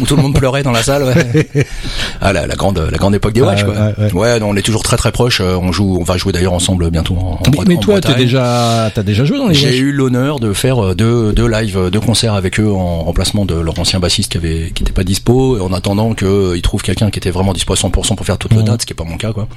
où 0.00 0.06
tout 0.06 0.16
le 0.16 0.22
monde 0.22 0.34
pleurait 0.34 0.62
dans 0.62 0.72
la 0.72 0.82
salle. 0.82 1.04
Ah 2.20 2.32
la, 2.32 2.46
la 2.46 2.54
grande 2.54 2.78
la 2.78 2.96
grande 2.96 3.14
époque 3.14 3.34
des 3.34 3.42
Watch 3.42 3.64
quoi. 3.64 3.74
ouais, 3.98 4.12
Ouais, 4.14 4.40
non, 4.40 4.48
on 4.50 4.56
est 4.56 4.62
toujours 4.62 4.82
très 4.82 4.96
très 4.96 5.12
proches. 5.12 5.33
Euh, 5.40 5.56
On 5.60 5.72
joue, 5.72 5.98
on 6.00 6.04
va 6.04 6.16
jouer 6.16 6.32
d'ailleurs 6.32 6.52
ensemble 6.52 6.90
bientôt 6.90 7.14
en, 7.14 7.34
en 7.34 7.40
Mais, 7.50 7.56
Bre- 7.58 7.64
mais 7.68 7.76
en 7.76 7.80
toi, 7.80 8.00
t'as 8.00 8.14
déjà, 8.14 8.90
t'as 8.94 9.02
déjà 9.02 9.24
joué 9.24 9.38
dans 9.38 9.48
les 9.48 9.54
J'ai 9.54 9.76
eu 9.78 9.92
l'honneur 9.92 10.40
de 10.40 10.52
faire 10.52 10.82
euh, 10.84 10.94
deux, 10.94 11.32
deux 11.32 11.48
lives, 11.48 11.76
euh, 11.78 11.90
deux 11.90 12.00
concerts 12.00 12.34
avec 12.34 12.58
eux 12.60 12.70
en 12.70 13.02
remplacement 13.04 13.44
de 13.44 13.54
leur 13.54 13.78
ancien 13.78 14.00
bassiste 14.00 14.32
qui 14.32 14.38
avait, 14.38 14.72
qui 14.74 14.82
était 14.82 14.92
pas 14.92 15.04
dispo, 15.04 15.56
et 15.58 15.60
en 15.60 15.72
attendant 15.72 16.14
qu'ils 16.14 16.62
trouvent 16.62 16.82
quelqu'un 16.82 17.10
qui 17.10 17.18
était 17.18 17.30
vraiment 17.30 17.52
dispo 17.52 17.72
à 17.72 17.76
100% 17.76 18.14
pour 18.16 18.26
faire 18.26 18.38
toute 18.38 18.52
la 18.52 18.58
Mhm. 18.60 18.64
date, 18.66 18.82
ce 18.82 18.86
qui 18.86 18.92
est 18.92 18.96
pas 18.96 19.04
mon 19.04 19.16
cas, 19.16 19.32
quoi. 19.32 19.48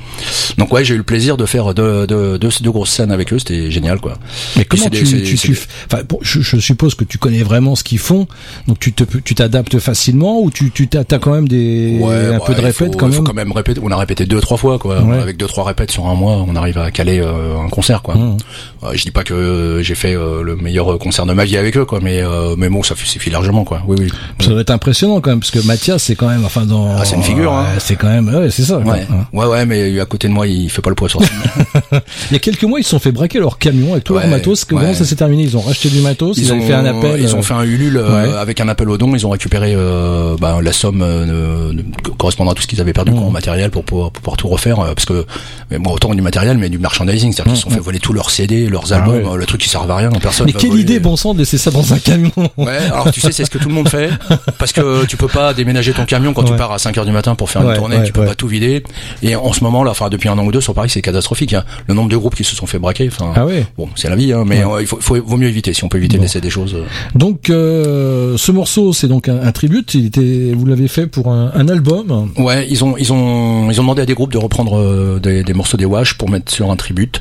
Donc 0.58 0.72
ouais, 0.74 0.84
j'ai 0.84 0.94
eu 0.94 0.98
le 0.98 1.04
plaisir 1.04 1.38
de 1.38 1.46
faire 1.46 1.74
deux, 1.74 2.08
deux, 2.08 2.38
deux, 2.38 2.50
deux 2.62 2.72
grosses 2.72 2.92
scènes 2.92 3.12
avec 3.12 3.34
eux, 3.34 3.40
c'était 3.40 3.72
génial, 3.72 4.00
quoi. 4.00 4.18
Mais 4.56 4.66
comment 4.66 4.90
tu, 4.90 5.04
des- 5.04 5.24
tu, 5.24 5.38
tu 5.38 5.58
enfin, 5.92 6.04
bon, 6.08 6.20
je, 6.22 6.42
je 6.42 6.58
suppose 6.58 6.96
que 6.96 7.04
tu 7.04 7.18
connais 7.18 7.44
vraiment 7.44 7.76
ce 7.76 7.84
qu'ils 7.84 8.00
font, 8.00 8.28
donc 8.68 8.80
tu 8.80 8.94
te, 8.94 9.04
tu 9.20 9.36
t'adaptes 9.36 9.80
facilement 9.80 10.40
ou 10.42 10.52
tu, 10.52 10.72
tu 10.72 10.88
t'as, 10.88 11.04
quand 11.20 11.32
même 11.32 11.48
des, 11.48 11.98
Ouais, 12.02 12.14
un 12.16 12.32
ouais, 12.34 12.40
peu 12.46 12.54
de 12.54 12.62
répète 12.62 12.74
faut- 12.94 12.98
quand 12.98 13.08
faut 13.08 13.14
même. 13.14 13.24
quand 13.24 13.34
même 13.34 13.52
répéter. 13.52 13.80
On 13.84 13.92
a 13.92 13.98
répété 13.98 14.26
deux, 14.26 14.40
trois 14.42 14.58
fois, 14.58 14.78
quoi. 14.80 15.02
Ouais. 15.02 15.20
Avec 15.20 15.38
deux, 15.38 15.48
trois 15.48 15.64
répètes 15.68 15.92
sur 15.92 16.08
un 16.08 16.16
mois, 16.16 16.44
on 16.48 16.56
arrive 16.56 16.78
à 16.78 16.90
caler 16.92 17.20
euh, 17.22 17.60
un 17.60 17.70
concert, 17.70 18.02
quoi. 18.02 18.16
Mhm. 18.16 18.38
Ouais, 18.84 18.98
je 18.98 19.04
dis 19.04 19.12
pas 19.12 19.24
que 19.24 19.34
euh, 19.34 19.84
j'ai 19.84 19.96
fait 19.96 20.16
euh, 20.16 20.42
le 20.44 20.56
meilleur 20.56 20.98
concert 21.00 21.26
de 21.26 21.34
ma 21.34 21.46
vie 21.46 21.58
avec 21.58 21.78
eux, 21.78 21.86
quoi, 21.86 22.00
mais 22.02 22.22
euh, 22.24 22.56
mais 22.58 22.70
bon, 22.70 22.82
ça 22.84 22.96
suffit 22.96 23.30
largement, 23.30 23.64
quoi. 23.64 23.82
Oui, 23.88 23.98
oui. 24.00 24.12
Ça 24.40 24.50
doit 24.50 24.62
être 24.62 24.70
impressionnant 24.72 25.22
quand 25.22 25.30
même, 25.30 25.40
parce 25.40 25.52
que 25.52 25.60
Mathias, 25.66 26.04
c'est 26.04 26.16
quand 26.16 26.28
même, 26.28 26.46
enfin, 26.46 26.66
dans. 26.66 26.96
Ah, 26.98 27.06
c'est 27.06 27.16
une 27.16 27.24
figure, 27.24 27.52
hein. 27.54 27.66
C'est 27.80 27.96
quand 27.96 28.08
même, 28.08 28.28
ouais, 28.34 28.50
c'est 28.50 28.64
ça. 28.64 28.78
Ouais. 28.80 29.06
Hein. 29.12 29.26
ouais, 29.34 29.46
ouais, 29.46 29.66
mais 29.66 30.00
à 30.00 30.06
côté 30.06 30.28
de 30.28 30.34
moi, 30.34 30.48
il 30.48 30.70
fait 30.70 30.82
pas 30.82 30.90
le 30.90 30.96
poids 30.96 31.10
sur. 31.10 31.22
Il 32.32 32.34
y 32.34 32.36
a 32.36 32.40
quelques 32.40 32.64
mois, 32.64 32.80
ils 32.80 32.84
se 32.84 32.90
sont 32.92 33.00
fait 33.00 33.12
braquer 33.12 33.40
leur 33.40 33.58
camion 33.58 33.94
avec 33.94 34.04
tout 34.04 34.14
leur 34.14 34.24
Ouais, 34.24 34.30
matos. 34.30 34.66
Comment 34.66 34.82
ouais. 34.82 34.94
ça 34.94 35.06
s'est 35.06 35.16
terminé? 35.16 35.44
Ils 35.44 35.56
ont 35.58 35.62
racheté 35.62 35.90
du 35.90 36.00
matos, 36.02 36.38
ils, 36.38 36.52
avaient 36.52 36.62
fait 36.62 36.74
un 36.74 36.86
appel. 36.86 37.20
Ils 37.22 37.28
euh, 37.28 37.36
ont 37.36 37.42
fait 37.42 37.54
un 37.54 37.64
Ulule 37.64 37.98
euh, 37.98 38.40
avec 38.40 38.60
un 38.62 38.68
appel 38.68 38.90
au 38.90 38.98
don. 38.98 39.14
Ils 39.16 39.26
ont 39.26 39.30
récupéré 39.30 39.74
euh, 39.76 40.36
bah, 40.40 40.60
la 40.62 40.74
somme 40.74 41.02
euh, 41.02 41.74
correspondant 42.18 42.52
à 42.52 42.54
tout 42.56 42.62
ce 42.62 42.68
qu'ils 42.68 42.82
avaient 42.82 42.94
perdu 42.94 43.08
Mmh. 43.08 43.20
en 43.20 43.30
matériel 43.32 43.72
pour 43.72 43.84
pouvoir, 43.86 44.12
pour 44.12 44.22
pouvoir 44.22 44.38
tout 44.38 44.48
refaire. 44.50 44.80
euh, 44.82 44.94
parce 44.94 45.06
que 45.06 45.26
mais 45.72 45.78
bon, 45.80 45.92
autant 45.92 46.14
du 46.14 46.22
matériel, 46.22 46.58
mais 46.58 46.70
du 46.70 46.78
merchandising, 46.80 47.32
c'est-à-dire 47.34 47.54
qu'ils 47.54 47.58
se 47.62 47.64
sont 47.64 47.70
fait 47.70 47.80
voler 47.80 48.00
tous 48.00 48.14
leurs 48.14 48.30
CD, 48.30 48.68
leurs 48.68 48.94
albums, 48.94 49.22
Ah 49.26 49.28
ouais. 49.30 49.34
euh, 49.34 49.38
le 49.38 49.46
truc 49.46 49.62
qui 49.62 49.70
servent 49.70 49.90
à 49.92 49.96
rien. 49.98 50.10
Personne. 50.22 50.46
Mais 50.48 50.54
quelle 50.54 50.70
voler. 50.70 50.82
idée, 50.84 51.00
bon 51.00 51.16
sang, 51.16 51.34
de 51.34 51.40
laisser 51.40 51.58
ça 51.58 51.72
dans 51.72 51.94
un 51.94 52.00
camion 52.00 52.32
Ouais, 52.58 52.78
alors 52.92 53.12
tu 53.12 53.22
sais, 53.22 53.32
c'est 53.32 53.46
ce 53.46 53.50
que 53.50 53.58
tout 53.58 53.70
le 53.70 53.74
monde 53.76 53.90
fait, 53.90 54.10
parce 54.58 54.72
que 54.74 55.06
tu 55.06 55.18
peux 55.18 55.28
pas 55.28 55.54
déménager 55.54 55.94
ton 55.94 56.06
camion 56.06 56.34
quand 56.34 56.44
tu 56.44 56.56
pars 56.56 56.72
à 56.72 56.78
5 56.80 56.98
heures 56.98 57.06
du 57.06 57.12
matin 57.12 57.36
pour 57.36 57.50
faire 57.50 57.62
une 57.70 57.76
tournée, 57.76 57.98
tu 58.06 58.12
peux 58.14 58.26
pas 58.26 58.36
tout 58.36 58.48
vider. 58.48 58.84
Et 59.24 59.36
en 59.36 59.54
ce 59.54 59.64
moment 59.64 59.84
là, 59.84 59.92
enfin 59.92 60.10
depuis 60.10 60.30
un 60.30 60.38
an 60.38 60.46
ou 60.46 60.52
deux 60.52 60.62
sur 60.62 60.74
Paris, 60.74 60.90
c'est 60.90 61.02
catastrophique. 61.02 61.54
hein. 61.54 61.64
Le 61.88 61.94
nombre 61.94 62.10
de 62.10 62.18
groupes 62.18 62.36
qui 62.36 62.44
se 62.44 62.56
sont 62.56 62.66
fait 62.68 62.80
braquer. 62.80 63.10
Enfin, 63.12 63.32
Ah 63.36 63.46
ouais. 63.46 63.66
bon, 63.78 63.90
c'est 63.96 64.10
la 64.10 64.16
vie, 64.16 64.34
hein, 64.34 64.44
mais 64.46 64.64
euh, 64.64 64.82
il 64.82 64.88
faut, 64.88 64.98
faut- 65.00 65.22
vaut 65.24 65.38
mieux 65.38 65.48
éviter. 65.50 65.74
Si 65.74 65.84
on 65.84 65.90
peut 65.90 65.98
éviter 65.98 66.18
de 66.18 66.22
laisser 66.22 66.42
des 66.42 66.50
choses. 66.50 66.76
euh. 66.76 66.84
Donc, 67.16 67.50
euh, 67.50 68.36
ce 68.38 68.52
morceau, 68.52 68.94
c'est 68.94 69.08
donc 69.08 69.28
un, 69.30 69.40
un 69.42 69.52
tribute. 69.52 69.94
Il 69.94 70.06
était, 70.06 70.54
vous 70.56 70.66
l'avez 70.66 70.88
fait 70.88 71.08
pour 71.08 71.32
un, 71.32 71.52
un 71.54 71.68
album. 71.70 72.32
Ouais, 72.38 72.68
ils 72.70 72.84
ont 72.84 72.96
ils 72.98 73.12
ont 73.14 73.70
ils 73.72 73.80
ont 73.80 73.84
demandé 73.84 74.02
à 74.02 74.06
des 74.06 74.14
groupes 74.14 74.32
de 74.32 74.38
reprendre 74.38 75.20
des, 75.20 75.44
des 75.48 75.54
morceaux 75.54 75.78
des 75.78 75.86
Wash 75.86 76.14
pour 76.16 76.30
mettre 76.30 76.52
sur 76.52 76.70
un 76.70 76.76
tribute 76.76 77.20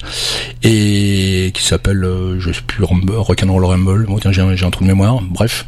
et 0.62 1.50
qui 1.54 1.62
s'appelle 1.62 2.04
euh, 2.04 2.38
je 2.40 2.52
sais 2.52 2.60
plus 2.66 2.84
Rock'n'Roll 2.84 3.64
Rumble. 3.64 4.06
Bon 4.06 4.18
tiens 4.18 4.32
j'ai 4.32 4.42
un, 4.42 4.54
j'ai 4.54 4.66
un 4.66 4.70
trou 4.70 4.84
de 4.84 4.88
mémoire. 4.88 5.20
Bref. 5.22 5.64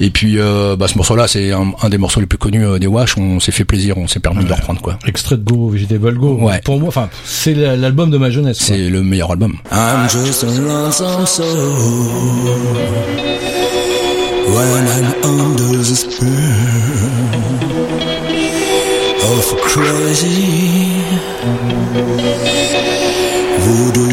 Et 0.00 0.10
puis 0.10 0.38
euh, 0.38 0.74
bah 0.76 0.88
ce 0.88 0.96
morceau-là 0.96 1.28
c'est 1.28 1.52
un, 1.52 1.72
un 1.82 1.88
des 1.88 1.98
morceaux 1.98 2.20
les 2.20 2.26
plus 2.26 2.38
connus 2.38 2.64
euh, 2.66 2.78
des 2.78 2.86
Wash. 2.88 3.16
On 3.16 3.38
s'est 3.38 3.52
fait 3.52 3.64
plaisir, 3.64 3.96
on 3.98 4.08
s'est 4.08 4.18
permis 4.20 4.42
de 4.44 4.48
le 4.48 4.54
reprendre 4.54 4.80
quoi. 4.80 4.98
Extrait 5.06 5.36
de 5.36 5.42
Go, 5.44 5.68
Vegetable 5.68 6.14
Go. 6.18 6.38
Ouais. 6.40 6.60
Pour 6.64 6.78
moi, 6.80 6.88
enfin, 6.88 7.08
c'est 7.24 7.54
la- 7.54 7.76
l'album 7.76 8.10
de 8.10 8.18
ma 8.18 8.30
jeunesse. 8.30 8.58
C'est 8.60 8.88
le 8.88 9.02
meilleur 9.02 9.30
album. 9.30 9.54
I'm 9.70 10.08
just 10.08 10.42
a 10.42 10.46
lonesome 10.46 11.26
soul 11.26 11.46
when 14.46 14.86
I'm 14.86 15.14
under 15.24 15.78
the 15.78 15.94
spell 15.94 16.28
of 19.22 19.52
a 19.52 19.56
crazy 19.62 20.99
voodoo 23.64 24.09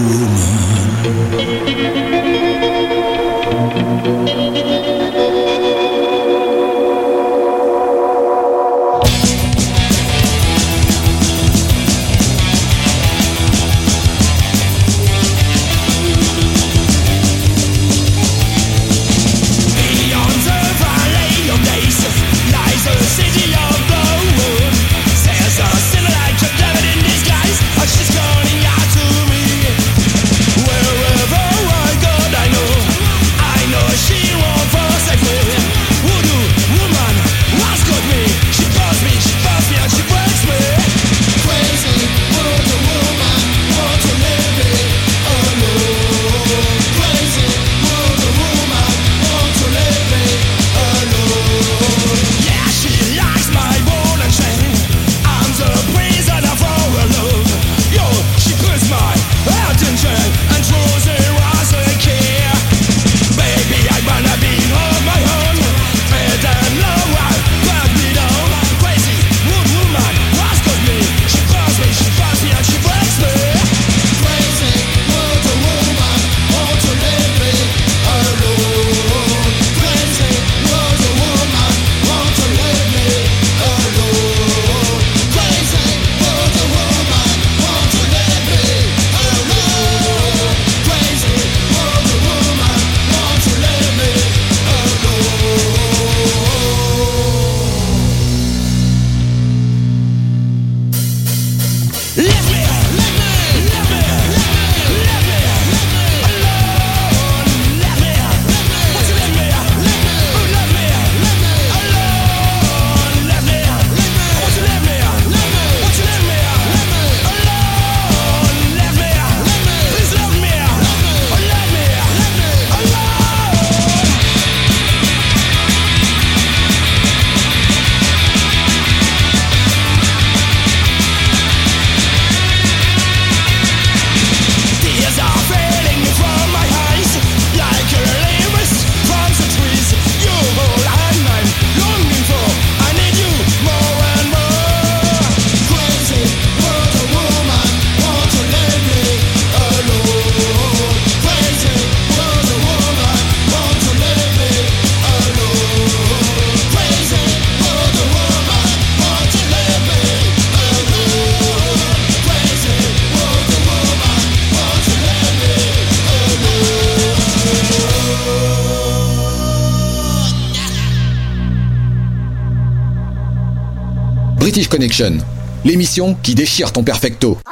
L'émission 175.63 176.15
qui 176.23 176.33
déchire 176.33 176.71
ton 176.71 176.83
perfecto. 176.83 177.37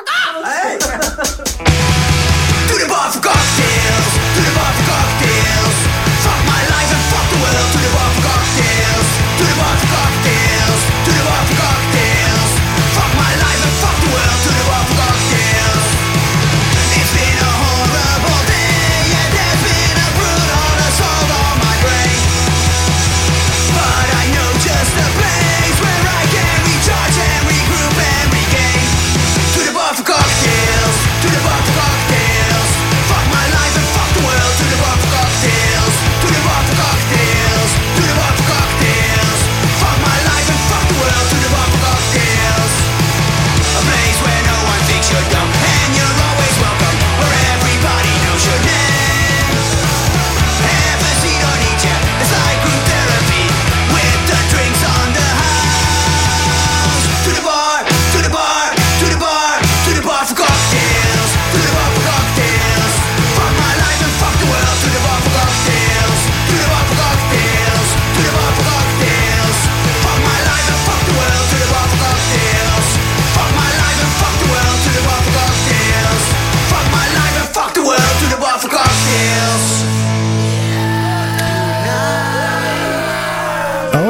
To 2.67 4.24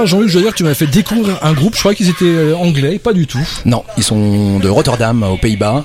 Là, 0.06 0.12
Jean-Luc, 0.12 0.30
je 0.30 0.38
dire 0.38 0.52
que 0.52 0.58
tu 0.58 0.64
m'as 0.64 0.76
fait 0.76 0.86
découvrir 0.86 1.40
un 1.42 1.54
groupe, 1.54 1.74
je 1.74 1.80
crois 1.80 1.96
qu'ils 1.96 2.10
étaient 2.10 2.26
euh, 2.26 2.56
anglais, 2.56 3.00
pas 3.00 3.12
du 3.12 3.26
tout. 3.26 3.40
Non, 3.66 3.84
ils 3.98 4.04
sont 4.04 4.60
de 4.60 4.70
Rotterdam, 4.70 5.24
aux 5.24 5.38
Pays-Bas. 5.38 5.84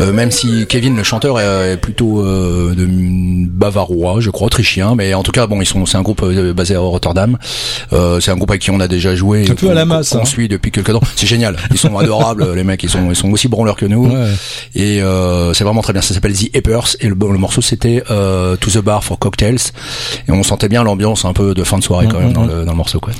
Euh, 0.00 0.10
même 0.10 0.30
si 0.30 0.64
Kevin, 0.66 0.96
le 0.96 1.02
chanteur, 1.02 1.38
est, 1.38 1.76
plutôt 1.76 2.20
euh, 2.24 2.74
de 2.74 2.86
bavarois, 2.88 4.20
je 4.20 4.30
crois, 4.30 4.46
autrichien. 4.46 4.94
Mais 4.94 5.12
en 5.12 5.22
tout 5.22 5.32
cas, 5.32 5.46
bon, 5.46 5.60
ils 5.60 5.66
sont, 5.66 5.84
c'est 5.84 5.98
un 5.98 6.02
groupe 6.02 6.24
basé 6.54 6.76
à 6.76 6.80
Rotterdam. 6.80 7.36
Euh, 7.92 8.20
c'est 8.20 8.30
un 8.30 8.36
groupe 8.36 8.50
avec 8.50 8.62
qui 8.62 8.70
on 8.70 8.80
a 8.80 8.88
déjà 8.88 9.14
joué. 9.14 9.46
Un 9.50 9.54
peu 9.54 9.70
à 9.70 9.74
la 9.74 9.84
masse, 9.84 10.12
On 10.14 10.20
hein. 10.20 10.24
suit 10.24 10.48
depuis 10.48 10.70
quelques 10.70 10.92
temps. 10.92 11.00
C'est 11.16 11.26
génial. 11.26 11.56
Ils 11.70 11.78
sont 11.78 11.96
adorables, 11.98 12.52
les 12.54 12.64
mecs. 12.64 12.82
Ils 12.82 12.90
sont, 12.90 13.08
ils 13.10 13.16
sont 13.16 13.30
aussi 13.30 13.48
branleurs 13.48 13.76
que 13.76 13.86
nous. 13.86 14.06
Ouais. 14.08 14.28
Et 14.74 15.00
euh, 15.02 15.52
c'est 15.54 15.64
vraiment 15.64 15.82
très 15.82 15.92
bien. 15.92 16.02
Ça 16.02 16.14
s'appelle 16.14 16.34
The 16.36 16.54
Appers. 16.56 16.96
Et 17.00 17.08
le, 17.08 17.14
le 17.18 17.38
morceau, 17.38 17.60
c'était 17.62 18.02
euh, 18.10 18.56
To 18.56 18.70
the 18.70 18.78
Bar 18.84 19.04
for 19.04 19.18
Cocktails. 19.18 19.58
Et 20.28 20.32
on 20.32 20.42
sentait 20.42 20.68
bien 20.68 20.82
l'ambiance 20.84 21.24
un 21.24 21.32
peu 21.32 21.54
de 21.54 21.64
fin 21.64 21.78
de 21.78 21.84
soirée 21.84 22.08
quand 22.10 22.20
même 22.20 22.32
dans, 22.32 22.44
le, 22.44 22.64
dans 22.64 22.72
le 22.72 22.76
morceau, 22.76 23.00
quoi. 23.00 23.12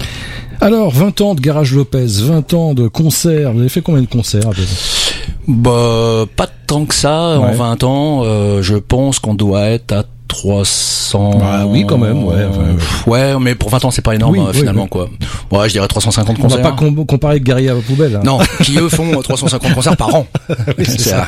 Alors, 0.60 0.90
20 0.90 1.20
ans 1.20 1.34
de 1.36 1.40
Garage 1.40 1.72
Lopez, 1.72 2.06
20 2.24 2.52
ans 2.54 2.74
de 2.74 2.88
concerts. 2.88 3.52
Vous 3.52 3.60
avez 3.60 3.68
fait 3.68 3.80
combien 3.80 4.02
de 4.02 4.08
concerts 4.08 4.46
à 4.48 4.50
peu 4.50 4.62
près? 4.62 5.44
Bah, 5.46 6.26
pas 6.36 6.48
tant 6.66 6.84
que 6.84 6.94
ça 6.94 7.38
en 7.38 7.46
Ouais. 7.50 7.54
20 7.54 7.84
ans. 7.84 8.22
euh, 8.24 8.60
je 8.60 8.74
pense 8.74 9.18
qu'on 9.18 9.34
doit 9.34 9.66
être 9.68 9.92
à 9.92 10.04
300. 10.42 11.38
Ah 11.42 11.66
oui, 11.66 11.84
quand 11.86 11.98
même, 11.98 12.22
ouais, 12.24 12.44
enfin, 12.48 13.10
ouais, 13.10 13.34
mais 13.40 13.54
pour 13.54 13.70
20 13.70 13.84
ans, 13.84 13.90
c'est 13.90 14.02
pas 14.02 14.14
énorme 14.14 14.34
Oui, 14.34 14.40
euh, 14.40 14.50
oui, 14.52 14.58
finalement 14.58 14.82
oui. 14.84 14.88
quoi. 14.88 15.08
Ouais, 15.50 15.68
je 15.68 15.72
dirais 15.74 15.88
350 15.88 16.36
On 16.38 16.42
va 16.42 16.48
concerts. 16.48 16.62
pas 16.62 16.72
com- 16.72 17.06
comparer 17.06 17.40
Guerrier 17.40 17.70
à 17.70 17.74
la 17.74 17.80
poubelle. 17.80 18.16
hein. 18.16 18.20
Non, 18.24 18.38
qui 18.62 18.78
eux 18.78 18.88
font 18.88 19.18
euh, 19.18 19.22
350 19.22 19.74
concerts 19.74 19.96
par 19.96 20.14
an. 20.14 20.26
C'est 20.78 21.00
ça. 21.00 21.26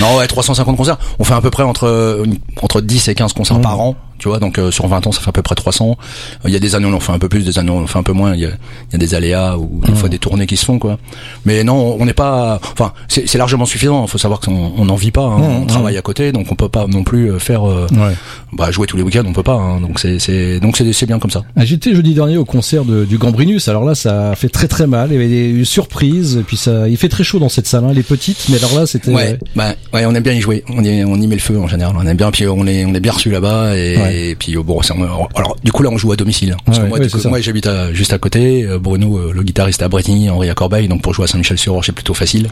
non, 0.00 0.16
ouais, 0.18 0.26
350 0.26 0.76
concerts. 0.76 0.98
On 1.18 1.24
fait 1.24 1.34
à 1.34 1.40
peu 1.40 1.50
près 1.50 1.62
entre 1.64 1.86
euh, 1.86 2.24
entre 2.62 2.80
10 2.80 3.08
et 3.08 3.14
15 3.14 3.32
concerts 3.32 3.58
Mmh. 3.58 3.62
par 3.62 3.80
an. 3.80 3.96
Tu 4.22 4.28
vois, 4.28 4.38
donc 4.38 4.56
euh, 4.58 4.70
sur 4.70 4.86
20 4.86 5.04
ans, 5.08 5.10
ça 5.10 5.20
fait 5.20 5.30
à 5.30 5.32
peu 5.32 5.42
près 5.42 5.56
300. 5.56 5.98
Euh, 5.98 6.48
Il 6.48 6.52
y 6.52 6.56
a 6.56 6.60
des 6.60 6.76
années 6.76 6.86
où 6.86 6.90
on 6.90 6.94
en 6.94 7.00
fait 7.00 7.10
un 7.10 7.18
peu 7.18 7.28
plus, 7.28 7.44
des 7.44 7.58
années 7.58 7.72
où 7.72 7.74
on 7.74 7.82
en 7.82 7.86
fait 7.88 7.98
un 7.98 8.04
peu 8.04 8.12
moins. 8.12 8.34
Il 8.34 8.40
y 8.40 8.44
a, 8.46 8.50
il 8.50 8.92
y 8.92 8.94
a 8.94 8.98
des 8.98 9.14
aléas 9.16 9.56
ou 9.58 9.80
des 9.84 9.90
Mmh. 9.90 9.96
fois 9.96 10.08
des 10.08 10.20
tournées 10.20 10.46
qui 10.46 10.56
se 10.56 10.64
font 10.64 10.78
quoi. 10.78 10.96
Mais 11.44 11.64
non, 11.64 11.96
on 11.98 12.04
n'est 12.06 12.12
pas. 12.14 12.60
Enfin, 12.72 12.92
c'est 13.08 13.28
c'est 13.28 13.36
largement 13.38 13.64
suffisant. 13.66 14.04
Il 14.04 14.08
faut 14.08 14.18
savoir 14.18 14.38
qu'on 14.38 14.72
on 14.76 14.84
n'en 14.84 14.94
vit 14.94 15.10
pas. 15.10 15.24
hein. 15.24 15.38
Mmh, 15.38 15.62
on 15.62 15.66
travaille 15.66 15.96
à 15.96 16.02
côté, 16.02 16.30
donc 16.30 16.46
on 16.52 16.54
peut 16.54 16.68
pas 16.68 16.86
non 16.86 17.02
plus 17.02 17.32
euh, 17.32 17.38
faire 17.40 17.68
euh, 17.68 17.88
Ouais. 17.90 18.14
bah, 18.52 18.70
jouer 18.70 18.86
tous 18.86 18.96
les 18.96 19.02
week-ends. 19.02 19.24
On 19.26 19.32
peut 19.32 19.42
pas. 19.42 19.54
hein. 19.54 19.80
Donc 19.80 19.98
c'est 19.98 20.20
c'est 20.20 20.60
donc 20.60 20.76
c'est 20.76 20.92
c'est 20.92 21.06
bien 21.06 21.18
comme 21.18 21.32
ça. 21.32 21.42
Ah, 21.56 21.64
J'étais 21.64 21.92
jeudi 21.92 22.14
dernier 22.14 22.36
au 22.36 22.44
concert 22.44 22.84
de- 22.84 23.04
du 23.04 23.18
Gambrinus. 23.18 23.66
Alors 23.66 23.84
là, 23.84 23.96
ça 23.96 24.34
fait 24.36 24.48
très 24.50 24.68
très 24.68 24.86
mal. 24.86 25.08
Il 25.10 25.14
y 25.14 25.16
avait 25.16 25.28
des 25.28 25.48
une 25.50 25.64
surprise. 25.64 26.36
Et 26.36 26.42
puis 26.44 26.56
ça, 26.56 26.88
il 26.88 26.96
fait 26.96 27.08
très 27.08 27.24
chaud 27.24 27.40
dans 27.40 27.48
cette 27.48 27.66
salle. 27.66 27.84
Hein. 27.84 27.88
Elle 27.90 27.98
est 27.98 28.02
petite, 28.06 28.46
mais 28.50 28.58
alors 28.58 28.78
là, 28.78 28.86
c'était. 28.86 29.12
Ouais, 29.12 29.36
bah, 29.56 29.74
ouais, 29.92 30.06
on 30.06 30.14
aime 30.14 30.22
bien 30.22 30.32
y 30.34 30.40
jouer. 30.40 30.62
On 30.68 30.84
y, 30.84 31.02
on 31.04 31.16
y 31.16 31.26
met 31.26 31.34
le 31.34 31.40
feu 31.40 31.58
en 31.58 31.66
général. 31.66 31.96
On 31.98 32.06
aime 32.06 32.16
bien, 32.16 32.30
puis 32.30 32.46
on 32.46 32.66
est, 32.68 32.84
on 32.84 32.94
est 32.94 33.00
bien 33.00 33.12
reçu 33.12 33.30
là-bas. 33.30 33.76
Et, 33.76 33.96
Ouais. 33.98 34.11
Et 34.12 34.34
puis 34.34 34.56
euh, 34.56 34.62
bon, 34.62 34.80
on- 34.90 35.26
alors 35.38 35.56
du 35.62 35.72
coup 35.72 35.82
là, 35.82 35.90
on 35.90 35.98
joue 35.98 36.12
à 36.12 36.16
domicile. 36.16 36.56
Parce 36.64 36.78
que 36.78 36.84
moi, 36.86 36.98
coup, 36.98 37.42
j'habite 37.42 37.66
à- 37.66 37.92
juste 37.92 38.12
à 38.12 38.18
côté. 38.18 38.64
Euh, 38.64 38.78
Bruno, 38.78 39.16
euh, 39.18 39.32
le 39.34 39.42
guitariste 39.42 39.82
à 39.82 39.88
Bretigny, 39.88 40.30
Henri 40.30 40.48
à 40.50 40.54
Corbeil. 40.54 40.88
Donc 40.88 41.02
pour 41.02 41.14
jouer 41.14 41.24
à 41.24 41.26
Saint-Michel-sur-Orge, 41.28 41.86
c'est 41.86 41.92
plutôt 41.92 42.14
facile. 42.14 42.48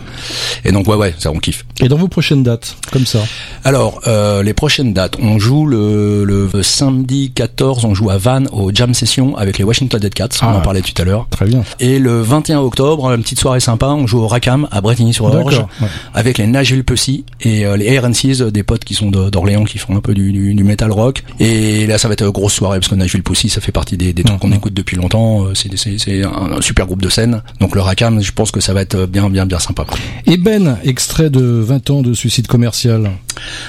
Et 0.65 0.73
donc 0.73 0.87
ouais, 0.89 0.97
ouais, 0.97 1.15
ça, 1.19 1.31
on 1.31 1.39
kiffe. 1.39 1.65
Et 1.81 1.89
dans 1.89 1.97
vos 1.97 2.09
prochaines 2.09 2.43
dates, 2.43 2.77
comme 2.93 3.07
ça. 3.07 3.20
Alors, 3.65 4.01
euh, 4.07 4.43
les 4.43 4.55
prochaines 4.55 4.93
dates, 4.95 5.16
on 5.20 5.39
joue 5.39 5.66
le, 5.66 6.24
le 6.24 6.62
samedi 6.62 7.32
14, 7.35 7.85
on 7.85 7.95
joue 7.95 8.11
à 8.11 8.19
Vannes 8.19 8.49
au 8.53 8.70
Jam 8.74 8.95
Session 8.95 9.37
avec 9.37 9.59
les 9.59 9.65
Washington 9.65 10.01
Dead 10.01 10.15
Cats, 10.15 10.28
on 10.43 10.47
Ah. 10.47 10.57
en 10.57 10.61
parlait 10.61 10.82
tout 10.82 11.01
à 11.01 11.05
l'heure. 11.05 11.27
Très 11.31 11.47
bien. 11.47 11.62
Et 11.81 11.99
le 11.99 12.20
21 12.23 12.61
octobre, 12.61 13.11
une 13.12 13.23
petite 13.23 13.41
soirée 13.41 13.61
sympa, 13.61 13.87
on 13.89 14.07
joue 14.07 14.20
au 14.20 14.28
Racam 14.28 14.69
à 14.70 14.81
Bretigny-sur-Orge 14.81 15.59
ouais. 15.59 15.89
avec 16.15 16.39
les 16.39 16.47
Nashville 16.47 16.85
Pussy 16.85 17.24
et 17.41 17.66
euh, 17.66 17.77
les 17.77 17.99
RNCs, 17.99 18.43
des 18.51 18.62
potes 18.62 18.85
qui 18.85 18.95
sont 18.95 19.11
d'Orléans 19.11 19.65
qui 19.65 19.78
font 19.78 19.97
un 19.97 20.01
peu 20.01 20.15
du, 20.15 20.32
du, 20.32 20.55
du 20.55 20.65
metal 20.65 20.91
rock. 20.93 21.23
Et 21.39 21.49
là, 21.86 21.98
ça 21.98 22.09
va 22.09 22.14
être 22.14 22.22
une 22.24 22.31
grosse 22.31 22.55
soirée 22.55 22.78
parce 22.78 22.89
que 22.89 22.94
Nashville 22.94 23.22
Pussy, 23.22 23.48
ça 23.48 23.60
fait 23.60 23.72
partie 23.72 23.97
des, 23.97 24.12
des 24.12 24.22
trucs 24.22 24.39
qu'on 24.40 24.52
écoute 24.52 24.74
depuis 24.74 24.97
longtemps. 24.97 25.44
Euh, 25.47 25.55
C'est 25.55 25.74
c'est- 25.77 25.98
c'est 25.98 26.22
un, 26.24 26.56
un 26.59 26.60
super 26.60 26.86
groupe 26.86 27.02
de 27.02 27.09
scène. 27.09 27.43
Donc 27.60 27.74
le 27.74 27.81
Racam, 27.81 28.20
je 28.22 28.32
pense 28.32 28.51
que 28.51 28.60
ça 28.60 28.72
va 28.74 28.82
être 28.82 29.06
bien, 29.06 29.28
bien, 29.31 29.47
bien 29.47 29.59
sympa. 29.59 29.85
Et 30.27 30.36
Ben, 30.36 30.78
extrait 30.85 31.31
de 31.31 31.40
20 31.40 31.90
ans 31.90 32.02
de 32.02 32.14
suicide 32.14 32.47
commercial. 32.47 33.10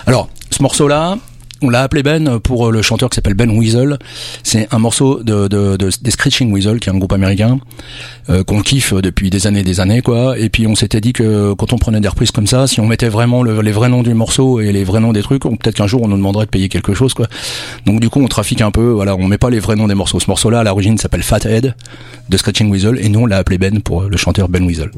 Alors, 0.05 0.29
ce 0.49 0.61
morceau-là, 0.63 1.17
On 1.63 1.69
l'a 1.69 1.83
appelé 1.83 2.01
Ben 2.01 2.39
pour 2.39 2.67
euh, 2.67 2.71
le 2.71 2.81
chanteur 2.81 3.09
qui 3.11 3.15
s'appelle 3.15 3.35
Ben 3.35 3.51
Weasel. 3.51 3.99
C'est 4.41 4.67
un 4.73 4.79
morceau 4.79 5.21
de, 5.21 5.47
de, 5.47 5.77
de- 5.77 5.89
des 6.01 6.09
Screeching 6.11 6.51
Weasel, 6.51 6.79
qui 6.79 6.89
est 6.89 6.91
un 6.91 6.97
groupe 6.97 7.13
américain 7.13 7.59
euh, 8.29 8.43
qu'on 8.43 8.61
kiffe 8.61 8.95
depuis 8.95 9.29
des 9.29 9.45
années 9.45 9.61
des 9.61 9.79
années, 9.79 10.01
quoi. 10.01 10.39
Et 10.39 10.49
puis 10.49 10.65
on 10.65 10.73
s'était 10.73 11.01
dit 11.01 11.13
que 11.13 11.53
quand 11.53 11.71
on 11.73 11.77
prenait 11.77 11.99
des 11.99 12.07
reprises 12.07 12.31
comme 12.31 12.47
ça, 12.47 12.65
si 12.65 12.79
on 12.79 12.87
mettait 12.87 13.09
vraiment 13.09 13.43
le- 13.43 13.61
les 13.61 13.71
vrais 13.71 13.89
noms 13.89 14.01
du 14.01 14.15
morceau 14.15 14.59
et 14.59 14.71
les 14.71 14.83
vrais 14.83 14.99
noms 14.99 15.13
des 15.13 15.21
trucs, 15.21 15.43
peut-être 15.43 15.75
qu'un 15.75 15.85
jour 15.87 16.01
on 16.01 16.07
nous 16.07 16.17
demanderait 16.17 16.45
de 16.45 16.49
payer 16.51 16.67
quelque 16.67 16.95
chose, 16.95 17.13
quoi. 17.13 17.27
Donc 17.85 17.99
du 17.99 18.09
coup 18.09 18.21
on 18.23 18.27
trafique 18.27 18.61
un 18.61 18.71
peu, 18.71 18.89
voilà, 18.89 19.15
on 19.15 19.27
met 19.27 19.37
pas 19.37 19.51
les 19.51 19.59
vrais 19.59 19.75
noms 19.75 19.87
des 19.87 19.93
morceaux. 19.95 20.19
Ce 20.19 20.27
morceau-là, 20.29 20.61
à 20.61 20.63
l'origine, 20.63 20.97
s'appelle 20.97 21.21
Fathead 21.23 21.75
de 22.27 22.37
Screeching 22.37 22.71
Weasel, 22.71 22.97
et 22.99 23.07
nous 23.09 23.19
on 23.19 23.25
l'a 23.27 23.37
appelé 23.37 23.59
Ben 23.59 23.81
pour 23.81 24.01
euh, 24.01 24.07
le 24.09 24.17
chanteur 24.17 24.49
Ben 24.49 24.65
Weasel. 24.65 24.89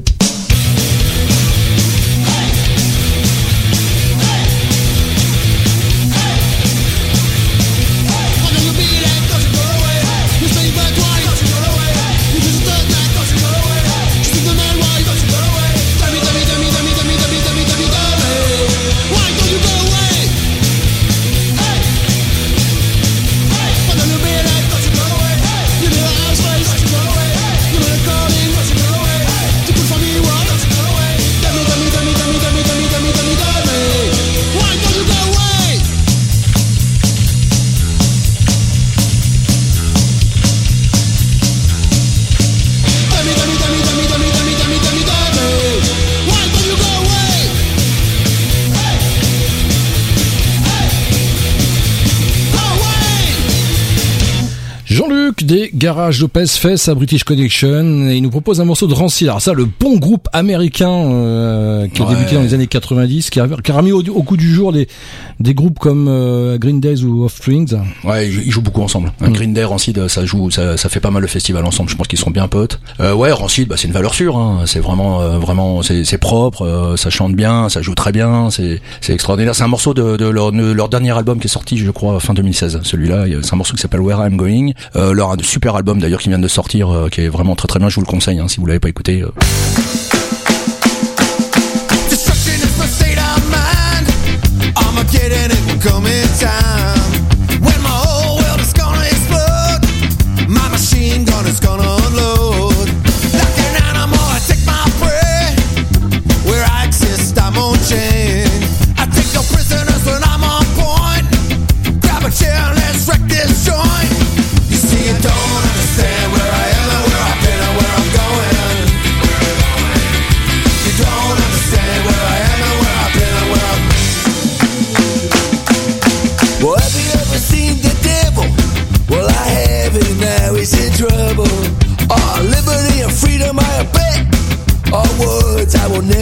Jean-Luc 55.44 55.46
des 55.46 55.70
Garages 55.74 56.20
Lopez 56.20 56.46
fait 56.46 56.76
sa 56.76 56.94
British 56.94 57.24
Connection 57.24 58.08
et 58.08 58.16
il 58.16 58.22
nous 58.22 58.30
propose 58.30 58.60
un 58.60 58.64
morceau 58.64 58.86
de 58.86 58.94
Rancid. 58.94 59.28
Alors 59.28 59.40
ça, 59.40 59.52
le 59.52 59.66
bon 59.66 59.96
groupe 59.98 60.28
américain 60.32 60.88
euh, 60.90 61.86
qui 61.88 62.02
a 62.02 62.04
Ouais. 62.06 62.14
débuté 62.14 62.34
dans 62.34 62.42
les 62.42 62.54
années 62.54 62.66
90, 62.66 63.30
qui 63.30 63.40
a, 63.40 63.48
qui 63.62 63.70
a 63.72 63.74
remis 63.76 63.92
au, 63.92 64.00
au 64.02 64.22
coup 64.22 64.36
du 64.36 64.52
jour 64.52 64.72
des, 64.72 64.88
des 65.40 65.54
groupes 65.54 65.78
comme 65.78 66.06
euh, 66.08 66.58
Green 66.58 66.80
Days 66.80 67.02
ou 67.04 67.24
Offsprings. 67.24 67.74
Ouais, 68.04 68.28
ils 68.28 68.42
ils 68.46 68.50
jouent 68.50 68.60
beaucoup 68.62 68.82
ensemble. 68.82 69.12
Un 69.20 69.30
Green 69.30 69.52
Day, 69.54 69.64
Rancid, 69.64 70.08
ça 70.08 70.24
joue, 70.24 70.50
ça, 70.50 70.76
ça 70.76 70.88
fait 70.88 71.00
pas 71.00 71.10
mal 71.10 71.22
le 71.22 71.28
festival 71.28 71.64
ensemble. 71.64 71.90
Je 71.90 71.96
pense 71.96 72.06
qu'ils 72.08 72.18
seront 72.18 72.30
bien 72.30 72.46
potes. 72.48 72.80
Euh, 73.00 73.14
ouais, 73.14 73.32
Rancid, 73.32 73.68
bah, 73.68 73.76
c'est 73.78 73.86
une 73.88 73.94
valeur 73.94 74.14
sûre. 74.14 74.36
Hein. 74.36 74.62
C'est 74.66 74.80
vraiment, 74.80 75.38
vraiment, 75.38 75.82
c'est 75.82 76.18
propre. 76.18 76.94
ça 76.96 77.10
chante 77.10 77.34
bien, 77.34 77.68
ça 77.68 77.82
joue 77.82 77.94
très 77.94 78.12
bien. 78.12 78.48
C'est, 78.50 78.80
extraordinaire. 79.08 79.54
C'est 79.54 79.64
un 79.64 79.68
morceau 79.68 79.94
de, 79.94 80.16
de 80.16 80.26
leur, 80.26 80.52
de 80.52 80.72
leur 80.72 80.88
dernier 80.88 81.16
album 81.16 81.38
qui 81.38 81.46
est 81.46 81.50
sorti, 81.50 81.76
je 81.78 81.90
crois, 81.90 82.20
fin 82.20 82.34
2016. 82.34 82.80
Celui-là, 82.82 83.24
c'est 83.42 83.52
un 83.52 83.56
morceau 83.56 83.74
qui 83.74 83.80
s'appelle 83.80 84.00
Where 84.00 84.18
I'm 84.26 84.36
Going. 84.36 84.72
Leur 84.94 85.33
un 85.34 85.42
super 85.42 85.76
album 85.76 86.00
d'ailleurs 86.00 86.20
qui 86.20 86.28
vient 86.28 86.38
de 86.38 86.48
sortir, 86.48 86.90
euh, 86.90 87.08
qui 87.08 87.22
est 87.22 87.28
vraiment 87.28 87.56
très 87.56 87.68
très 87.68 87.78
bien. 87.78 87.88
Je 87.88 87.96
vous 87.96 88.02
le 88.02 88.06
conseille 88.06 88.38
hein, 88.38 88.48
si 88.48 88.60
vous 88.60 88.66
l'avez 88.66 88.80
pas 88.80 88.88
écouté. 88.88 89.24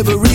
slavery 0.04 0.31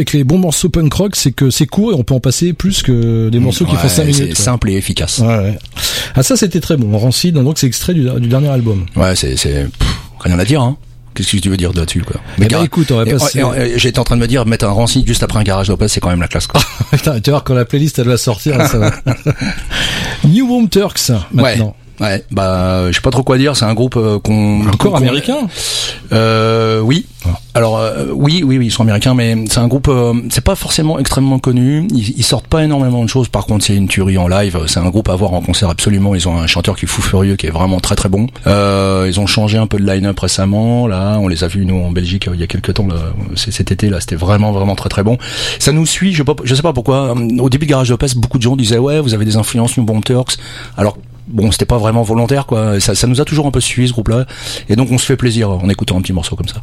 avec 0.00 0.14
les 0.14 0.24
bons 0.24 0.38
morceaux 0.38 0.70
punk 0.70 0.92
rock, 0.94 1.14
c'est 1.14 1.30
que 1.30 1.50
c'est 1.50 1.66
court 1.66 1.92
et 1.92 1.94
on 1.94 2.02
peut 2.04 2.14
en 2.14 2.20
passer 2.20 2.54
plus 2.54 2.82
que 2.82 3.28
des 3.28 3.38
morceaux 3.38 3.66
qui 3.66 3.76
font 3.76 3.86
5 3.88 4.04
minutes. 4.04 4.34
c'est 4.34 4.42
simple 4.42 4.70
et 4.70 4.76
efficace. 4.76 5.18
Ouais, 5.18 5.26
ouais. 5.26 5.58
Ah 6.14 6.22
ça 6.22 6.36
c'était 6.36 6.60
très 6.60 6.78
bon. 6.78 6.96
Rancid, 6.96 7.34
donc 7.34 7.58
c'est 7.58 7.66
extrait 7.66 7.92
du, 7.92 8.08
du 8.18 8.28
dernier 8.28 8.48
album. 8.48 8.86
Ouais, 8.96 9.14
c'est, 9.14 9.34
rien 10.20 10.38
à 10.38 10.44
dire, 10.44 10.62
hein. 10.62 10.78
Qu'est-ce 11.12 11.32
que 11.32 11.36
tu 11.38 11.50
veux 11.50 11.56
dire 11.56 11.72
là-dessus, 11.74 12.02
quoi? 12.02 12.20
Eh 12.40 12.46
ben, 12.46 12.62
écoute, 12.62 12.90
on 12.92 12.96
va 12.96 13.04
passer- 13.04 13.42
J'étais 13.76 13.98
en 13.98 14.04
train 14.04 14.16
de 14.16 14.20
me 14.22 14.28
dire, 14.28 14.46
mettre 14.46 14.64
un 14.64 14.70
rancid 14.70 15.06
juste 15.06 15.22
après 15.22 15.40
un 15.40 15.42
garage 15.42 15.68
Lopez, 15.68 15.88
c'est 15.88 16.00
quand 16.00 16.08
même 16.08 16.20
la 16.20 16.28
classe, 16.28 16.46
quoi. 16.46 16.60
Putain, 16.92 17.20
tu 17.20 17.30
vas 17.30 17.36
voir 17.36 17.44
quand 17.44 17.54
la 17.54 17.64
playlist 17.64 17.98
elle 17.98 18.06
va 18.06 18.16
sortir, 18.16 18.54
ça 18.68 18.78
va. 18.78 18.92
New 20.24 20.46
Boom 20.46 20.68
Turks 20.68 21.10
maintenant. 21.32 21.76
Ouais, 22.00 22.24
bah, 22.30 22.86
je 22.88 22.94
sais 22.94 23.02
pas 23.02 23.10
trop 23.10 23.22
quoi 23.22 23.36
dire. 23.36 23.56
C'est 23.56 23.66
un 23.66 23.74
groupe 23.74 23.96
euh, 23.96 24.18
qu'on 24.18 24.66
Encore 24.66 24.96
américain? 24.96 25.46
Euh, 26.12 26.80
oui. 26.80 27.06
Ah. 27.26 27.38
alors 27.52 27.76
euh, 27.76 28.06
oui, 28.14 28.42
oui, 28.42 28.56
oui, 28.56 28.66
ils 28.66 28.70
sont 28.70 28.82
américains, 28.82 29.12
mais 29.12 29.36
c'est 29.50 29.58
un 29.58 29.68
groupe, 29.68 29.88
euh, 29.88 30.14
c'est 30.30 30.42
pas 30.42 30.54
forcément 30.54 30.98
extrêmement 30.98 31.38
connu. 31.38 31.86
Ils, 31.94 32.18
ils 32.18 32.24
sortent 32.24 32.46
pas 32.46 32.64
énormément 32.64 33.04
de 33.04 33.08
choses. 33.10 33.28
Par 33.28 33.44
contre, 33.44 33.66
c'est 33.66 33.76
une 33.76 33.88
tuerie 33.88 34.16
en 34.16 34.26
live. 34.28 34.58
C'est 34.66 34.80
un 34.80 34.88
groupe 34.88 35.10
à 35.10 35.16
voir 35.16 35.34
en 35.34 35.42
concert 35.42 35.68
absolument. 35.68 36.14
Ils 36.14 36.26
ont 36.26 36.38
un 36.38 36.46
chanteur 36.46 36.76
qui 36.76 36.86
est 36.86 36.88
fou 36.88 37.02
furieux, 37.02 37.36
qui 37.36 37.46
est 37.46 37.50
vraiment 37.50 37.80
très 37.80 37.96
très 37.96 38.08
bon. 38.08 38.28
Euh, 38.46 39.04
ils 39.06 39.20
ont 39.20 39.26
changé 39.26 39.58
un 39.58 39.66
peu 39.66 39.78
de 39.78 39.86
line-up 39.86 40.18
récemment. 40.18 40.86
Là, 40.86 41.18
on 41.20 41.28
les 41.28 41.44
a 41.44 41.48
vus 41.48 41.66
nous 41.66 41.76
en 41.76 41.90
Belgique 41.90 42.28
euh, 42.28 42.32
il 42.34 42.40
y 42.40 42.44
a 42.44 42.46
quelques 42.46 42.72
temps. 42.72 42.86
Là, 42.86 42.96
cet 43.36 43.70
été 43.70 43.90
là, 43.90 44.00
c'était 44.00 44.16
vraiment 44.16 44.52
vraiment 44.52 44.74
très 44.74 44.88
très 44.88 45.02
bon. 45.02 45.18
Ça 45.58 45.72
nous 45.72 45.84
suit. 45.84 46.12
Je 46.12 46.18
sais 46.18 46.24
pas, 46.24 46.36
je 46.44 46.54
sais 46.54 46.62
pas 46.62 46.72
pourquoi. 46.72 47.14
Au 47.38 47.50
début 47.50 47.66
de 47.66 47.70
Garage 47.70 47.90
de 47.90 47.96
Pest, 47.96 48.16
beaucoup 48.16 48.38
de 48.38 48.42
gens 48.42 48.56
disaient 48.56 48.78
ouais, 48.78 49.00
vous 49.00 49.12
avez 49.12 49.26
des 49.26 49.36
influences 49.36 49.76
New 49.76 49.84
Bomb 49.84 50.02
Turks. 50.02 50.38
Alors 50.78 50.96
bon, 51.30 51.50
c'était 51.50 51.64
pas 51.64 51.78
vraiment 51.78 52.02
volontaire, 52.02 52.46
quoi. 52.46 52.80
Ça, 52.80 52.94
ça 52.94 53.06
nous 53.06 53.20
a 53.20 53.24
toujours 53.24 53.46
un 53.46 53.50
peu 53.50 53.60
suivi 53.60 53.88
ce 53.88 53.92
groupe-là, 53.92 54.26
et 54.68 54.76
donc 54.76 54.90
on 54.90 54.98
se 54.98 55.06
fait 55.06 55.16
plaisir 55.16 55.50
en 55.50 55.68
écoutant 55.68 55.96
un 55.96 56.02
petit 56.02 56.12
morceau 56.12 56.36
comme 56.36 56.48
ça. 56.48 56.60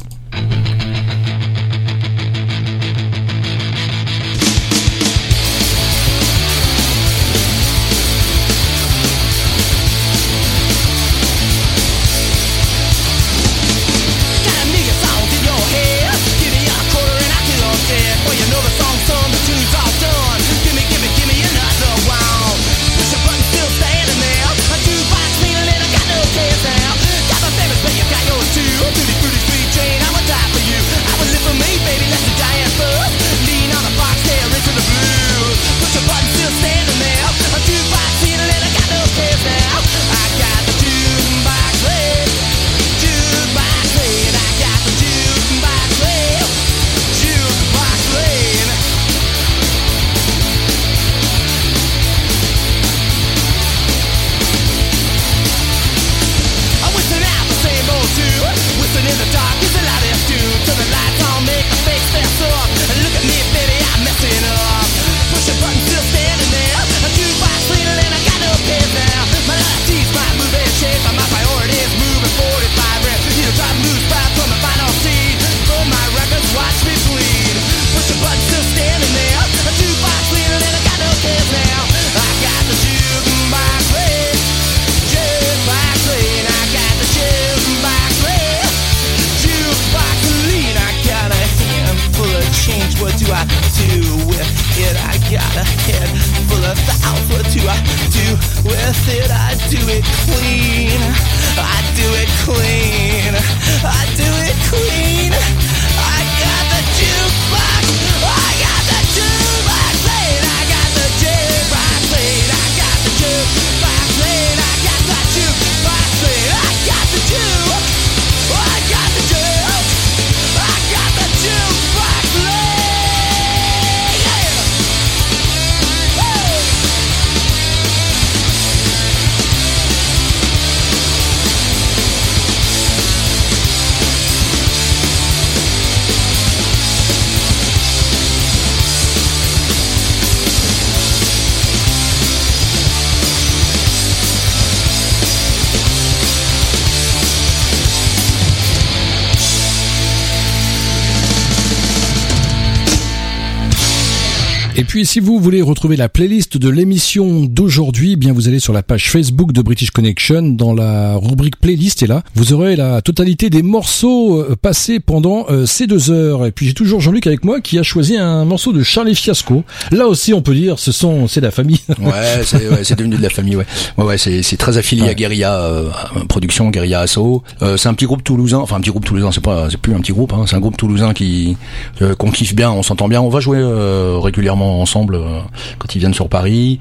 Si 155.08 155.20
vous 155.20 155.40
voulez 155.40 155.62
retrouver 155.62 155.96
la 155.96 156.10
playlist 156.10 156.58
de 156.58 156.68
l'émission 156.68 157.44
d'aujourd'hui, 157.44 158.12
eh 158.12 158.16
bien 158.16 158.34
vous 158.34 158.46
allez 158.46 158.58
sur 158.60 158.74
la 158.74 158.82
page 158.82 159.10
Facebook 159.10 159.52
de 159.52 159.62
British 159.62 159.90
Connection 159.90 160.42
dans 160.42 160.74
la 160.74 161.16
rubrique 161.16 161.56
playlist 161.58 162.02
et 162.02 162.06
là 162.06 162.22
vous 162.34 162.52
aurez 162.52 162.76
la 162.76 163.00
totalité 163.00 163.48
des 163.48 163.62
morceaux 163.62 164.38
euh, 164.38 164.54
passés 164.60 165.00
pendant 165.00 165.46
euh, 165.48 165.64
ces 165.64 165.86
deux 165.86 166.10
heures. 166.10 166.44
Et 166.44 166.52
puis 166.52 166.66
j'ai 166.66 166.74
toujours 166.74 167.00
Jean-Luc 167.00 167.26
avec 167.26 167.42
moi 167.42 167.62
qui 167.62 167.78
a 167.78 167.82
choisi 167.82 168.18
un 168.18 168.44
morceau 168.44 168.74
de 168.74 168.82
Charlie 168.82 169.14
Fiasco. 169.14 169.64
Là 169.92 170.06
aussi 170.08 170.34
on 170.34 170.42
peut 170.42 170.54
dire 170.54 170.78
ce 170.78 170.92
sont 170.92 171.26
c'est 171.26 171.40
la 171.40 171.50
famille. 171.52 171.80
Ouais, 171.98 172.42
c'est 172.44 172.68
ouais, 172.68 172.84
c'est 172.84 172.96
devenu 172.98 173.16
de 173.16 173.22
la 173.22 173.30
famille, 173.30 173.56
ouais. 173.56 173.64
Ouais, 173.96 174.04
ouais, 174.04 174.18
c'est 174.18 174.42
c'est 174.42 174.58
très 174.58 174.76
affilié 174.76 175.04
Ouais. 175.04 175.08
à 175.08 175.14
Guérilla 175.14 175.54
euh, 175.54 175.88
Production, 176.28 176.68
Guérilla 176.68 177.00
Asso. 177.00 177.42
Euh, 177.62 177.78
c'est 177.78 177.88
un 177.88 177.94
petit 177.94 178.04
groupe 178.04 178.22
toulousain, 178.22 178.58
enfin 178.58 178.76
un 178.76 178.80
petit 178.80 178.90
groupe 178.90 179.06
toulousain, 179.06 179.32
c'est 179.32 179.42
pas, 179.42 179.68
c'est 179.70 179.80
plus 179.80 179.94
un 179.94 180.00
petit 180.00 180.12
groupe, 180.12 180.34
hein, 180.34 180.44
c'est 180.46 180.56
un 180.56 180.60
groupe 180.60 180.76
toulousain 180.76 181.14
qui 181.14 181.56
euh, 182.02 182.14
qu'on 182.14 182.30
kiffe 182.30 182.54
bien, 182.54 182.70
on 182.70 182.82
s'entend 182.82 183.08
bien. 183.08 183.22
On 183.22 183.30
va 183.30 183.40
jouer 183.40 183.56
euh, 183.58 184.18
régulièrement 184.20 184.82
ensemble 184.82 184.97
euh, 185.06 185.40
quand 185.78 185.94
ils 185.94 185.98
viennent 185.98 186.14
sur 186.14 186.28
Paris. 186.28 186.78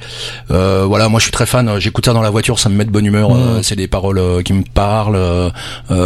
Euh, 0.51 0.85
voilà, 0.87 1.09
moi 1.09 1.19
je 1.19 1.23
suis 1.25 1.31
très 1.31 1.45
fan. 1.45 1.79
J'écoute 1.79 2.05
ça 2.05 2.13
dans 2.13 2.21
la 2.21 2.29
voiture, 2.29 2.59
ça 2.59 2.69
me 2.69 2.75
met 2.75 2.85
de 2.85 2.91
bonne 2.91 3.05
humeur. 3.05 3.31
Ouais. 3.31 3.37
euh, 3.39 3.61
c'est 3.63 3.75
des 3.75 3.87
paroles 3.87 4.21
qui 4.43 4.53
me 4.53 4.63
parlent. 4.63 5.17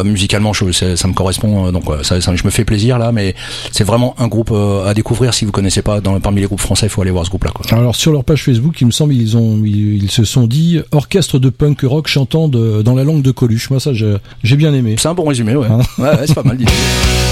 musicalement, 0.06 0.54
je, 0.54 0.72
ça 0.72 1.08
me 1.08 1.14
correspond. 1.14 1.72
donc 1.72 1.84
ça, 2.04 2.20
ça- 2.22 2.36
je 2.36 2.44
me 2.46 2.50
fais 2.50 2.66
plaisir 2.66 2.98
là, 2.98 3.12
mais 3.12 3.36
c'est 3.72 3.84
vraiment 3.84 4.16
un 4.20 4.28
groupe 4.28 4.52
à 4.52 4.94
découvrir 4.94 5.34
si 5.34 5.46
vous 5.46 5.52
connaissez 5.52 5.82
pas. 5.82 6.02
Dans, 6.02 6.20
parmi 6.20 6.42
les 6.42 6.48
groupes 6.48 6.62
français, 6.62 6.86
il 6.88 6.90
faut 6.90 7.02
aller 7.02 7.12
voir 7.12 7.26
ce 7.26 7.30
groupe-là. 7.30 7.52
Alors 7.72 7.96
sur 7.96 8.12
leur 8.12 8.24
page 8.24 8.44
Facebook, 8.44 8.80
il 8.82 8.88
me 8.88 8.92
semble 8.92 9.14
ils 9.14 9.38
ont 9.38 9.62
ils, 9.64 10.04
ils 10.04 10.12
se 10.12 10.24
sont 10.24 10.48
dit 10.48 10.80
orchestre 10.92 11.40
de 11.40 11.50
punk 11.50 11.82
rock 11.84 12.08
chantant 12.08 12.48
de, 12.48 12.82
dans 12.82 12.96
la 12.96 13.04
langue 13.04 13.22
de 13.22 13.32
Coluche. 13.32 13.70
Moi 13.70 13.80
ça 13.80 13.94
je- 13.94 14.18
j'ai 14.44 14.56
bien 14.56 14.74
aimé. 14.74 14.96
C'est 14.98 15.08
un 15.10 15.14
bon 15.14 15.26
résumé, 15.26 15.56
ouais. 15.56 15.68
Hein 15.70 15.80
ouais, 15.98 16.10
ouais, 16.10 16.28
c'est 16.28 16.34
pas 16.36 16.44
mal 16.44 16.58
dit. 16.58 16.66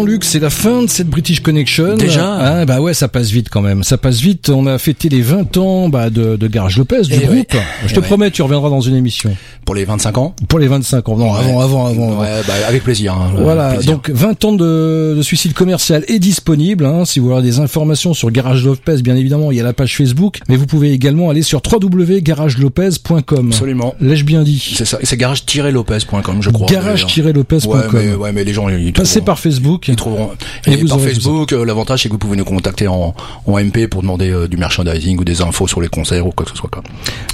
Jean-Luc, 0.00 0.24
c'est 0.24 0.38
la 0.38 0.48
fin 0.48 0.82
de 0.82 0.86
cette 0.88 1.08
British 1.08 1.40
Connection. 1.40 1.94
Déjà 1.94 2.34
ah, 2.40 2.64
Bah 2.64 2.80
ouais, 2.80 2.94
ça 2.94 3.06
passe 3.06 3.28
vite 3.30 3.48
quand 3.50 3.60
même. 3.60 3.82
Ça 3.84 3.98
passe 3.98 4.18
vite. 4.20 4.48
On 4.48 4.66
a 4.66 4.78
fêté 4.78 5.10
les 5.10 5.20
20 5.20 5.58
ans 5.58 5.88
bah, 5.90 6.08
de, 6.08 6.36
de 6.36 6.46
Garage 6.48 6.78
Lopez, 6.78 7.02
du 7.02 7.12
Eh 7.14 7.26
groupe. 7.26 7.52
ouais. 7.52 7.60
Je 7.84 7.90
Eh 7.90 7.94
te 7.94 8.00
ouais. 8.00 8.06
promets, 8.06 8.30
tu 8.30 8.40
reviendras 8.40 8.70
dans 8.70 8.80
une 8.80 8.94
émission. 8.96 9.36
Pour 9.70 9.76
les 9.76 9.84
25 9.84 10.18
ans? 10.18 10.34
Pour 10.48 10.58
les 10.58 10.66
25 10.66 11.08
ans. 11.10 11.16
Non, 11.16 11.32
avant, 11.32 11.60
avant, 11.60 11.86
avant. 11.86 12.10
avant. 12.10 12.20
Ouais, 12.22 12.40
bah, 12.48 12.54
avec 12.66 12.82
plaisir. 12.82 13.12
hein, 13.14 13.30
Voilà, 13.38 13.66
avec 13.66 13.76
plaisir. 13.78 13.92
donc 13.94 14.10
20 14.10 14.44
ans 14.46 14.52
de, 14.52 15.14
de 15.16 15.22
suicide 15.22 15.52
commercial 15.52 16.04
est 16.08 16.18
disponible. 16.18 16.84
Hein, 16.84 17.04
si 17.04 17.20
vous 17.20 17.28
voulez 17.30 17.40
des 17.42 17.60
informations 17.60 18.12
sur 18.12 18.32
Garage 18.32 18.64
Lopez, 18.64 18.96
bien 19.00 19.14
évidemment, 19.14 19.52
il 19.52 19.58
y 19.58 19.60
a 19.60 19.62
la 19.62 19.72
page 19.72 19.96
Facebook, 19.96 20.40
mais 20.48 20.56
vous 20.56 20.66
pouvez 20.66 20.90
également 20.90 21.30
aller 21.30 21.42
sur 21.42 21.62
www.garagelopez.com. 21.64 23.46
Absolument. 23.48 23.94
L'ai-je 24.00 24.24
bien 24.24 24.42
dit? 24.42 24.72
C'est 24.74 24.84
ça, 24.84 24.98
c'est 25.04 25.16
garage-lopez.com, 25.16 26.38
je 26.42 26.50
crois. 26.50 26.66
Garage-lopez.com. 26.66 27.70
Ouais, 27.70 27.86
mais, 27.92 28.14
ouais, 28.14 28.32
mais 28.32 28.42
les 28.44 28.52
gens, 28.52 28.68
ils 28.68 28.92
Passez 28.92 29.20
par 29.20 29.38
Facebook. 29.38 29.86
Ils 29.88 29.94
trouveront. 29.96 30.30
Et 30.66 30.72
Et, 30.72 30.76
vous 30.78 30.88
par 30.88 31.00
Facebook, 31.00 31.52
euh, 31.52 31.64
l'avantage 31.64 32.02
c'est 32.02 32.08
que 32.08 32.14
vous 32.14 32.18
pouvez 32.18 32.36
nous 32.36 32.44
contacter 32.44 32.88
en, 32.88 33.14
en 33.46 33.58
MP 33.60 33.86
pour 33.88 34.02
demander 34.02 34.30
euh, 34.30 34.48
du 34.48 34.56
merchandising 34.56 35.18
ou 35.18 35.24
des 35.24 35.42
infos 35.42 35.68
sur 35.68 35.80
les 35.80 35.88
concerts 35.88 36.26
ou 36.26 36.30
quoi 36.32 36.44
que 36.44 36.50
ce 36.52 36.56
soit. 36.56 36.70
Quoi. 36.70 36.82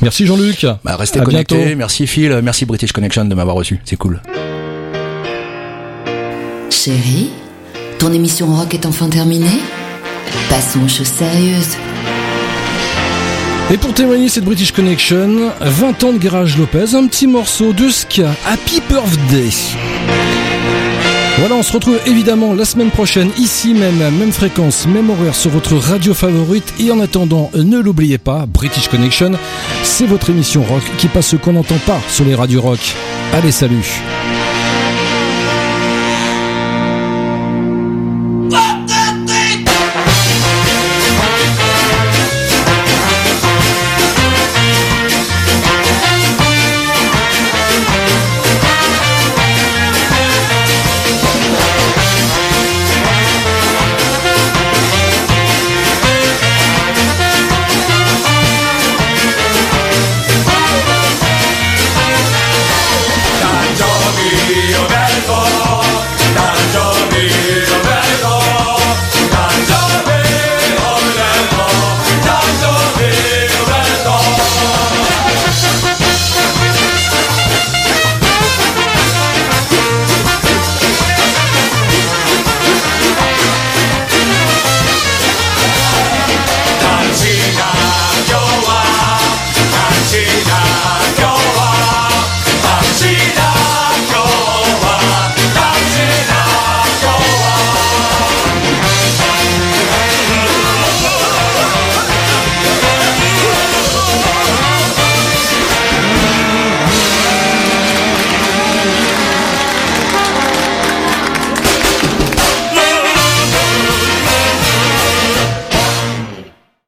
Merci 0.02 0.26
Jean-Luc. 0.26 0.66
Bah, 0.84 0.96
restez 0.96 1.20
À 1.20 1.24
connectés. 1.24 1.56
bientôt. 1.56 1.76
Merci 1.78 2.06
Phil, 2.06 2.25
euh, 2.32 2.40
merci 2.42 2.64
British 2.64 2.92
Connection 2.92 3.24
de 3.24 3.34
m'avoir 3.34 3.56
reçu. 3.56 3.80
C'est 3.84 3.96
cool. 3.96 4.20
Chérie, 6.70 7.30
ton 7.98 8.12
émission 8.12 8.46
rock 8.46 8.74
est 8.74 8.86
enfin 8.86 9.08
terminée 9.08 9.60
Passons 10.48 10.84
aux 10.84 10.88
choses 10.88 11.08
sérieuses. 11.08 11.76
Et 13.72 13.76
pour 13.76 13.92
témoigner 13.94 14.28
cette 14.28 14.44
British 14.44 14.70
Connection, 14.70 15.50
20 15.60 16.04
ans 16.04 16.12
de 16.12 16.18
Garage 16.18 16.56
Lopez, 16.56 16.94
un 16.94 17.06
petit 17.08 17.26
morceau 17.26 17.72
de 17.72 17.88
ska, 17.88 18.30
Happy 18.46 18.80
Birthday. 18.88 19.50
Voilà, 21.38 21.54
on 21.54 21.62
se 21.62 21.72
retrouve 21.72 22.00
évidemment 22.06 22.54
la 22.54 22.64
semaine 22.64 22.90
prochaine, 22.90 23.30
ici 23.36 23.74
même, 23.74 23.98
même 23.98 24.32
fréquence, 24.32 24.86
même 24.86 25.10
horaire 25.10 25.34
sur 25.34 25.50
votre 25.50 25.74
radio 25.74 26.14
favorite. 26.14 26.72
Et 26.80 26.90
en 26.90 26.98
attendant, 26.98 27.50
ne 27.54 27.78
l'oubliez 27.78 28.16
pas, 28.16 28.46
British 28.46 28.88
Connection, 28.88 29.32
c'est 29.82 30.06
votre 30.06 30.30
émission 30.30 30.62
rock 30.62 30.82
qui 30.96 31.08
passe 31.08 31.28
ce 31.28 31.36
qu'on 31.36 31.52
n'entend 31.52 31.78
pas 31.86 32.00
sur 32.08 32.24
les 32.24 32.34
radios 32.34 32.62
rock. 32.62 32.94
Allez, 33.34 33.52
salut 33.52 34.02